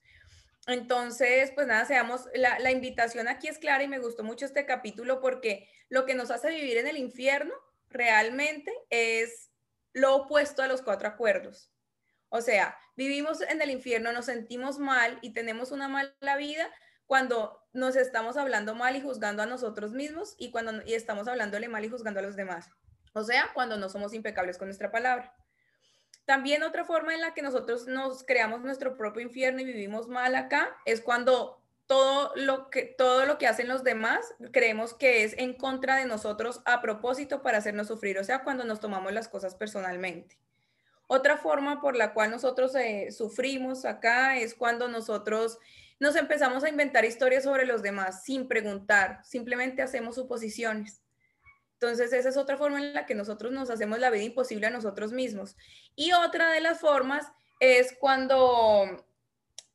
Entonces, 0.67 1.51
pues 1.55 1.67
nada, 1.67 1.85
seamos, 1.85 2.27
la, 2.35 2.59
la, 2.59 2.71
invitación 2.71 3.27
aquí 3.27 3.47
es 3.47 3.57
clara 3.57 3.83
y 3.83 3.87
me 3.87 3.99
gustó 3.99 4.23
mucho 4.23 4.45
este 4.45 4.65
capítulo 4.65 5.19
porque 5.19 5.67
lo 5.89 6.05
que 6.05 6.13
nos 6.13 6.29
hace 6.29 6.49
vivir 6.49 6.77
en 6.77 6.87
el 6.87 6.97
infierno 6.97 7.53
realmente 7.89 8.71
es 8.89 9.49
lo 9.93 10.15
opuesto 10.15 10.61
a 10.61 10.67
los 10.67 10.81
cuatro 10.81 11.07
acuerdos. 11.07 11.71
O 12.29 12.41
sea, 12.41 12.77
vivimos 12.95 13.41
en 13.41 13.61
el 13.61 13.71
infierno, 13.71 14.13
nos 14.13 14.25
sentimos 14.25 14.79
mal 14.79 15.17
y 15.21 15.33
tenemos 15.33 15.71
una 15.71 15.87
mala 15.87 16.37
vida 16.37 16.71
cuando 17.05 17.61
nos 17.73 17.95
estamos 17.95 18.37
hablando 18.37 18.73
mal 18.73 18.95
y 18.95 19.01
juzgando 19.01 19.43
a 19.43 19.45
nosotros 19.45 19.91
mismos 19.91 20.35
y 20.37 20.51
cuando 20.51 20.81
y 20.85 20.93
estamos 20.93 21.27
hablándole 21.27 21.67
mal 21.67 21.83
y 21.83 21.89
juzgando 21.89 22.19
a 22.19 22.23
los 22.23 22.35
demás. 22.35 22.69
O 23.13 23.23
sea, 23.23 23.49
cuando 23.53 23.77
no 23.77 23.89
somos 23.89 24.13
impecables 24.13 24.57
con 24.57 24.67
nuestra 24.67 24.91
palabra. 24.91 25.35
También 26.25 26.63
otra 26.63 26.85
forma 26.85 27.13
en 27.13 27.21
la 27.21 27.33
que 27.33 27.41
nosotros 27.41 27.87
nos 27.87 28.23
creamos 28.23 28.61
nuestro 28.61 28.95
propio 28.95 29.21
infierno 29.21 29.61
y 29.61 29.65
vivimos 29.65 30.07
mal 30.07 30.35
acá 30.35 30.75
es 30.85 31.01
cuando 31.01 31.61
todo 31.87 32.31
lo 32.35 32.69
que, 32.69 32.83
todo 32.83 33.25
lo 33.25 33.37
que 33.37 33.47
hacen 33.47 33.67
los 33.67 33.83
demás 33.83 34.33
creemos 34.53 34.93
que 34.93 35.23
es 35.23 35.35
en 35.37 35.53
contra 35.53 35.97
de 35.97 36.05
nosotros 36.05 36.61
a 36.63 36.81
propósito 36.81 37.41
para 37.41 37.57
hacernos 37.57 37.87
sufrir, 37.87 38.17
o 38.17 38.23
sea, 38.23 38.43
cuando 38.43 38.63
nos 38.63 38.79
tomamos 38.79 39.11
las 39.11 39.27
cosas 39.27 39.55
personalmente. 39.55 40.37
Otra 41.07 41.35
forma 41.35 41.81
por 41.81 41.97
la 41.97 42.13
cual 42.13 42.31
nosotros 42.31 42.73
eh, 42.75 43.11
sufrimos 43.11 43.83
acá 43.83 44.37
es 44.37 44.53
cuando 44.53 44.87
nosotros 44.87 45.59
nos 45.99 46.15
empezamos 46.15 46.63
a 46.63 46.69
inventar 46.69 47.03
historias 47.03 47.43
sobre 47.43 47.65
los 47.65 47.81
demás 47.81 48.23
sin 48.23 48.47
preguntar, 48.47 49.19
simplemente 49.25 49.81
hacemos 49.81 50.15
suposiciones. 50.15 51.01
Entonces, 51.81 52.13
esa 52.13 52.29
es 52.29 52.37
otra 52.37 52.57
forma 52.57 52.77
en 52.77 52.93
la 52.93 53.07
que 53.07 53.15
nosotros 53.15 53.51
nos 53.51 53.71
hacemos 53.71 53.97
la 53.97 54.11
vida 54.11 54.21
imposible 54.21 54.67
a 54.67 54.69
nosotros 54.69 55.13
mismos. 55.13 55.57
Y 55.95 56.11
otra 56.11 56.51
de 56.51 56.61
las 56.61 56.79
formas 56.79 57.25
es 57.59 57.97
cuando 57.99 59.03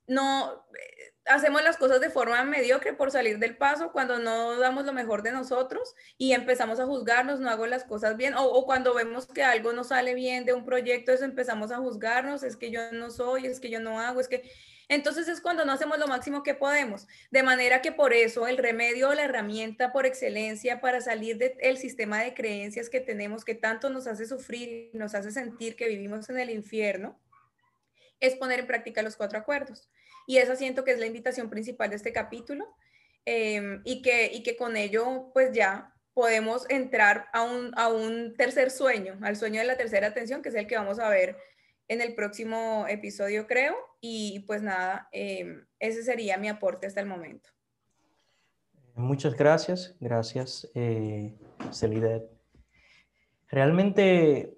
no 0.07 0.67
eh, 0.73 1.15
hacemos 1.25 1.65
las 1.65 1.77
cosas 1.77 2.01
de 2.01 2.11
forma 2.11 2.45
mediocre 2.45 2.93
por 2.93 3.11
salir 3.11 3.41
del 3.41 3.57
paso, 3.57 3.91
cuando 3.91 4.21
no 4.21 4.57
damos 4.61 4.87
lo 4.87 4.93
mejor 4.93 5.25
de 5.25 5.33
nosotros 5.33 5.97
y 6.17 6.33
empezamos 6.33 6.79
a 6.79 6.87
juzgarnos, 6.87 7.41
no 7.41 7.51
hago 7.51 7.67
las 7.67 7.83
cosas 7.83 8.17
bien, 8.17 8.35
o, 8.35 8.45
o, 8.45 8.67
cuando 8.67 8.95
vemos 8.95 9.27
que 9.27 9.43
algo 9.43 9.73
no 9.73 9.83
sale 9.83 10.15
bien 10.15 10.45
de 10.45 10.53
un 10.53 10.65
proyecto, 10.65 11.11
eso 11.11 11.25
empezamos 11.25 11.73
a 11.73 11.79
juzgarnos, 11.79 12.45
es 12.45 12.57
que 12.57 12.71
yo 12.71 12.93
no 12.93 13.11
soy, 13.11 13.47
es 13.47 13.59
que 13.59 13.69
yo 13.69 13.81
no 13.81 14.01
hago, 14.01 14.21
es 14.21 14.29
que 14.29 14.49
entonces 14.89 15.27
es 15.27 15.41
cuando 15.41 15.65
no 15.65 15.73
hacemos 15.73 15.99
lo 15.99 16.07
máximo 16.07 16.43
que 16.43 16.55
podemos. 16.55 17.09
De 17.31 17.43
manera 17.43 17.83
que 17.83 17.91
por 17.91 18.13
eso 18.13 18.47
el 18.47 18.57
remedio 18.57 19.13
la 19.15 19.25
herramienta 19.25 19.93
por 19.93 20.07
excelencia 20.07 20.81
para 20.81 21.01
salir 21.01 21.39
del 21.39 21.79
sistema 21.79 22.23
de 22.23 22.35
creencias 22.35 22.89
que 22.89 23.01
tenemos 23.01 23.45
que 23.45 23.55
tanto 23.55 23.91
nos 23.91 24.07
hace 24.07 24.27
sufrir 24.27 24.91
y 24.93 24.97
nos 24.97 25.15
hace 25.15 25.33
sentir 25.33 25.75
que 25.75 25.89
vivimos 25.89 26.31
en 26.31 26.39
el 26.39 26.51
infierno 26.51 27.19
es 28.21 28.37
poner 28.37 28.61
en 28.61 28.67
práctica 28.67 29.03
los 29.03 29.17
cuatro 29.17 29.39
acuerdos. 29.39 29.89
Y 30.27 30.39
esa 30.39 30.57
siento 30.57 30.85
que 30.85 30.93
es 30.93 30.99
la 30.99 31.07
invitación 31.07 31.51
principal 31.51 31.91
de 31.91 31.97
este 31.97 32.13
capítulo 32.13 32.75
em, 33.25 33.83
y, 33.85 34.03
que, 34.03 34.31
y 34.33 34.43
que 34.43 34.57
con 34.57 34.77
ello 34.77 35.31
pues 35.35 35.53
ya 35.53 35.93
podemos 36.15 36.65
entrar 36.71 37.29
a 37.33 37.43
un, 37.43 37.73
a 37.77 37.89
un 37.89 38.35
tercer 38.37 38.71
sueño, 38.71 39.19
al 39.23 39.37
sueño 39.37 39.61
de 39.61 39.67
la 39.67 39.77
tercera 39.77 40.07
atención, 40.07 40.43
que 40.43 40.49
es 40.49 40.55
el 40.55 40.67
que 40.67 40.77
vamos 40.77 40.99
a 40.99 41.09
ver 41.11 41.37
en 41.89 42.01
el 42.01 42.15
próximo 42.15 42.87
episodio, 42.89 43.47
creo. 43.47 43.75
Y 44.01 44.41
pues 44.47 44.63
nada, 44.63 45.09
em, 45.13 45.67
ese 45.79 46.03
sería 46.03 46.39
mi 46.39 46.49
aporte 46.49 46.87
hasta 46.87 47.01
el 47.01 47.07
momento. 47.07 47.51
Muchas 48.95 49.37
gracias, 49.37 49.95
gracias, 50.01 50.71
eh, 50.75 51.35
Realmente 53.49 54.55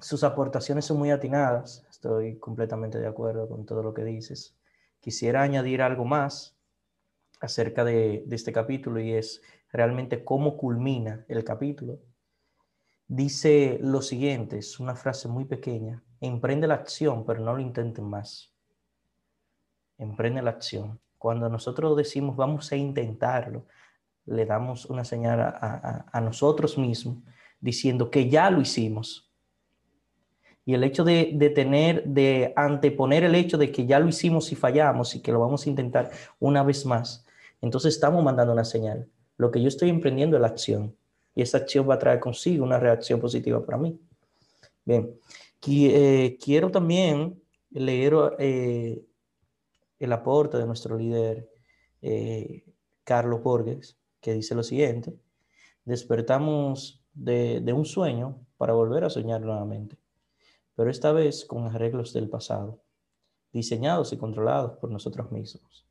sus 0.00 0.24
aportaciones 0.24 0.84
son 0.84 0.98
muy 0.98 1.10
atinadas, 1.10 1.86
estoy 1.88 2.38
completamente 2.38 2.98
de 2.98 3.06
acuerdo 3.06 3.48
con 3.48 3.64
todo 3.64 3.82
lo 3.82 3.94
que 3.94 4.04
dices. 4.04 4.58
Quisiera 5.00 5.42
añadir 5.42 5.80
algo 5.80 6.04
más 6.04 6.58
acerca 7.40 7.84
de 7.84 8.24
este 8.30 8.52
capítulo 8.52 9.00
y 9.00 9.12
es 9.12 9.42
realmente 9.70 10.24
cómo 10.24 10.56
culmina 10.56 11.24
el 11.28 11.44
capítulo. 11.44 12.00
Dice 13.10 13.78
lo 13.80 14.02
siguiente, 14.02 14.58
es 14.58 14.78
una 14.78 14.94
frase 14.94 15.28
muy 15.28 15.46
pequeña, 15.46 16.02
emprende 16.20 16.66
la 16.66 16.74
acción, 16.74 17.24
pero 17.24 17.40
no 17.40 17.54
lo 17.54 17.60
intenten 17.60 18.04
más. 18.04 18.52
Emprende 19.96 20.42
la 20.42 20.50
acción. 20.50 21.00
Cuando 21.16 21.48
nosotros 21.48 21.96
decimos 21.96 22.36
vamos 22.36 22.70
a 22.70 22.76
intentarlo, 22.76 23.64
le 24.26 24.44
damos 24.44 24.84
una 24.84 25.06
señal 25.06 25.40
a, 25.40 26.20
nosotros 26.20 26.76
mismos 26.76 27.16
diciendo 27.60 28.10
que 28.10 28.28
ya 28.28 28.50
lo 28.50 28.60
hicimos. 28.60 29.32
Y 30.66 30.74
el 30.74 30.84
hecho 30.84 31.02
de, 31.02 31.30
de, 31.32 31.48
tener, 31.48 32.04
de 32.04 32.52
anteponer 32.56 33.24
el 33.24 33.34
hecho 33.34 33.56
de 33.56 33.72
que 33.72 33.86
ya 33.86 33.98
lo 34.00 34.08
hicimos 34.08 34.52
y 34.52 34.54
fallamos 34.54 35.14
y 35.14 35.22
que 35.22 35.32
lo 35.32 35.40
vamos 35.40 35.66
a 35.66 35.70
intentar 35.70 36.10
una 36.38 36.62
vez 36.62 36.84
más, 36.84 37.26
entonces 37.62 37.94
estamos 37.94 38.22
mandando 38.22 38.52
una 38.52 38.66
señal. 38.66 39.08
Lo 39.38 39.50
que 39.50 39.62
yo 39.62 39.68
estoy 39.68 39.88
emprendiendo 39.88 40.36
es 40.36 40.42
la 40.42 40.48
acción. 40.48 40.94
Y 41.38 41.42
esa 41.42 41.58
acción 41.58 41.88
va 41.88 41.94
a 41.94 41.98
traer 42.00 42.18
consigo 42.18 42.64
una 42.64 42.80
reacción 42.80 43.20
positiva 43.20 43.64
para 43.64 43.78
mí. 43.78 43.96
Bien, 44.84 45.16
eh, 45.68 46.36
quiero 46.42 46.68
también 46.68 47.40
leer 47.70 48.12
eh, 48.40 49.06
el 50.00 50.12
aporte 50.12 50.56
de 50.58 50.66
nuestro 50.66 50.98
líder 50.98 51.48
eh, 52.02 52.64
Carlos 53.04 53.40
Borges, 53.40 53.96
que 54.20 54.34
dice 54.34 54.56
lo 54.56 54.64
siguiente, 54.64 55.14
despertamos 55.84 57.04
de, 57.14 57.60
de 57.60 57.72
un 57.72 57.84
sueño 57.84 58.44
para 58.56 58.72
volver 58.72 59.04
a 59.04 59.10
soñar 59.10 59.40
nuevamente, 59.40 59.96
pero 60.74 60.90
esta 60.90 61.12
vez 61.12 61.44
con 61.44 61.68
arreglos 61.68 62.12
del 62.14 62.28
pasado, 62.28 62.80
diseñados 63.52 64.12
y 64.12 64.16
controlados 64.16 64.76
por 64.78 64.90
nosotros 64.90 65.30
mismos. 65.30 65.86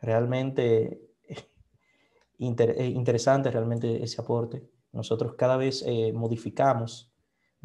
Realmente 0.00 1.05
interesante 2.38 3.50
realmente 3.50 4.02
ese 4.02 4.20
aporte. 4.20 4.68
Nosotros 4.92 5.34
cada 5.36 5.56
vez 5.56 5.84
modificamos 6.14 7.12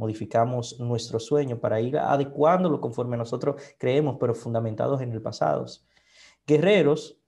modificamos 0.01 0.79
nuestro 0.79 1.19
sueño 1.19 1.59
para 1.59 1.79
ir 1.79 1.97
adecuándolo 1.97 2.81
conforme 2.81 3.17
nosotros 3.17 3.61
creemos, 3.77 4.17
pero 4.19 4.33
fundamentados 4.33 4.99
en 5.01 5.11
el 5.11 5.21
pasado. 5.21 5.65
Guerreros, 6.47 7.19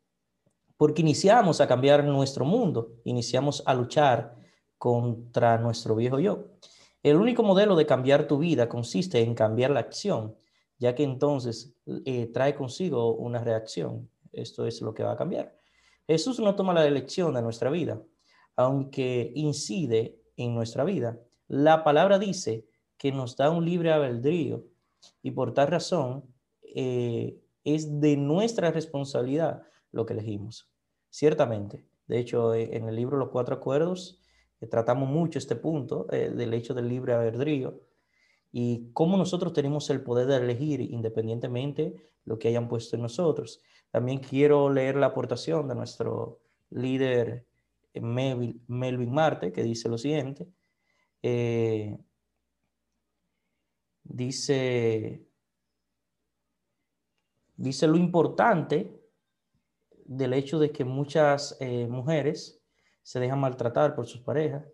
porque 0.75 1.03
iniciamos 1.03 1.61
a 1.61 1.67
cambiar 1.67 2.03
nuestro 2.03 2.45
mundo, 2.45 2.95
iniciamos 3.03 3.61
a 3.67 3.75
luchar 3.75 4.35
contra 4.79 5.59
nuestro 5.59 5.95
viejo 5.95 6.19
yo. 6.19 6.45
El 7.03 7.17
único 7.17 7.43
modelo 7.43 7.75
de 7.75 7.85
cambiar 7.85 8.27
tu 8.27 8.39
vida 8.39 8.67
consiste 8.67 9.21
en 9.21 9.35
cambiar 9.35 9.69
la 9.69 9.81
acción, 9.81 10.35
ya 10.79 10.95
que 10.95 11.03
entonces 11.03 11.75
eh, 12.05 12.25
trae 12.33 12.55
consigo 12.55 13.13
una 13.13 13.39
reacción. 13.43 14.09
Esto 14.31 14.65
es 14.65 14.81
lo 14.81 14.95
que 14.95 15.03
va 15.03 15.11
a 15.11 15.17
cambiar. 15.17 15.55
Jesús 16.07 16.39
no 16.39 16.55
toma 16.55 16.73
la 16.73 16.85
elección 16.85 17.33
de 17.33 17.41
nuestra 17.41 17.69
vida, 17.69 18.01
aunque 18.55 19.31
incide 19.35 20.19
en 20.37 20.53
nuestra 20.53 20.83
vida. 20.83 21.19
La 21.47 21.83
palabra 21.83 22.19
dice 22.19 22.65
que 22.97 23.11
nos 23.11 23.37
da 23.37 23.49
un 23.49 23.65
libre 23.65 23.91
albedrío 23.91 24.65
y 25.21 25.31
por 25.31 25.53
tal 25.53 25.67
razón 25.67 26.23
eh, 26.61 27.39
es 27.63 27.99
de 27.99 28.17
nuestra 28.17 28.71
responsabilidad 28.71 29.63
lo 29.91 30.05
que 30.05 30.13
elegimos. 30.13 30.69
Ciertamente, 31.09 31.85
de 32.07 32.19
hecho, 32.19 32.53
eh, 32.53 32.75
en 32.75 32.87
el 32.87 32.95
libro 32.95 33.17
Los 33.17 33.29
Cuatro 33.29 33.55
Acuerdos 33.55 34.19
eh, 34.59 34.67
tratamos 34.67 35.09
mucho 35.09 35.39
este 35.39 35.55
punto 35.55 36.05
del 36.09 36.53
hecho 36.53 36.73
del 36.73 36.89
libre 36.89 37.13
albedrío 37.13 37.81
y 38.51 38.91
cómo 38.93 39.17
nosotros 39.17 39.53
tenemos 39.53 39.89
el 39.89 40.01
poder 40.01 40.27
de 40.27 40.37
elegir 40.37 40.81
independientemente 40.81 41.95
lo 42.25 42.39
que 42.39 42.49
hayan 42.49 42.67
puesto 42.67 42.95
en 42.95 43.01
nosotros. 43.01 43.61
También 43.93 44.17
quiero 44.17 44.71
leer 44.71 44.95
la 44.95 45.05
aportación 45.05 45.67
de 45.67 45.75
nuestro 45.75 46.41
líder 46.71 47.45
Melvin 47.93 49.13
Marte, 49.13 49.51
que 49.51 49.61
dice 49.61 49.87
lo 49.87 49.99
siguiente. 49.99 50.47
Eh, 51.21 51.95
dice, 54.03 55.27
dice 57.55 57.85
lo 57.85 57.97
importante 57.97 58.99
del 60.05 60.33
hecho 60.33 60.57
de 60.57 60.71
que 60.71 60.85
muchas 60.85 61.55
eh, 61.59 61.85
mujeres 61.87 62.59
se 63.03 63.19
dejan 63.19 63.41
maltratar 63.41 63.93
por 63.93 64.07
sus 64.07 64.21
parejas 64.21 64.65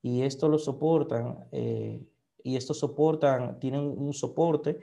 y 0.00 0.22
esto 0.22 0.48
lo 0.48 0.58
soportan 0.58 1.46
eh, 1.52 2.02
y 2.42 2.56
estos 2.56 2.78
soportan, 2.78 3.60
tienen 3.60 3.80
un 3.80 4.14
soporte, 4.14 4.78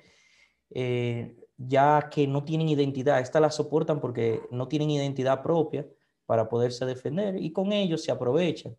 eh, 0.70 1.43
ya 1.68 2.10
que 2.12 2.28
no 2.28 2.44
tienen 2.44 2.70
identidad. 2.70 3.20
Estas 3.20 3.42
las 3.42 3.56
soportan 3.56 4.00
porque 4.00 4.42
no 4.52 4.68
tienen 4.68 4.90
identidad 4.90 5.42
propia 5.42 5.88
para 6.26 6.50
poderse 6.50 6.86
defender 6.86 7.42
y 7.42 7.52
con 7.52 7.72
ellos 7.72 8.04
se 8.04 8.12
aprovechan. 8.12 8.76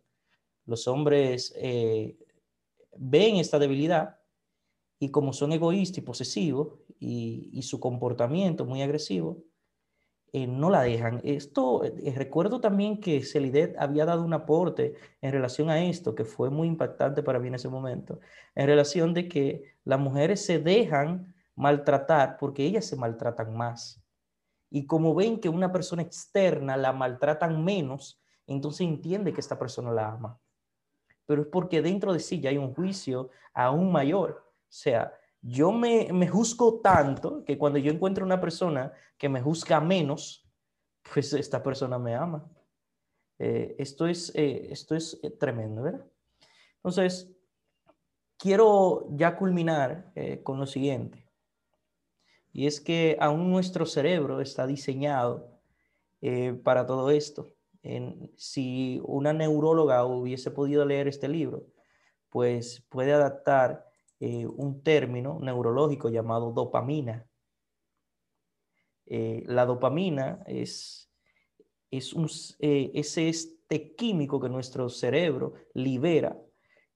Los 0.65 0.87
hombres 0.87 1.53
eh, 1.57 2.17
ven 2.97 3.37
esta 3.37 3.59
debilidad 3.59 4.17
y 4.99 5.09
como 5.09 5.33
son 5.33 5.51
egoístas 5.51 5.99
y 5.99 6.01
posesivos 6.01 6.79
y, 6.99 7.61
su 7.61 7.79
comportamiento 7.79 8.65
muy 8.65 8.81
agresivo, 8.81 9.43
eh, 10.31 10.47
no 10.47 10.69
la 10.69 10.81
dejan. 10.81 11.21
Esto, 11.23 11.83
eh, 11.83 12.13
recuerdo 12.15 12.59
también 12.59 12.99
que 12.99 13.23
Celidet 13.23 13.75
había 13.77 14.05
dado 14.05 14.23
un 14.23 14.33
aporte 14.33 14.95
en 15.21 15.31
relación 15.31 15.69
a 15.69 15.83
esto, 15.83 16.15
que 16.15 16.25
fue 16.25 16.49
muy 16.49 16.67
impactante 16.67 17.23
para 17.23 17.39
mí 17.39 17.47
en 17.49 17.55
ese 17.55 17.69
momento, 17.69 18.19
en 18.55 18.67
relación 18.67 19.13
de 19.13 19.27
que 19.27 19.75
las 19.83 19.99
mujeres 19.99 20.43
se 20.45 20.59
dejan 20.59 21.34
maltratar 21.55 22.37
porque 22.37 22.63
ellas 22.63 22.85
se 22.85 22.95
maltratan 22.95 23.55
más. 23.55 24.03
Y 24.69 24.85
como 24.85 25.15
ven 25.15 25.39
que 25.39 25.49
una 25.49 25.71
persona 25.71 26.01
externa 26.01 26.75
la 26.77 26.91
maltratan 26.91 27.63
menos, 27.63 28.21
entonces 28.47 28.87
entiende 28.87 29.33
que 29.33 29.41
esta 29.41 29.57
persona 29.57 29.91
la 29.91 30.11
ama. 30.11 30.39
Pero 31.25 31.43
es 31.43 31.47
porque 31.47 31.81
dentro 31.81 32.13
de 32.13 32.19
sí 32.19 32.39
ya 32.39 32.49
hay 32.49 32.57
un 32.57 32.73
juicio 32.73 33.29
aún 33.53 33.91
mayor. 33.91 34.43
O 34.47 34.67
sea, 34.67 35.13
yo 35.41 35.71
me, 35.71 36.11
me 36.11 36.27
juzgo 36.27 36.81
tanto 36.81 37.43
que 37.43 37.57
cuando 37.57 37.79
yo 37.79 37.91
encuentro 37.91 38.25
una 38.25 38.41
persona 38.41 38.91
que 39.17 39.29
me 39.29 39.41
juzga 39.41 39.79
menos, 39.79 40.47
pues 41.13 41.33
esta 41.33 41.61
persona 41.61 41.97
me 41.97 42.15
ama. 42.15 42.47
Eh, 43.37 43.75
esto 43.79 44.07
es, 44.07 44.33
eh, 44.35 44.67
esto 44.71 44.95
es 44.95 45.19
eh, 45.21 45.31
tremendo, 45.31 45.83
¿verdad? 45.83 46.05
Entonces, 46.77 47.31
quiero 48.37 49.07
ya 49.11 49.35
culminar 49.37 50.13
con 50.43 50.59
lo 50.59 50.65
siguiente. 50.65 51.24
Y 52.55 52.67
es 52.67 52.79
que 52.79 53.17
aún 53.19 53.51
nuestro 53.51 53.85
cerebro 53.85 54.39
está 54.39 54.65
diseñado 54.65 55.51
eh, 56.21 56.53
para 56.53 56.85
todo 56.85 57.11
esto. 57.11 57.53
si 58.37 59.01
una 59.03 59.33
neuróloga 59.33 60.05
hubiese 60.05 60.51
podido 60.51 60.85
leer 60.85 61.09
este 61.09 61.27
libro, 61.27 61.65
pues 62.29 62.85
puede 62.87 63.11
adaptar 63.11 63.85
eh, 64.21 64.47
un 64.47 64.81
término 64.81 65.37
neurológico 65.41 66.07
llamado 66.07 66.53
dopamina. 66.53 67.27
Eh, 69.05 69.43
la 69.47 69.65
dopamina 69.65 70.41
es, 70.47 71.11
es, 71.91 72.15
este 73.17 73.95
químico 73.95 74.39
que 74.39 74.47
nuestro 74.47 74.87
cerebro 74.87 75.55
libera, 75.73 76.39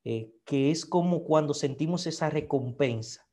que 0.05 0.71
es 0.71 0.85
como 0.85 1.25
cuando 1.25 1.53
sentimos 1.53 2.07
esa 2.07 2.29
recompensa 2.29 3.28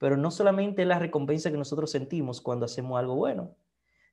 pero 0.00 0.16
no 0.16 0.30
solamente 0.30 0.86
la 0.86 0.98
recompensa 0.98 1.50
que 1.50 1.58
nosotros 1.58 1.90
sentimos 1.90 2.40
cuando 2.40 2.64
hacemos 2.64 2.98
algo 2.98 3.16
bueno, 3.16 3.54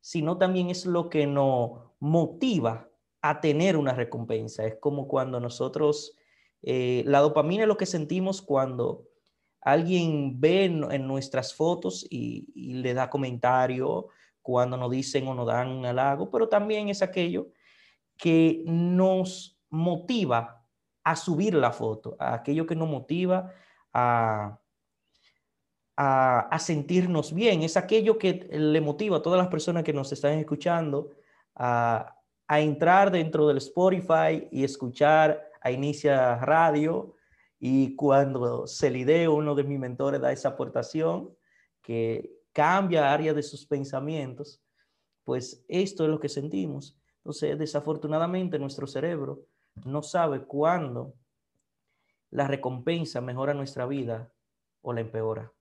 sino 0.02 0.38
también 0.38 0.70
es 0.70 0.86
lo 0.86 1.10
que 1.10 1.26
nos 1.26 1.80
motiva 2.02 2.90
a 3.22 3.40
tener 3.40 3.78
una 3.78 3.94
recompensa. 3.94 4.66
Es 4.66 4.76
como 4.82 5.08
cuando 5.08 5.40
nosotros, 5.40 6.18
eh, 6.62 7.04
la 7.06 7.20
dopamina 7.20 7.64
es 7.64 7.70
lo 7.70 7.78
que 7.78 7.86
sentimos 7.86 8.42
cuando 8.42 9.08
alguien 9.62 10.42
ve 10.42 10.66
en, 10.66 11.08
nuestras 11.08 11.54
fotos 11.54 12.06
y, 12.10 12.50
y, 12.54 12.74
le 12.74 12.94
da 12.94 13.10
comentario, 13.10 14.08
cuando 14.42 14.76
nos 14.76 14.92
dicen 14.92 15.26
o 15.30 15.34
nos 15.34 15.48
dan 15.48 15.70
un 15.70 15.86
halago, 15.86 16.30
pero 16.30 16.50
también 16.50 16.90
es 16.90 17.02
aquello 17.02 17.48
que 18.18 18.62
nos 18.66 19.58
motiva 19.70 20.66
a 21.06 21.16
subir 21.16 21.54
la 21.54 21.72
foto, 21.72 22.18
a 22.20 22.34
aquello 22.34 22.66
que 22.66 22.76
nos 22.76 22.90
motiva 22.90 23.54
a 23.94 24.60
a, 25.98 26.60
sentirnos 26.60 27.34
bien. 27.34 27.64
Es 27.64 27.76
aquello 27.76 28.18
que 28.18 28.48
le 28.52 28.82
motiva 28.82 29.18
a 29.18 29.22
todas 29.22 29.40
las 29.40 29.48
personas 29.48 29.84
que 29.84 29.94
nos 29.94 30.12
están 30.12 30.38
escuchando 30.38 31.12
a, 31.56 32.14
entrar 32.50 33.12
dentro 33.12 33.48
del 33.48 33.58
Spotify 33.58 34.48
y 34.52 34.64
escuchar 34.64 35.44
a 35.60 35.72
Inicia 35.72 36.36
Radio. 36.38 37.16
Y 37.60 37.96
cuando 37.96 38.68
Celide, 38.68 39.28
uno 39.28 39.56
de 39.56 39.64
mis 39.64 39.80
mentores, 39.80 40.22
da 40.22 40.32
esa 40.32 40.50
aportación 40.50 41.36
que 41.82 42.32
cambia 42.54 43.12
área 43.12 43.34
de 43.34 43.44
sus 43.44 43.66
pensamientos, 43.66 44.62
pues 45.24 45.66
esto 45.68 46.04
es 46.06 46.10
lo 46.10 46.20
que 46.20 46.30
sentimos. 46.30 46.98
Entonces, 47.18 47.58
desafortunadamente, 47.58 48.60
nuestro 48.60 48.88
cerebro 48.88 49.44
no 49.84 50.04
sabe 50.04 50.44
cuándo 50.44 51.16
la 52.30 52.48
recompensa 52.48 53.20
mejora 53.20 53.54
nuestra 53.54 53.86
vida 53.86 54.32
o 54.82 54.94
la 54.94 55.02
empeora 55.02 55.52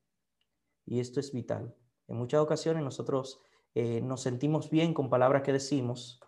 y 0.86 1.00
esto 1.00 1.20
es 1.20 1.32
vital. 1.32 1.74
En 2.08 2.16
muchas 2.16 2.40
ocasiones 2.40 2.82
nosotros 2.82 3.40
eh, 3.74 4.00
nos 4.00 4.22
sentimos 4.22 4.70
bien 4.70 4.94
con 4.94 5.10
palabras 5.10 5.42
que 5.42 5.52
decimos, 5.52 6.20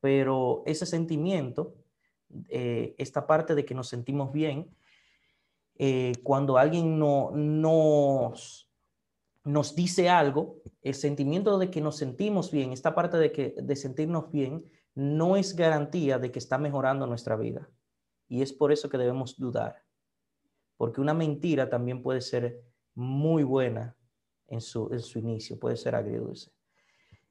pero 0.00 0.62
ese 0.64 0.86
sentimiento, 0.86 1.74
eh, 2.48 2.94
esta 2.96 3.26
parte 3.26 3.54
de 3.54 3.64
que 3.64 3.74
nos 3.74 3.88
sentimos 3.88 4.32
bien, 4.32 4.74
eh, 5.76 6.12
cuando 6.22 6.56
alguien 6.56 6.98
no, 6.98 7.32
nos, 7.32 8.70
nos 9.44 9.74
dice 9.74 10.08
algo, 10.08 10.62
el 10.82 10.94
sentimiento 10.94 11.58
de 11.58 11.70
que 11.70 11.80
nos 11.80 11.96
sentimos 11.96 12.50
bien, 12.50 12.72
esta 12.72 12.94
parte 12.94 13.18
de, 13.18 13.32
que, 13.32 13.54
de 13.56 13.76
sentirnos 13.76 14.30
bien, 14.30 14.64
no 14.94 15.36
es 15.36 15.56
garantía 15.56 16.18
de 16.18 16.30
que 16.30 16.38
está 16.38 16.58
mejorando 16.58 17.06
nuestra 17.06 17.36
vida. 17.36 17.68
Y 18.28 18.42
es 18.42 18.52
por 18.52 18.72
eso 18.72 18.88
que 18.88 18.98
debemos 18.98 19.38
dudar. 19.38 19.82
Porque 20.76 21.00
una 21.00 21.14
mentira 21.14 21.68
también 21.68 22.02
puede 22.02 22.20
ser 22.20 22.62
muy 23.00 23.42
buena 23.42 23.96
en 24.46 24.60
su, 24.60 24.88
en 24.92 25.00
su 25.00 25.18
inicio, 25.18 25.58
puede 25.58 25.76
ser 25.76 25.94
agridulce. 25.94 26.52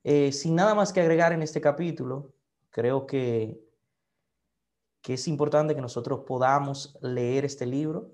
Eh, 0.03 0.31
sin 0.31 0.55
nada 0.55 0.73
más 0.73 0.91
que 0.91 1.01
agregar 1.01 1.31
en 1.31 1.41
este 1.41 1.61
capítulo, 1.61 2.33
creo 2.69 3.05
que, 3.05 3.61
que 5.01 5.13
es 5.13 5.27
importante 5.27 5.75
que 5.75 5.81
nosotros 5.81 6.21
podamos 6.25 6.97
leer 7.01 7.45
este 7.45 7.65
libro, 7.65 8.11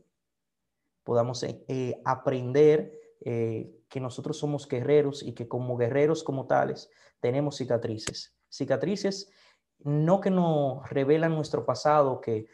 podamos 1.03 1.41
eh, 1.43 1.63
eh, 1.67 2.01
aprender 2.03 3.01
que 3.25 3.99
nosotros 3.99 4.37
somos 4.37 4.67
guerreros 4.67 5.23
y 5.23 5.33
que 5.33 5.47
como 5.47 5.77
guerreros 5.77 6.23
como 6.23 6.45
tales 6.45 6.91
tenemos 7.19 7.55
cicatrices. 7.55 8.35
Cicatrices 8.49 9.31
no 9.79 10.19
que 10.19 10.31
nos 10.31 10.89
revelan 10.89 11.35
nuestro 11.35 11.65
pasado, 11.65 12.21
que 12.21 12.47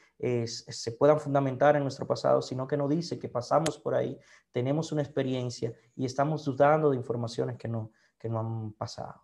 se 0.46 0.92
puedan 0.92 1.20
fundamentar 1.20 1.76
en 1.76 1.84
nuestro 1.84 2.06
pasado, 2.06 2.42
sino 2.42 2.68
que 2.68 2.78
nos 2.78 2.90
dice 2.90 3.18
que 3.18 3.30
pasamos 3.30 3.80
por 3.80 3.96
ahí, 3.96 4.20
tenemos 4.52 4.92
una 4.92 5.02
experiencia 5.02 5.74
y 5.96 6.06
estamos 6.06 6.46
dudando 6.46 6.92
de 6.92 6.98
informaciones 6.98 7.58
que 7.58 7.68
no, 7.68 7.92
que 8.20 8.30
no 8.30 8.40
han 8.40 8.74
pasado. 8.74 9.24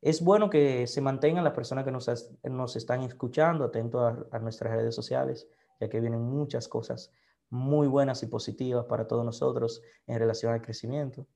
Es 0.00 0.22
bueno 0.22 0.48
que 0.48 0.86
se 0.86 1.00
mantengan 1.00 1.44
las 1.44 1.52
personas 1.52 1.84
que 1.84 1.92
nos, 1.92 2.08
nos 2.42 2.74
están 2.74 3.02
escuchando, 3.02 3.64
atentos 3.64 4.00
a, 4.00 4.36
a 4.36 4.38
nuestras 4.40 4.72
redes 4.72 4.94
sociales, 4.94 5.46
ya 5.78 5.88
que 5.88 6.00
vienen 6.00 6.22
muchas 6.22 6.66
cosas 6.68 7.12
muy 7.50 7.86
buenas 7.86 8.22
y 8.22 8.26
positivas 8.26 8.86
para 8.86 9.06
todos 9.06 9.24
nosotros 9.24 9.82
en 10.06 10.18
relación 10.18 10.52
al 10.52 10.62
crecimiento. 10.62 11.26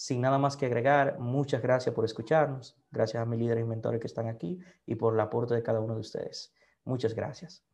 Sin 0.00 0.20
nada 0.20 0.38
más 0.38 0.56
que 0.56 0.66
agregar, 0.66 1.18
muchas 1.18 1.60
gracias 1.60 1.92
por 1.92 2.04
escucharnos. 2.04 2.78
Gracias 2.92 3.20
a 3.20 3.26
mis 3.26 3.40
líderes 3.40 3.64
y 3.64 3.66
mentores 3.66 4.00
que 4.00 4.06
están 4.06 4.28
aquí 4.28 4.60
y 4.86 4.94
por 4.94 5.12
el 5.12 5.18
aporte 5.18 5.56
de 5.56 5.62
cada 5.64 5.80
uno 5.80 5.94
de 5.94 6.00
ustedes. 6.02 6.54
Muchas 6.84 7.14
gracias. 7.14 7.64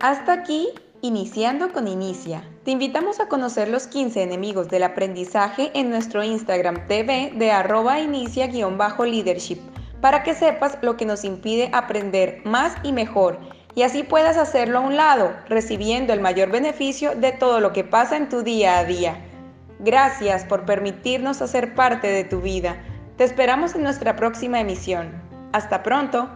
Hasta 0.00 0.34
aquí, 0.34 0.68
iniciando 1.00 1.72
con 1.72 1.88
Inicia. 1.88 2.44
Te 2.64 2.72
invitamos 2.72 3.20
a 3.20 3.28
conocer 3.28 3.70
los 3.70 3.86
15 3.86 4.22
enemigos 4.22 4.68
del 4.68 4.82
aprendizaje 4.82 5.70
en 5.72 5.88
nuestro 5.88 6.22
Instagram 6.22 6.86
TV 6.88 7.32
de 7.34 7.52
arroba 7.52 8.00
inicia-leadership 8.00 9.60
para 10.02 10.22
que 10.24 10.34
sepas 10.34 10.76
lo 10.82 10.98
que 10.98 11.06
nos 11.06 11.24
impide 11.24 11.70
aprender 11.72 12.42
más 12.44 12.76
y 12.82 12.92
mejor 12.92 13.56
y 13.74 13.82
así 13.82 14.02
puedas 14.02 14.36
hacerlo 14.36 14.78
a 14.78 14.82
un 14.82 14.96
lado, 14.96 15.32
recibiendo 15.48 16.12
el 16.12 16.20
mayor 16.20 16.50
beneficio 16.50 17.14
de 17.14 17.32
todo 17.32 17.60
lo 17.60 17.72
que 17.72 17.84
pasa 17.84 18.16
en 18.16 18.28
tu 18.28 18.42
día 18.42 18.78
a 18.78 18.84
día. 18.84 19.16
Gracias 19.78 20.44
por 20.44 20.64
permitirnos 20.64 21.40
hacer 21.40 21.74
parte 21.74 22.08
de 22.08 22.24
tu 22.24 22.40
vida. 22.40 22.76
Te 23.16 23.24
esperamos 23.24 23.74
en 23.74 23.82
nuestra 23.82 24.16
próxima 24.16 24.60
emisión. 24.60 25.12
Hasta 25.52 25.82
pronto. 25.82 26.28